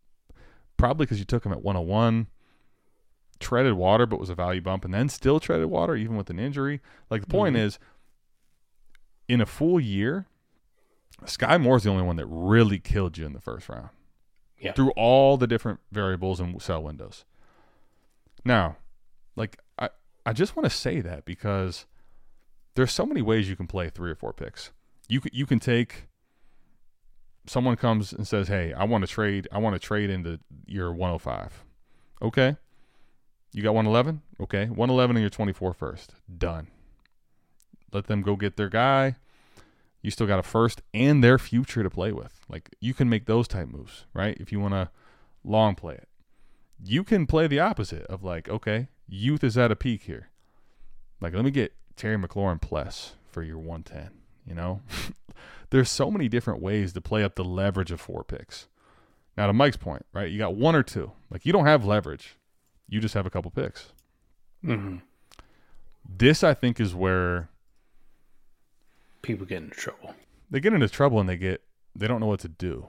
[0.76, 2.28] probably because you took him at 101.
[3.40, 6.38] treaded water but was a value bump and then still treaded water even with an
[6.38, 6.80] injury.
[7.10, 7.66] Like the point Mm-hmm.
[7.66, 7.78] is
[9.28, 10.26] in a full year,
[11.26, 13.88] Sky Moore's the only one that really killed you in the first round.
[14.58, 14.72] Yeah.
[14.72, 17.24] Through all the different variables and sell windows.
[18.44, 18.76] Now,
[19.36, 19.90] like I
[20.24, 21.86] I just want to say that because
[22.74, 24.72] there's so many ways you can play three or four picks.
[25.08, 26.07] You can, you can take
[27.48, 29.48] someone comes and says, "Hey, I want to trade.
[29.50, 31.64] I want to trade into your 105."
[32.22, 32.56] Okay.
[33.52, 34.22] You got 111?
[34.40, 34.66] Okay.
[34.66, 36.14] 111 and your 24 first.
[36.36, 36.68] Done.
[37.92, 39.16] Let them go get their guy.
[40.02, 42.40] You still got a first and their future to play with.
[42.48, 44.36] Like you can make those type moves, right?
[44.38, 44.90] If you want to
[45.44, 46.08] long play it.
[46.82, 50.28] You can play the opposite of like, okay, youth is at a peak here.
[51.20, 54.10] Like, let me get Terry McLaurin plus for your 110,
[54.46, 54.80] you know?
[55.70, 58.68] There's so many different ways to play up the leverage of four picks.
[59.36, 60.30] Now, to Mike's point, right?
[60.30, 61.12] You got one or two.
[61.30, 62.36] Like, you don't have leverage.
[62.88, 63.92] You just have a couple picks.
[64.62, 64.96] hmm
[66.08, 67.48] This, I think, is where
[69.22, 70.14] People get into trouble.
[70.50, 71.62] they get into trouble and they get
[71.94, 72.86] they don't know what to do.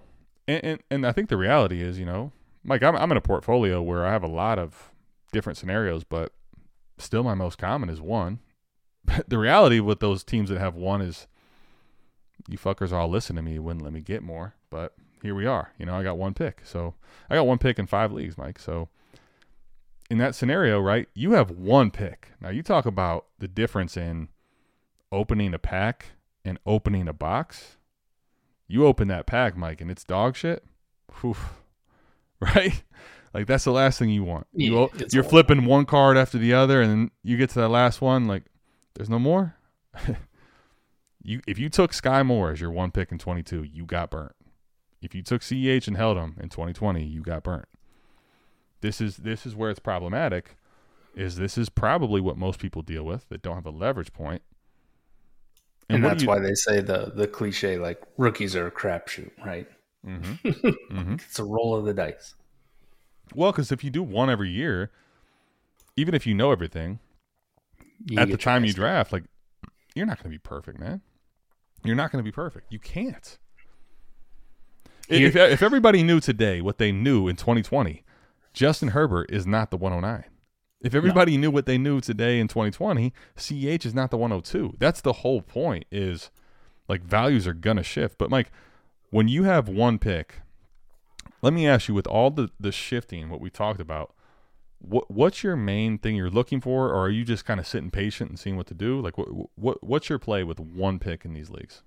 [0.48, 2.32] And and, and I think the reality is, you know,
[2.64, 4.92] Mike, I'm I'm in a portfolio where I have a lot of
[5.34, 6.32] different scenarios, but
[6.98, 8.40] still my most common is one.
[9.04, 11.28] But the reality with those teams that have one is
[12.48, 14.56] you fuckers all listen to me, you wouldn't let me get more.
[14.70, 15.74] But here we are.
[15.78, 16.62] You know, I got one pick.
[16.64, 16.96] So
[17.30, 18.60] I got one pick in five leagues, Mike.
[18.60, 18.90] So
[20.10, 22.30] in that scenario, right, you have one pick.
[22.42, 24.30] Now you talk about the difference in
[25.12, 26.12] opening a pack
[26.46, 27.78] and opening a box.
[28.68, 30.64] You open that pack, Mike, and it's dog shit.
[31.22, 31.36] Whew.
[32.42, 32.84] Right?
[33.34, 34.48] Like that's the last thing you want.
[34.54, 37.60] you Yeah, it's you're flipping one card after the other, and then you get to
[37.60, 38.28] that last one.
[38.28, 38.44] Like,
[38.96, 39.56] there's no more.
[41.22, 44.34] you if you took Sky Moore as your one pick in 22, you got burnt.
[45.02, 47.66] If you took CEH and held him in 2020, you got burnt.
[48.82, 50.56] This is this is where it's problematic.
[51.16, 54.42] Is this is probably what most people deal with that don't have a leverage point.
[55.90, 59.32] And, do that's you- why they say the the cliche like rookies are a crapshoot,
[59.46, 59.68] right?
[60.06, 60.40] Mhm.
[60.92, 61.14] Mhm.
[61.16, 62.36] It's a roll of the dice.
[63.36, 64.92] Well, because if you do one every year,
[65.98, 67.00] even if you know everything,
[68.06, 69.24] You at the time you draft, like
[69.96, 71.02] you're not going to be perfect, man.
[71.84, 72.72] You're not going to be perfect.
[72.72, 73.38] You can't.
[75.10, 78.04] If if everybody knew today what they knew in 2020,
[78.54, 80.24] Justin Herbert is not the 109.
[80.82, 84.76] If everybody knew what they knew today in 2020, CEH is not the 102.
[84.80, 85.86] That's the whole point.
[85.92, 86.30] Is
[86.88, 88.18] like values are gonna shift.
[88.18, 88.52] But Mike,
[89.10, 90.42] when you have one pick,
[91.42, 94.14] let me ask you, with all the the shifting, what we talked about,
[94.80, 97.92] what what's your main thing you're looking for, or are you just kind of sitting
[97.92, 99.00] patient and seeing what to do?
[99.00, 101.82] Like, what what what's your play with one pick in these leagues?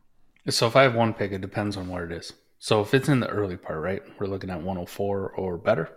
[0.48, 2.32] So if I have one pick, it depends on where it is.
[2.58, 4.02] So if it's in the early part, right?
[4.18, 5.88] We're looking at 104 or better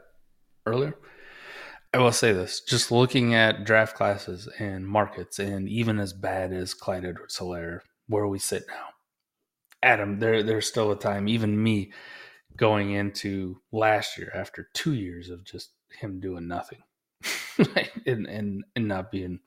[0.66, 0.96] earlier.
[1.94, 6.52] I will say this, just looking at draft classes and markets and even as bad
[6.52, 8.88] as Clyde Edwards Helaire, where we sit now.
[9.82, 11.94] Adam, there there's still a time, even me
[12.58, 16.80] going into last year after two years of just him doing nothing.
[18.06, 19.40] and, and and not being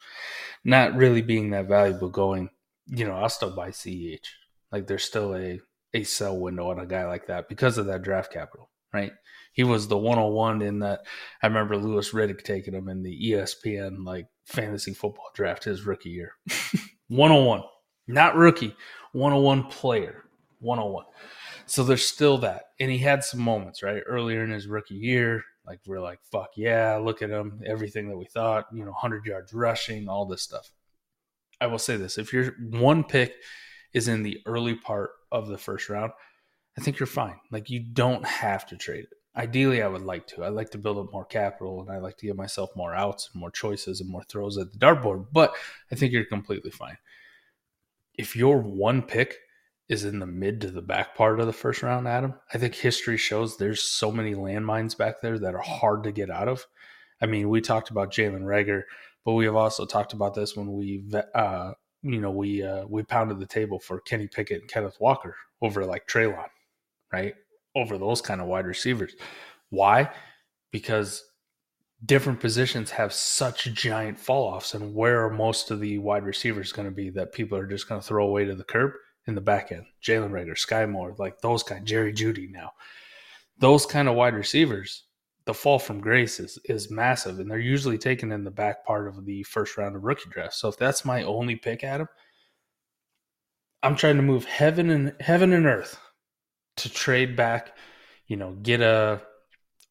[0.65, 2.49] not really being that valuable going,
[2.87, 4.27] you know, I'll still buy CEH.
[4.73, 5.61] Like there's still a
[5.95, 9.13] a sell window on a guy like that because of that draft capital, right?
[9.53, 11.01] He was the 101 in that.
[11.43, 16.11] I remember Louis Riddick taking him in the ESPN like fantasy football draft his rookie
[16.11, 16.33] year.
[17.09, 17.63] 101,
[18.07, 18.75] not rookie,
[19.13, 20.25] 101 player,
[20.61, 21.05] 101.
[21.67, 25.43] So there's still that, and he had some moments right earlier in his rookie year.
[25.69, 29.27] Like we're like, fuck yeah, look at him, everything that we thought, you know, 100
[29.27, 30.73] yards rushing, all this stuff.
[31.61, 33.35] I will say this: if your one pick
[33.93, 36.13] is in the early part of the first round,
[36.79, 37.37] I think you're fine.
[37.51, 39.19] Like you don't have to trade it.
[39.37, 40.43] Ideally, I would like to.
[40.43, 43.29] I like to build up more capital and I like to give myself more outs
[43.33, 45.27] and more choices and more throws at the dartboard.
[45.33, 45.55] But
[45.93, 46.97] I think you're completely fine.
[48.15, 49.37] If your one pick
[49.89, 52.75] is in the mid to the back part of the first round, Adam, I think
[52.75, 56.67] history shows there's so many landmines back there that are hard to get out of.
[57.23, 58.83] I mean, we talked about Jalen Reagor,
[59.25, 61.05] but we have also talked about this when we
[61.35, 65.37] uh, you know, we uh, we pounded the table for Kenny Pickett and Kenneth Walker
[65.61, 66.49] over like Treylon,
[67.13, 67.35] right?
[67.75, 69.15] Over those kind of wide receivers.
[69.71, 70.11] Why?
[70.71, 71.25] Because
[72.05, 76.73] different positions have such giant fall offs, and where are most of the wide receivers
[76.73, 78.93] going to be that people are just going to throw away to the curb
[79.29, 79.87] in the back end?
[80.03, 82.73] Jalen Reagor, Sky Moore, like those kind, Jerry Jeudy now,
[83.59, 85.05] those kind of wide receivers
[85.49, 89.09] the fall from grace is is massive, and they're usually taken in the back part
[89.09, 90.53] of the first round of rookie draft.
[90.53, 92.07] So if that's my only pick, Adam,
[93.83, 95.99] I'm trying to move heaven and heaven and earth
[96.77, 97.79] to trade back,
[98.27, 99.23] you know, get a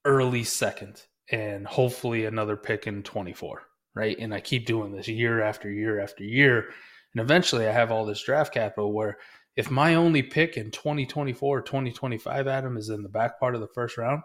[0.05, 1.01] early second
[1.31, 3.63] and hopefully another pick in 24,
[3.95, 4.15] right?
[4.19, 6.69] And I keep doing this year after year after year.
[7.17, 9.17] And eventually I have all this draft capital where
[9.55, 13.61] if my only pick in 2024 or 2025, Adam, is in the back part of
[13.61, 14.21] the first round,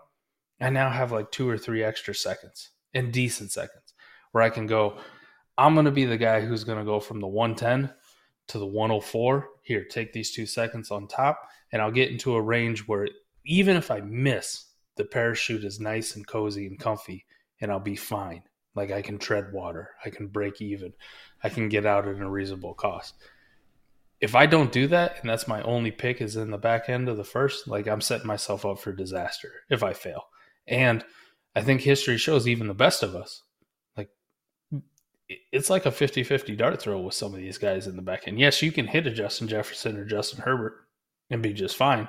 [0.60, 3.94] I now have like two or three extra seconds and decent seconds
[4.32, 4.98] where I can go,
[5.56, 7.94] I'm going to be the guy who's going to go from the 110
[8.48, 9.48] to the 104.
[9.62, 13.08] Here, take these two seconds on top, and I'll get into a range where
[13.46, 14.66] even if I miss,
[14.96, 17.24] the parachute is nice and cozy and comfy,
[17.58, 18.42] and I'll be fine.
[18.74, 20.92] Like I can tread water, I can break even,
[21.42, 23.14] I can get out at a reasonable cost
[24.22, 27.08] if I don't do that and that's my only pick is in the back end
[27.08, 30.28] of the first, like I'm setting myself up for disaster if I fail.
[30.68, 31.04] And
[31.56, 33.42] I think history shows even the best of us,
[33.96, 34.10] like
[35.28, 38.28] it's like a 50 50 dart throw with some of these guys in the back
[38.28, 38.38] end.
[38.38, 40.86] Yes, you can hit a Justin Jefferson or Justin Herbert
[41.28, 42.06] and be just fine,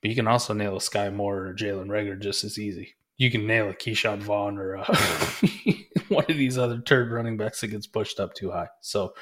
[0.00, 2.94] but you can also nail a Sky Moore or Jalen Reagor just as easy.
[3.22, 4.84] You can nail a Ke'Shawn Vaughn or uh,
[6.08, 8.66] one of these other turd running backs that gets pushed up too high.
[8.80, 9.14] So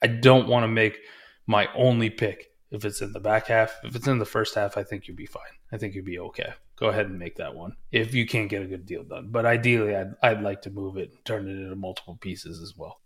[0.00, 0.98] I don't want to make
[1.44, 3.74] my only pick if it's in the back half.
[3.82, 5.42] If it's in the first half, I think you'd be fine.
[5.72, 6.52] I think you'd be okay.
[6.76, 9.30] Go ahead and make that one if you can't get a good deal done.
[9.32, 12.76] But ideally, I'd I'd like to move it and turn it into multiple pieces as
[12.76, 13.00] well.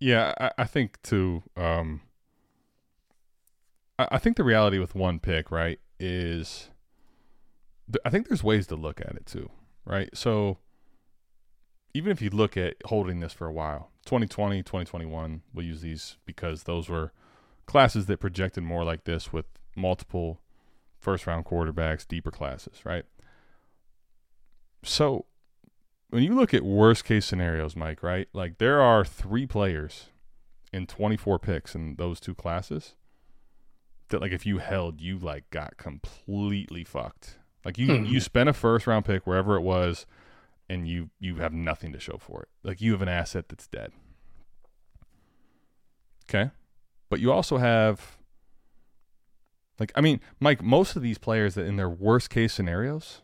[0.00, 1.42] Yeah, I, I think too.
[1.54, 2.00] Um,
[3.98, 6.70] I, I think the reality with one pick, right, is
[8.04, 9.50] I think there's ways to look at it too,
[9.84, 10.08] right?
[10.14, 10.58] So
[11.92, 16.16] even if you look at holding this for a while, 2020, 2021, we'll use these
[16.24, 17.12] because those were
[17.66, 19.46] classes that projected more like this with
[19.76, 20.40] multiple
[20.98, 23.04] first round quarterbacks, deeper classes, right?
[24.82, 25.26] So
[26.10, 28.28] when you look at worst case scenarios, Mike, right?
[28.32, 30.06] Like there are three players
[30.72, 32.94] in 24 picks in those two classes
[34.08, 37.38] that like if you held, you like got completely fucked.
[37.64, 38.04] Like you mm-hmm.
[38.04, 40.06] you spent a first round pick wherever it was
[40.68, 42.48] and you you have nothing to show for it.
[42.62, 43.92] Like you have an asset that's dead.
[46.28, 46.50] Okay?
[47.08, 48.18] But you also have
[49.78, 53.22] like I mean, Mike, most of these players that in their worst case scenarios,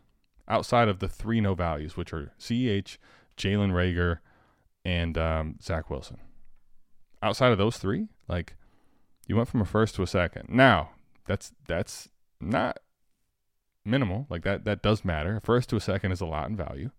[0.49, 2.99] outside of the three no values, which are CEH,
[3.37, 4.19] Jalen Reagor,
[4.85, 6.19] and um, Zach Wilson.
[7.23, 8.57] Outside of those three, like
[9.27, 10.49] you went from a first to a second.
[10.49, 10.91] Now,
[11.27, 12.09] that's that's
[12.41, 12.79] not
[13.85, 14.27] minimal.
[14.29, 15.41] Like that that does matter.
[15.43, 16.91] First to a second is a lot in value.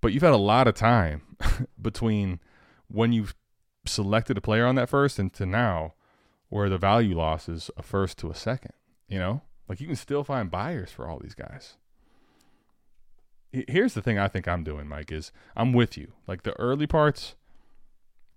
[0.00, 1.22] But you've had a lot of time
[1.80, 2.40] between
[2.88, 3.34] when you've
[3.86, 5.94] selected a player on that first and to now
[6.48, 8.72] where the value loss is a first to a second,
[9.08, 9.42] you know?
[9.68, 11.76] Like you can still find buyers for all these guys.
[13.52, 16.12] Here's the thing I think I'm doing, Mike, is I'm with you.
[16.26, 17.36] Like the early parts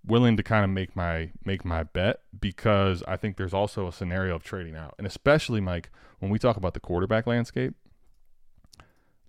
[0.05, 3.91] willing to kind of make my make my bet because I think there's also a
[3.91, 4.95] scenario of trading out.
[4.97, 7.73] And especially Mike, when we talk about the quarterback landscape,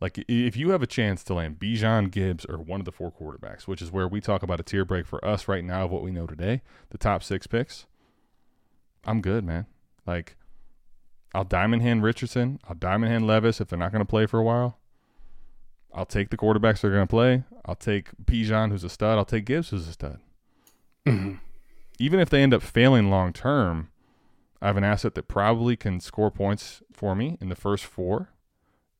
[0.00, 3.10] like if you have a chance to land Bijan Gibbs or one of the four
[3.10, 5.90] quarterbacks, which is where we talk about a tier break for us right now of
[5.90, 7.86] what we know today, the top six picks,
[9.04, 9.66] I'm good, man.
[10.06, 10.36] Like
[11.34, 14.38] I'll diamond hand Richardson, I'll diamond hand Levis if they're not going to play for
[14.38, 14.78] a while.
[15.94, 17.44] I'll take the quarterbacks that are going to play.
[17.64, 19.16] I'll take Bijan, who's a stud.
[19.16, 20.20] I'll take Gibbs, who's a stud.
[21.06, 21.34] Mm-hmm.
[21.98, 23.90] Even if they end up failing long term,
[24.60, 28.30] I have an asset that probably can score points for me in the first four.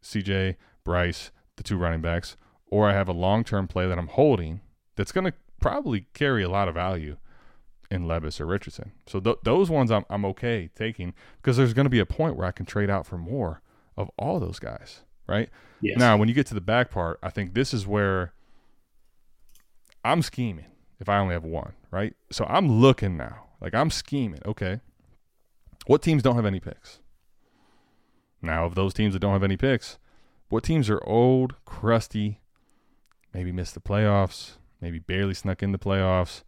[0.03, 2.37] CJ Bryce, the two running backs,
[2.69, 4.61] or I have a long term play that I'm holding
[4.95, 7.16] that's going to probably carry a lot of value
[7.91, 8.93] in Levis or Richardson.
[9.07, 12.37] So th- those ones I'm, I'm okay taking because there's going to be a point
[12.37, 13.62] where I can trade out for more
[13.97, 15.49] of all those guys, right?
[15.81, 15.99] Yes.
[15.99, 18.33] Now, when you get to the back part, I think this is where
[20.05, 20.66] I'm scheming
[20.98, 22.14] if I only have one, right?
[22.31, 23.44] So I'm looking now.
[23.60, 24.40] Like I'm scheming.
[24.44, 24.81] Okay.
[25.86, 27.01] What teams don't have any picks?
[28.43, 29.98] Now, of those teams that don't have any picks,
[30.48, 32.40] what teams are old, crusty,
[33.32, 36.43] maybe missed the playoffs, maybe barely snuck in the playoffs,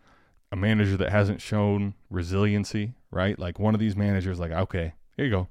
[0.53, 3.39] a manager that hasn't shown resiliency, right?
[3.39, 5.49] Like one of these managers, like, okay, here you go.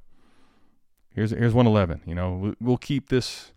[1.14, 2.02] Here's here's 111.
[2.06, 3.52] You know, we'll keep this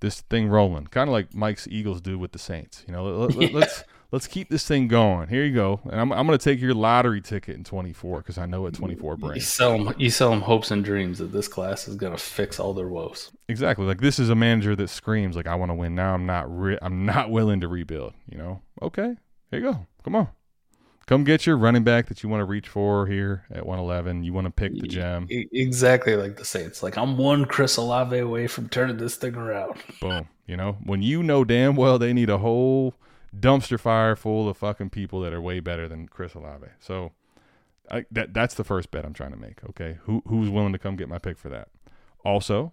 [0.00, 2.84] this thing rolling, kind of like Mike's Eagles do with the Saints.
[2.86, 3.84] You know, let, us yeah let's
[4.20, 5.28] keep this thing going.
[5.28, 5.80] Here you go.
[5.84, 8.74] And I'm, I'm going to take your lottery ticket in 24 because I know what
[8.74, 9.36] 24 brings.
[9.36, 12.22] You sell, them, you sell them hopes and dreams that this class is going to
[12.22, 13.32] fix all their woes.
[13.48, 13.86] Exactly.
[13.86, 16.12] Like this is a manager that screams like I want to win now.
[16.12, 18.12] I'm not re- I'm not willing to rebuild.
[18.30, 18.60] You know.
[18.82, 19.16] Okay.
[19.50, 19.86] Here you go.
[20.04, 20.28] Come on.
[21.06, 24.24] Come get your running back that you want to reach for here at 111.
[24.24, 25.26] You want to pick the gem.
[25.30, 26.82] Exactly like the Saints.
[26.82, 29.80] Like I'm one Chris Olave away from turning this thing around.
[30.00, 30.28] Boom.
[30.46, 32.94] You know, when you know damn well they need a whole
[33.38, 36.66] dumpster fire full of fucking people that are way better than Chris Olave.
[36.80, 37.12] So
[37.90, 39.64] I, that that's the first bet I'm trying to make.
[39.70, 41.68] Okay, who who's willing to come get my pick for that?
[42.24, 42.72] Also,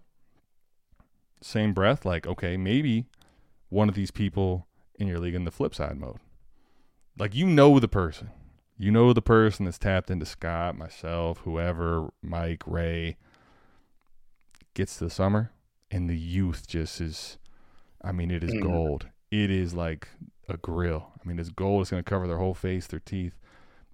[1.42, 3.06] same breath, like, okay, maybe
[3.70, 4.68] one of these people
[5.00, 6.18] in your league in the flip side mode.
[7.18, 8.32] Like you know the person.
[8.78, 13.18] You know the person that's tapped into Scott, myself, whoever, Mike, Ray.
[14.74, 15.52] Gets to the summer
[15.92, 17.38] and the youth just is
[18.02, 18.62] I mean, it is Mhm.
[18.62, 19.08] gold.
[19.32, 20.08] It is like
[20.52, 21.12] a grill.
[21.16, 21.84] I mean, this gold.
[21.84, 23.36] is gonna cover their whole face, their teeth.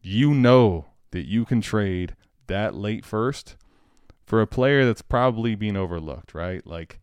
[0.02, 2.15] You know that you can trade
[2.48, 3.56] that late first
[4.26, 6.65] for a player that's probably being overlooked, right?
[6.65, 6.99] Like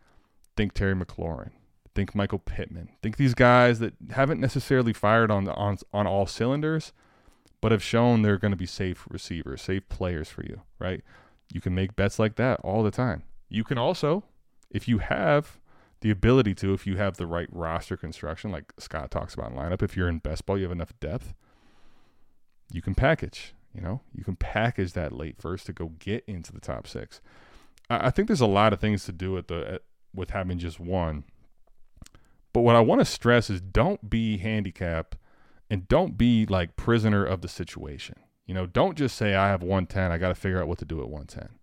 [0.56, 1.50] think Terry McLaurin,
[1.94, 6.92] think Michael Pittman, think these guys that haven't necessarily fired on on on all cylinders,
[7.60, 11.02] but have shown they're going to be safe receivers, safe players for you, right?
[11.52, 13.22] You can make bets like that all the time.
[13.48, 14.24] You can also,
[14.70, 15.58] if you have
[16.02, 19.56] the ability to, if you have the right roster construction, like Scott talks about in
[19.56, 21.32] lineup, if you're in best ball, you have enough depth,
[22.70, 23.54] you can package.
[23.72, 27.22] You know, you can package that late first to go get into the top six.
[27.88, 29.82] I, I think there's a lot of things to do at the at,
[30.14, 31.24] with having just one.
[32.52, 35.16] But what I want to stress is don't be handicapped
[35.70, 38.16] and don't be like prisoner of the situation.
[38.44, 40.84] You know, don't just say I have 110, I got to figure out what to
[40.84, 41.58] do at 110.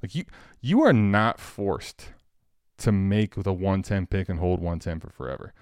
[0.00, 0.26] Like you
[0.60, 2.12] you are not forced
[2.78, 5.52] to make the 110 pick and hold 110 for forever.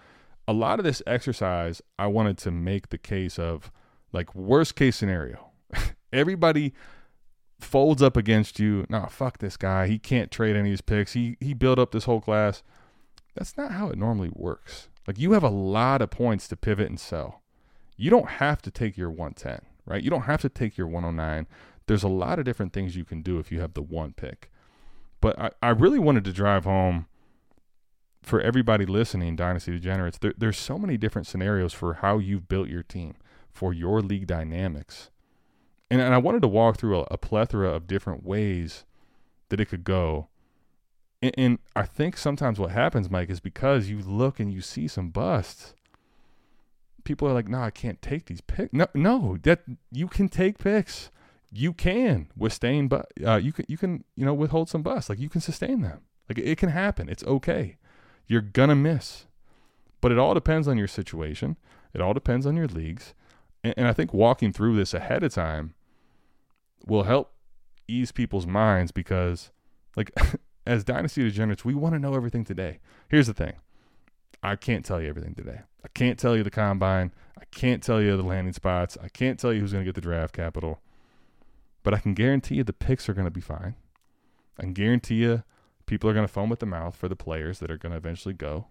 [0.49, 3.73] A lot of this exercise I wanted to make the case of
[4.13, 5.51] like worst case scenario.
[6.13, 6.73] Everybody
[7.59, 8.87] folds up against you.
[8.89, 9.89] Nah, fuck this guy.
[9.89, 11.15] He can't trade any of his picks.
[11.15, 12.63] He he built up this whole class.
[13.35, 14.89] That's not how it normally works.
[15.07, 17.43] Like you have a lot of points to pivot and sell.
[17.97, 20.03] You don't have to take your 110, right?
[20.03, 21.47] You don't have to take your 109.
[21.87, 24.51] There's a lot of different things you can do if you have the one pick.
[25.21, 27.07] But I, I really wanted to drive home
[28.27, 32.69] for everybody listening, Dynasty Degenerates, there, there's so many different scenarios for how you've built
[32.69, 33.15] your team,
[33.53, 35.11] for your league dynamics.
[35.89, 38.85] And, and I wanted to walk through a, a plethora of different ways
[39.49, 40.27] that it could go.
[41.23, 44.89] And, and I think sometimes what happens, Mike, is because you look and you see
[44.89, 45.75] some busts.
[47.05, 49.63] People are like, "No, I can't take these picks." No, no, that
[49.93, 51.13] you can take picks.
[51.53, 55.09] You can withstand, but uh, you can you can you know withhold some busts.
[55.09, 56.01] Like you can sustain them.
[56.29, 57.09] Like it can happen.
[57.09, 57.77] It's okay.
[58.27, 59.27] You're gonna miss,
[60.01, 61.57] but it all depends on your situation.
[61.95, 63.15] It all depends on your leagues,
[63.63, 65.75] and, and I think walking through this ahead of time
[66.85, 67.33] will help
[67.89, 69.51] ease people's minds because,
[69.97, 70.11] like,
[70.67, 72.81] as dynasty degenerates, we want to know everything today.
[73.09, 73.55] Here's the thing:
[74.43, 75.61] I can't tell you everything today.
[75.85, 77.13] I can't tell you the combine.
[77.39, 78.99] I can't tell you the landing spots.
[79.01, 80.81] I can't tell you who's going to get the draft capital.
[81.87, 83.77] But I can guarantee you the picks are going to be fine.
[84.59, 85.45] I can guarantee you
[85.87, 87.97] people are going to foam at the mouth for the players that are going to
[87.97, 88.67] eventually go.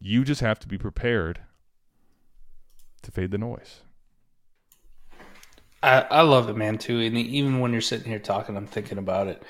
[0.00, 1.40] You just have to be prepared
[3.02, 3.82] to fade the noise.
[5.82, 7.00] I, I love it, man, too.
[7.00, 9.42] And even when you're sitting here talking, I'm thinking about it.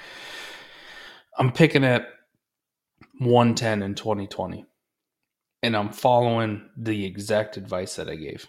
[1.39, 2.09] I'm picking at
[3.21, 4.67] 110 in 2020,
[5.63, 8.49] and I'm following the exact advice that I gave,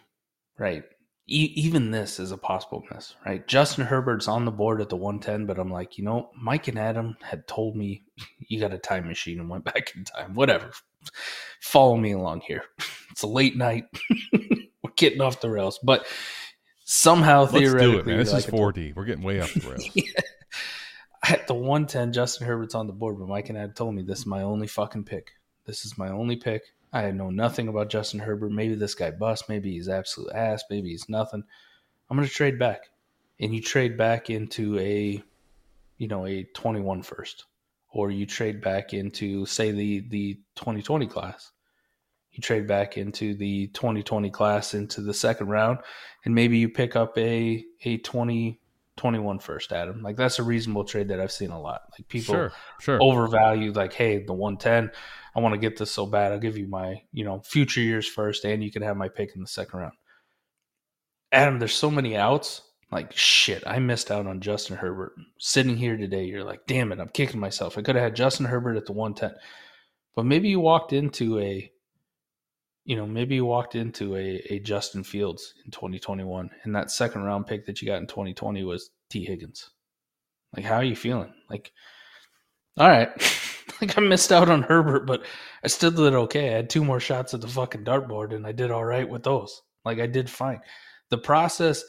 [0.58, 0.86] right?
[1.28, 3.48] E- even this is a possible miss, right?
[3.48, 6.78] Justin Herbert's on the board at the 110, but I'm like, you know, Mike and
[6.78, 8.04] Adam had told me
[8.48, 10.36] you got a time machine and went back in time.
[10.36, 10.72] Whatever.
[11.62, 12.64] Follow me along here.
[13.12, 13.86] It's a late night.
[14.34, 16.06] We're getting off the rails, but
[16.84, 18.18] somehow Let's do theoretically, it, man.
[18.18, 18.94] This like is I 4D.
[18.94, 19.90] We're getting way off the rails.
[19.94, 20.04] yeah.
[21.24, 24.20] At the 110, Justin Herbert's on the board, but Mike and Adam told me this
[24.20, 25.32] is my only fucking pick.
[25.66, 26.64] This is my only pick.
[26.96, 28.52] I know nothing about Justin Herbert.
[28.52, 29.50] Maybe this guy bust.
[29.50, 30.64] Maybe he's absolute ass.
[30.70, 31.44] Maybe he's nothing.
[32.10, 32.90] I'm going to trade back.
[33.40, 35.22] And you trade back into a,
[35.98, 37.46] you know, a 21 first.
[37.90, 41.52] Or you trade back into, say, the, the 2020 class.
[42.32, 45.80] You trade back into the 2020 class into the second round.
[46.24, 48.60] And maybe you pick up a, a 20,
[48.96, 50.02] 21 first, Adam.
[50.02, 51.82] Like that's a reasonable trade that I've seen a lot.
[51.92, 53.00] Like people Sure, sure.
[53.02, 54.92] overvalue, like, hey, the 110,
[55.36, 56.32] I want to get this so bad.
[56.32, 59.36] I'll give you my, you know, future years first, and you can have my pick
[59.36, 59.94] in the second round.
[61.32, 62.62] Adam, there's so many outs.
[62.92, 65.14] Like, shit, I missed out on Justin Herbert.
[65.40, 67.78] Sitting here today, you're like, damn it, I'm kicking myself.
[67.78, 69.38] I could have had Justin Herbert at the 110.
[70.16, 71.70] But maybe you walked into a,
[72.86, 77.24] you know, maybe you walked into a, a Justin Fields in 2021, and that second
[77.24, 79.72] round pick that you got in 2020 was Tee Higgins.
[80.56, 81.34] Like, how are you feeling?
[81.50, 81.74] Like,
[82.78, 83.10] all right,
[83.82, 85.26] like I missed out on Herbert, but
[85.64, 86.50] I still did okay.
[86.50, 89.24] I had two more shots at the fucking dartboard, and I did all right with
[89.24, 89.62] those.
[89.84, 90.60] Like, I did fine.
[91.10, 91.84] The process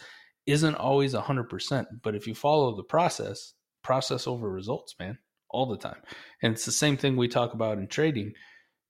[0.47, 5.19] isn't always 100%, but if you follow the process, process over results, man,
[5.51, 6.01] all the time.
[6.43, 8.33] And it's the same thing we talk about in trading,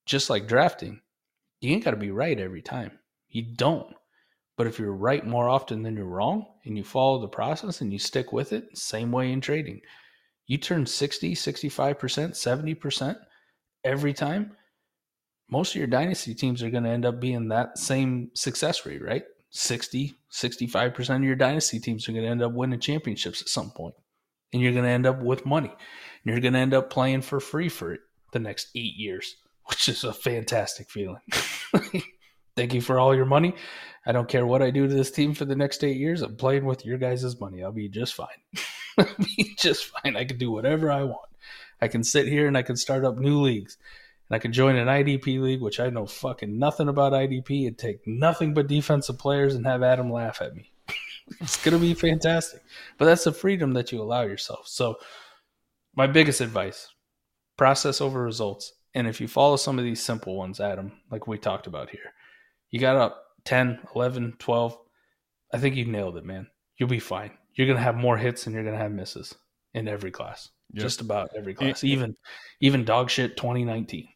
[0.06, 1.00] just like drafting
[1.60, 2.92] you ain't got to be right every time.
[3.28, 3.94] You don't.
[4.56, 7.92] But if you're right more often than you're wrong and you follow the process and
[7.92, 9.80] you stick with it, same way in trading.
[10.46, 13.16] You turn 60, 65%, 70%
[13.84, 14.56] every time,
[15.48, 19.02] most of your dynasty teams are going to end up being that same success rate,
[19.02, 19.24] right?
[19.50, 23.70] 60, 65% of your dynasty teams are going to end up winning championships at some
[23.70, 23.94] point.
[24.52, 25.68] And you're going to end up with money.
[25.68, 25.76] And
[26.24, 27.98] you're going to end up playing for free for
[28.32, 29.36] the next eight years,
[29.66, 31.22] which is a fantastic feeling.
[32.56, 33.54] Thank you for all your money.
[34.06, 36.22] I don't care what I do to this team for the next eight years.
[36.22, 37.62] I'm playing with your guys' money.
[37.62, 38.28] I'll be just fine.
[38.98, 40.16] I'll be just fine.
[40.16, 41.28] I can do whatever I want.
[41.82, 43.76] I can sit here and I can start up new leagues.
[44.28, 47.76] And I can join an IDP league, which I know fucking nothing about IDP, and
[47.76, 50.72] take nothing but defensive players and have Adam laugh at me.
[51.40, 52.62] it's going to be fantastic.
[52.96, 54.66] But that's the freedom that you allow yourself.
[54.66, 54.96] So,
[55.94, 56.88] my biggest advice
[57.56, 58.72] process over results.
[58.94, 62.12] And if you follow some of these simple ones, Adam, like we talked about here,
[62.70, 64.78] you got up 10, 11, 12.
[65.52, 66.48] I think you nailed it, man.
[66.76, 67.30] You'll be fine.
[67.54, 69.34] You're going to have more hits and you're going to have misses
[69.74, 70.50] in every class.
[70.72, 70.82] Yep.
[70.82, 72.16] Just about every class, and, even
[72.60, 74.08] even dog shit 2019.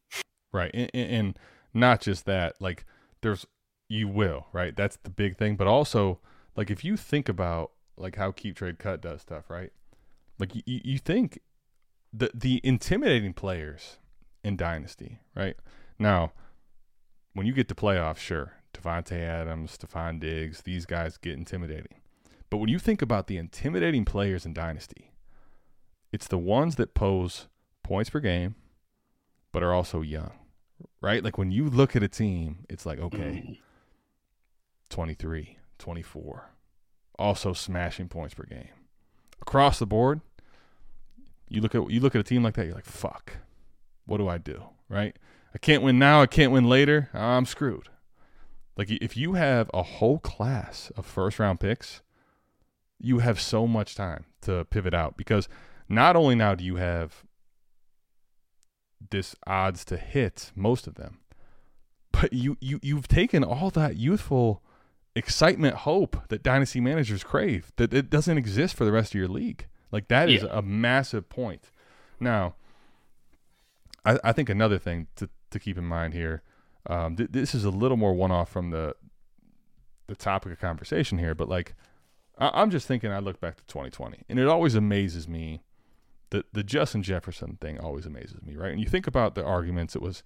[0.53, 1.39] Right, and, and
[1.73, 2.57] not just that.
[2.61, 2.85] Like,
[3.21, 3.47] there's
[3.89, 4.75] you will right.
[4.75, 5.55] That's the big thing.
[5.55, 6.19] But also,
[6.57, 9.71] like, if you think about like how KeepTradeCut does stuff, right?
[10.41, 11.39] Like, you, you think
[12.13, 13.99] the the intimidating players
[14.43, 15.57] in dynasty, right?
[16.01, 16.33] Now,
[17.35, 22.01] when you get to playoffs, sure, Davante Adams, Stefon Diggs, these guys get intimidating.
[22.49, 25.13] But when you think about the intimidating players in dynasty,
[26.13, 27.47] it's the ones that pose
[27.85, 28.57] points per game,
[29.53, 30.33] but are also young,
[31.01, 31.23] right?
[31.23, 33.59] Like when you look at a team, it's like, okay, mm.
[34.91, 36.51] 23, 24,
[37.19, 38.69] also smashing points per game.
[39.41, 40.21] Across the board,
[41.49, 43.37] you look at you look at a team like that, you're like, fuck,
[44.07, 44.65] what do I do?
[44.89, 45.17] Right?
[45.55, 47.89] I can't win now, I can't win later, I'm screwed.
[48.77, 52.03] Like if you have a whole class of first round picks,
[52.99, 55.49] you have so much time to pivot out because
[55.89, 57.25] not only now do you have
[59.11, 61.19] this odds to hit most of them,
[62.13, 64.63] but you you you've taken all that youthful
[65.17, 69.29] excitement, hope that dynasty managers crave that it doesn't exist for the rest of your
[69.29, 69.67] league.
[69.91, 70.51] Like that is yeah.
[70.53, 71.71] a massive point.
[72.21, 72.55] Now,
[74.05, 76.43] I, I, think another thing to to keep in mind here,
[76.87, 78.95] um, th- this is a little more one off from the
[80.07, 81.75] the topic of conversation here, but like
[82.37, 85.63] I, am just thinking, I look back to 2020, and it always amazes me
[86.31, 88.73] the the Justin Jefferson thing always amazes me, right?
[88.73, 90.23] And you think about the arguments; it was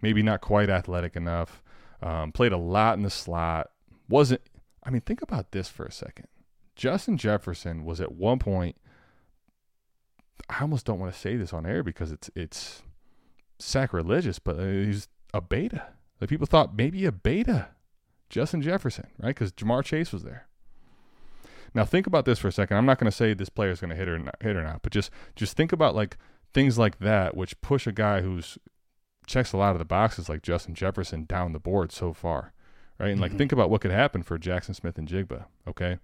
[0.00, 1.62] maybe not quite athletic enough,
[2.02, 3.70] um, played a lot in the slot,
[4.08, 4.42] wasn't.
[4.84, 6.28] I mean, think about this for a second.
[6.76, 8.76] Justin Jefferson was at one point.
[10.48, 12.82] I almost don't want to say this on air because it's it's
[13.58, 15.88] sacrilegious, but he's a beta.
[16.20, 17.68] Like people thought maybe a beta,
[18.30, 19.28] Justin Jefferson, right?
[19.28, 20.46] Because Ja'Marr Chase was there.
[21.74, 22.76] Now think about this for a second.
[22.76, 24.62] I'm not going to say this player is going to hit or not, hit or
[24.62, 26.16] not, but just just think about like
[26.54, 28.56] things like that, which push a guy who's
[29.26, 32.54] checks a lot of the boxes like Justin Jefferson down the board so far,
[32.98, 33.10] right?
[33.10, 33.38] And like mm-hmm.
[33.38, 35.46] think about what could happen for Jaxon Smith-Njigba.
[35.68, 35.98] Okay,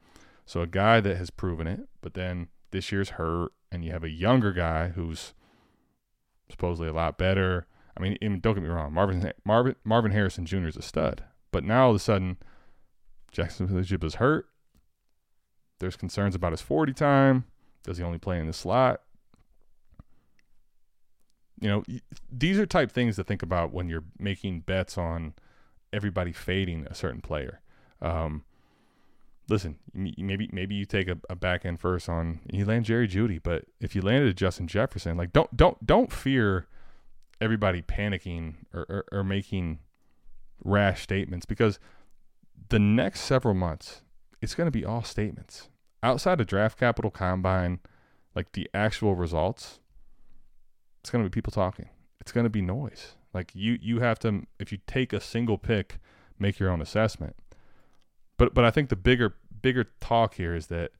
[0.44, 4.04] so a guy that has proven it, but then this year's hurt, and you have
[4.04, 5.32] a younger guy who's
[6.52, 7.66] supposedly a lot better.
[7.96, 10.68] I mean, don't get me wrong, Marvin Marvin Marvin Harrison Jr.
[10.68, 12.38] is a stud, but now all of a sudden,
[13.32, 14.46] Jaxon Smith-Njigba is hurt.
[15.78, 17.44] There's concerns about his 40 time.
[17.82, 19.02] Does he only play in the slot?
[21.60, 21.84] You know,
[22.30, 25.34] these are type things to think about when you're making bets on
[25.92, 27.60] everybody fading a certain player.
[28.00, 28.44] Um,
[29.48, 33.40] listen, maybe maybe you take a, a back end first on you land Jerry Jeudy,
[33.42, 36.66] but if you landed a Justin Jefferson, like don't don't don't fear
[37.40, 39.80] everybody panicking or, or, or making
[40.64, 41.80] rash statements because
[42.68, 44.02] the next several months
[44.40, 45.68] it's going to be all statements
[46.02, 47.80] outside of draft capital combine,
[48.34, 49.80] like the actual results,
[51.00, 51.88] it's going to be people talking.
[52.20, 53.14] It's going to be noise.
[53.32, 55.98] Like you, you have to, if you take a single pick,
[56.38, 57.36] make your own assessment.
[58.42, 60.90] But, but I think the bigger, bigger talk here is that,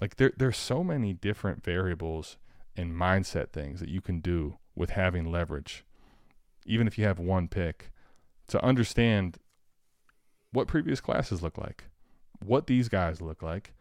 [0.00, 2.36] like there, there's so many different variables
[2.76, 5.84] and mindset things that you can do with having leverage,
[6.66, 7.92] even if you have one pick,
[8.48, 9.38] to understand
[10.50, 11.84] what previous classes look like,
[12.44, 13.72] what these guys look like,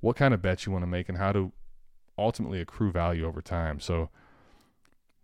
[0.00, 1.52] what kind of bets you want to make and how to
[2.18, 3.80] ultimately accrue value over time.
[3.80, 4.10] So,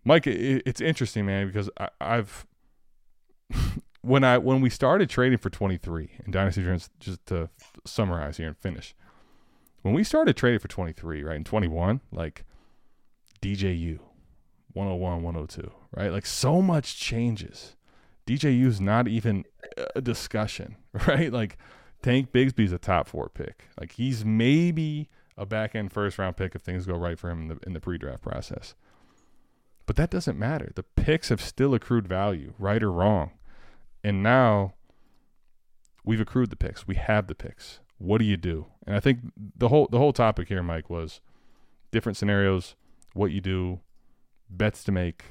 [0.02, 2.46] Mike, it, it's interesting, man, because I, I've
[4.06, 7.48] when I when we started trading for 23 in Dynasty Dreams, just to
[7.84, 8.94] summarize here and finish,
[9.82, 12.44] when we started trading for 23, right in 21, like
[13.42, 13.98] DJU
[14.72, 16.12] 101, 102, right?
[16.12, 17.76] Like so much changes.
[18.26, 19.44] DJU is not even
[19.94, 20.76] a discussion,
[21.06, 21.32] right?
[21.32, 21.58] Like
[22.02, 23.68] Tank Bigsby's a top four pick.
[23.78, 27.42] Like he's maybe a back end first round pick if things go right for him
[27.42, 28.74] in the in the pre draft process.
[29.86, 30.72] But that doesn't matter.
[30.74, 33.30] The picks have still accrued value, right or wrong.
[34.06, 34.74] And now
[36.04, 36.86] we've accrued the picks.
[36.86, 37.80] We have the picks.
[37.98, 38.66] What do you do?
[38.86, 41.20] And I think the whole the whole topic here, Mike, was
[41.90, 42.76] different scenarios,
[43.14, 43.80] what you do,
[44.48, 45.24] bets to make,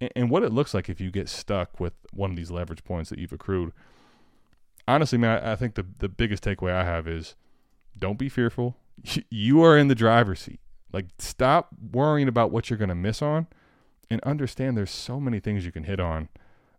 [0.00, 2.84] and, and what it looks like if you get stuck with one of these leverage
[2.84, 3.72] points that you've accrued.
[4.86, 7.34] Honestly, man, I, I think the the biggest takeaway I have is
[7.98, 8.76] don't be fearful.
[9.30, 10.60] You are in the driver's seat.
[10.92, 13.48] Like, stop worrying about what you're going to miss on
[14.08, 16.28] and understand there's so many things you can hit on.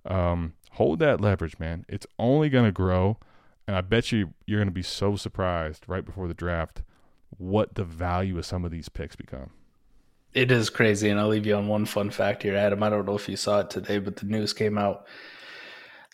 [0.05, 1.85] Um, hold that leverage, man.
[1.87, 3.17] It's only going to grow.
[3.67, 6.83] And I bet you you're going to be so surprised right before the draft
[7.37, 9.51] what the value of some of these picks become.
[10.33, 11.09] It is crazy.
[11.09, 12.83] And I'll leave you on one fun fact here, Adam.
[12.83, 15.05] I don't know if you saw it today, but the news came out.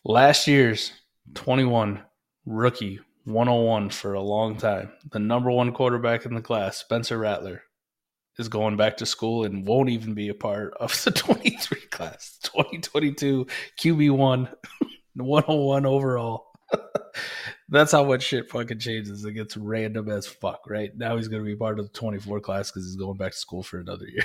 [0.03, 0.91] Last year's
[1.33, 2.01] 21
[2.45, 4.91] rookie 101 for a long time.
[5.11, 7.63] The number one quarterback in the class, Spencer Rattler,
[8.37, 12.37] is going back to school and won't even be a part of the 23 class.
[12.43, 13.47] 2022
[13.79, 14.49] QB1,
[15.15, 16.47] 101 overall.
[17.69, 19.25] That's how much shit fucking changes.
[19.25, 20.91] It gets random as fuck, right?
[20.95, 23.37] Now he's going to be part of the 24 class because he's going back to
[23.37, 24.23] school for another year.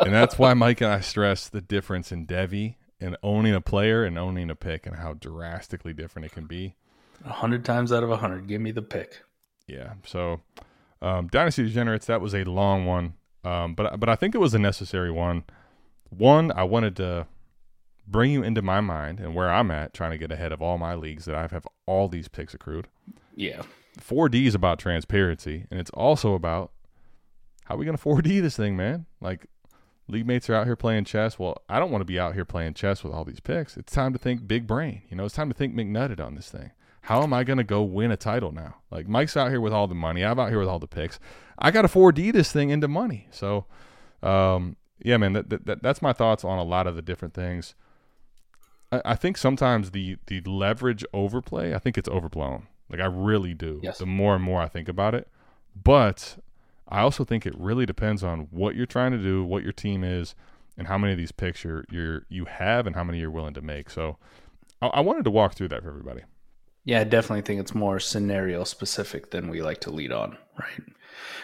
[0.00, 4.04] and that's why Mike and I stress the difference in Devy and owning a player
[4.04, 6.76] and owning a pick and how drastically different it can be.
[7.24, 9.22] A hundred times out of a hundred, give me the pick.
[9.66, 9.94] Yeah.
[10.04, 10.40] So,
[11.02, 13.14] um, Dynasty Degenerates, that was a long one,
[13.44, 15.44] um, but but I think it was a necessary one.
[16.10, 17.26] One, I wanted to
[18.06, 20.78] bring you into my mind and where I'm at, trying to get ahead of all
[20.78, 22.88] my leagues that I have all these picks accrued.
[23.34, 23.62] Yeah.
[24.00, 26.70] 4D is about transparency, and it's also about
[27.64, 29.06] how are we going to 4D this thing, man?
[29.20, 29.46] Like,
[30.08, 31.38] league mates are out here playing chess.
[31.38, 33.76] Well, I don't want to be out here playing chess with all these picks.
[33.76, 35.02] It's time to think big brain.
[35.10, 36.70] You know, it's time to think McNutted on this thing
[37.02, 38.76] how am I going to go win a title now?
[38.90, 40.24] Like Mike's out here with all the money.
[40.24, 41.18] I'm out here with all the picks.
[41.58, 43.28] I got to 4D this thing into money.
[43.30, 43.66] So,
[44.22, 47.74] um, yeah, man, that, that, that's my thoughts on a lot of the different things.
[48.92, 52.68] I, I think sometimes the the leverage overplay, I think it's overblown.
[52.88, 53.80] Like I really do.
[53.82, 53.98] Yes.
[53.98, 55.28] The more and more I think about it,
[55.74, 56.38] but
[56.88, 60.04] I also think it really depends on what you're trying to do, what your team
[60.04, 60.36] is,
[60.78, 63.54] and how many of these picks you're, you're you have, and how many you're willing
[63.54, 63.90] to make.
[63.90, 64.18] So,
[64.80, 66.22] I, I wanted to walk through that for everybody.
[66.84, 70.82] Yeah, I definitely think it's more scenario specific than we like to lead on, right?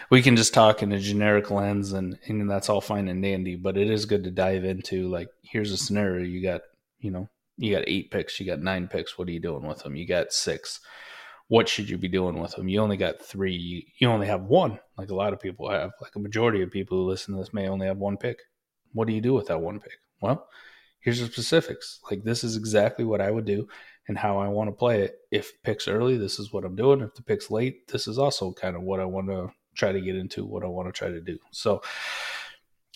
[0.09, 3.55] We can just talk in a generic lens and, and that's all fine and dandy,
[3.55, 6.25] but it is good to dive into like, here's a scenario.
[6.25, 6.61] You got,
[6.99, 9.17] you know, you got eight picks, you got nine picks.
[9.17, 9.95] What are you doing with them?
[9.95, 10.81] You got six.
[11.47, 12.67] What should you be doing with them?
[12.67, 13.87] You only got three.
[13.99, 15.91] You only have one, like a lot of people have.
[16.01, 18.39] Like a majority of people who listen to this may only have one pick.
[18.93, 19.99] What do you do with that one pick?
[20.21, 20.47] Well,
[20.99, 21.99] here's the specifics.
[22.11, 23.67] Like this is exactly what I would do
[24.09, 25.19] and how I want to play it.
[25.31, 26.99] If picks early, this is what I'm doing.
[26.99, 30.01] If the picks late, this is also kind of what I want to try to
[30.01, 31.37] get into, what I want to try to do.
[31.51, 31.83] So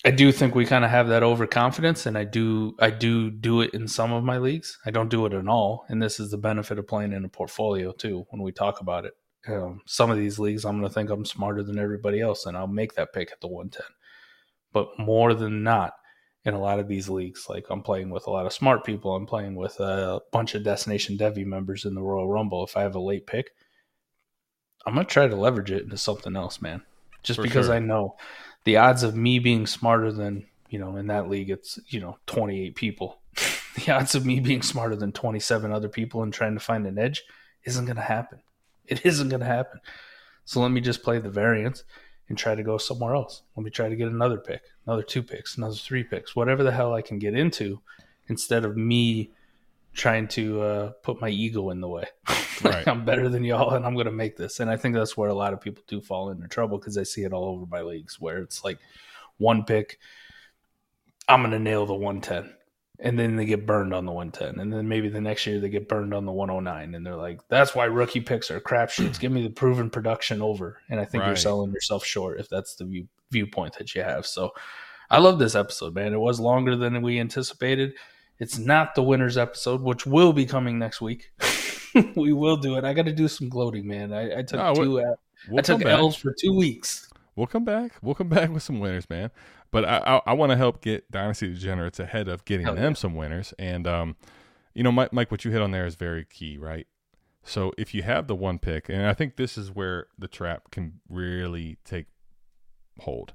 [0.04, 3.60] I do think we kind of have that overconfidence, and I do I do do
[3.62, 4.76] it in some of my leagues.
[4.84, 7.28] I don't do it in all, and this is the benefit of playing in a
[7.28, 8.26] portfolio too.
[8.30, 9.14] When we talk about it,
[9.46, 12.56] um, some of these leagues, I'm going to think I'm smarter than everybody else, and
[12.56, 13.86] I'll make that pick at the 110.
[14.72, 15.94] But more than not,
[16.44, 17.46] in a lot of these leagues.
[17.48, 19.14] Like I'm playing with a lot of smart people.
[19.14, 22.64] I'm playing with a bunch of Destination Devy members in the Royal Rumble.
[22.64, 23.50] If I have a late pick,
[24.86, 26.82] I'm gonna try to leverage it into something else, man.
[27.22, 27.74] Just For because sure.
[27.74, 28.16] I know
[28.64, 32.18] the odds of me being smarter than you know in that league, it's you know
[32.26, 33.20] 28 people.
[33.76, 36.98] the odds of me being smarter than 27 other people and trying to find an
[36.98, 37.22] edge
[37.64, 38.40] isn't gonna happen.
[38.84, 39.80] It isn't gonna happen.
[40.44, 41.84] So let me just play the variance
[42.28, 43.42] and try to go somewhere else.
[43.56, 46.72] Let me try to get another pick, another two picks, another three picks, whatever the
[46.72, 47.80] hell I can get into
[48.28, 49.30] instead of me
[49.92, 52.04] trying to uh, put my ego in the way.
[52.62, 52.88] like right.
[52.88, 54.60] I'm better than y'all and I'm going to make this.
[54.60, 57.02] And I think that's where a lot of people do fall into trouble because I
[57.02, 58.78] see it all over my leagues where it's like
[59.36, 59.98] one pick,
[61.28, 62.54] I'm going to nail the 110
[63.00, 65.68] and then they get burned on the 110 and then maybe the next year they
[65.68, 69.32] get burned on the 109 and they're like that's why rookie picks are crapshoots give
[69.32, 70.78] me the proven production over.
[70.88, 71.28] And i think right.
[71.28, 74.26] you're selling yourself short if that's the view, viewpoint that you have.
[74.26, 74.52] So
[75.10, 76.12] i love this episode man.
[76.14, 77.94] It was longer than we anticipated.
[78.38, 81.32] It's not the winners episode which will be coming next week.
[82.16, 82.82] We will do it.
[82.82, 84.12] I got to do some gloating man.
[84.12, 85.16] I, I took oh, 2 we'll,
[85.48, 87.08] we'll i took l's for two weeks.
[87.36, 87.92] We'll come back.
[88.02, 89.30] We'll come back with some winners man
[89.74, 92.92] but I I, I want to help get Dynasty Degenerates ahead of getting Hell them
[92.92, 92.96] yeah.
[92.96, 93.52] some winners.
[93.58, 94.16] And um,
[94.72, 96.86] you know, Mike, Mike, what you hit on there is very key, right?
[97.42, 100.70] So if you have the one pick, and I think this is where the trap
[100.70, 102.06] can really take
[103.00, 103.34] hold.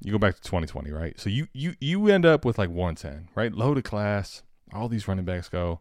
[0.00, 1.18] You go back to 2020, right?
[1.20, 3.52] So you you you end up with like 110, right?
[3.52, 4.42] Loaded class.
[4.74, 5.80] All these running backs go.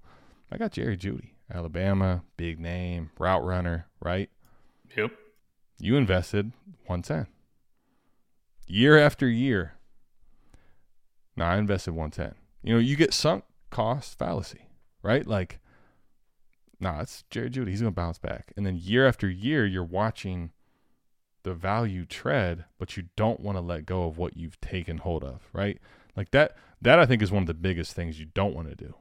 [0.51, 4.29] I got Jerry Jeudy, Alabama, big name, route runner, right?
[4.95, 5.11] Yep.
[5.79, 6.51] You invested
[6.85, 7.25] 110
[8.67, 9.77] year after year,
[11.37, 12.33] Nah, I invested 110.
[12.63, 14.67] You know, you get sunk cost fallacy,
[15.03, 15.25] right?
[15.25, 15.59] Like,
[16.79, 17.69] nah, it's Jerry Jeudy.
[17.69, 18.51] He's going to bounce back.
[18.57, 20.51] And then year after year, you're watching
[21.43, 25.23] the value tread, but you don't want to let go of what you've taken hold
[25.23, 25.79] of, right?
[26.15, 28.75] Like that, that I think is one of the biggest things you don't want to
[28.75, 28.95] do.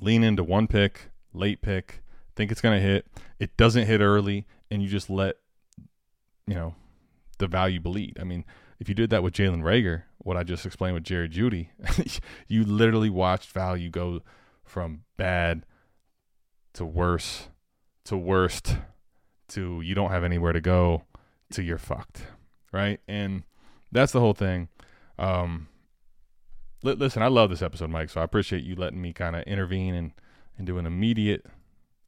[0.00, 2.02] Lean into one pick, late pick,
[2.36, 3.06] think it's going to hit.
[3.40, 5.36] It doesn't hit early, and you just let,
[6.46, 6.76] you know,
[7.38, 8.18] the value bleed.
[8.20, 8.44] I mean,
[8.78, 11.70] if you did that with Jalen Reagor, what I just explained with Jerry Jeudy,
[12.48, 14.22] you literally watched value go
[14.64, 15.64] from bad
[16.74, 17.48] to worse
[18.04, 18.76] to worst
[19.48, 21.04] to you don't have anywhere to go
[21.50, 22.22] to you're fucked,
[22.72, 23.00] right?
[23.08, 23.42] And
[23.90, 24.68] that's the whole thing.
[25.18, 25.68] Um,
[26.82, 28.10] li- listen, I love this episode, Mike.
[28.10, 30.12] So I appreciate you letting me kind of intervene and
[30.56, 31.46] and do an immediate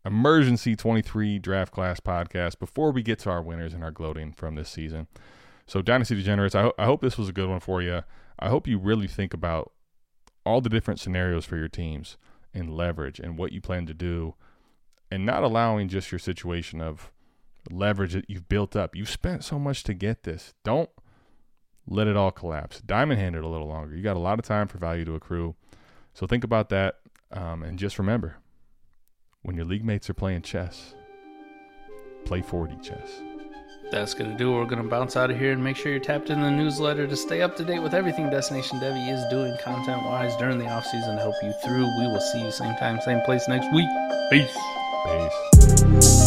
[0.05, 4.55] emergency 23 draft class podcast before we get to our winners and our gloating from
[4.55, 5.06] this season.
[5.66, 8.02] So, Dynasty Degenerates, I, ho- I hope this was a good one for you.
[8.39, 9.72] I hope you really think about
[10.44, 12.16] all the different scenarios for your teams
[12.55, 14.35] and leverage and what you plan to do
[15.10, 17.10] and not allowing just your situation of
[17.70, 18.97] leverage that you've built up.
[18.97, 20.55] You've spent so much to get this.
[20.64, 20.90] Don't
[21.86, 22.81] let it all collapse.
[22.81, 23.94] Diamond hand it a little longer.
[23.94, 25.55] You got a lot of time for value to accrue.
[26.14, 26.97] So think about that.
[27.32, 28.39] Um, and just remember
[29.43, 30.95] when your league mates are playing chess,
[32.25, 33.23] play 4D chess.
[33.91, 34.59] That's going to do it.
[34.59, 37.09] We're going to bounce out of here and make sure you're tapped in the newsletter
[37.09, 40.65] to stay up to date with everything Destination Devy is doing content wise during the
[40.65, 41.87] offseason to help you through.
[41.99, 43.89] We will see you same time, same place next week.
[44.31, 44.57] Peace.
[45.07, 46.20] Peace.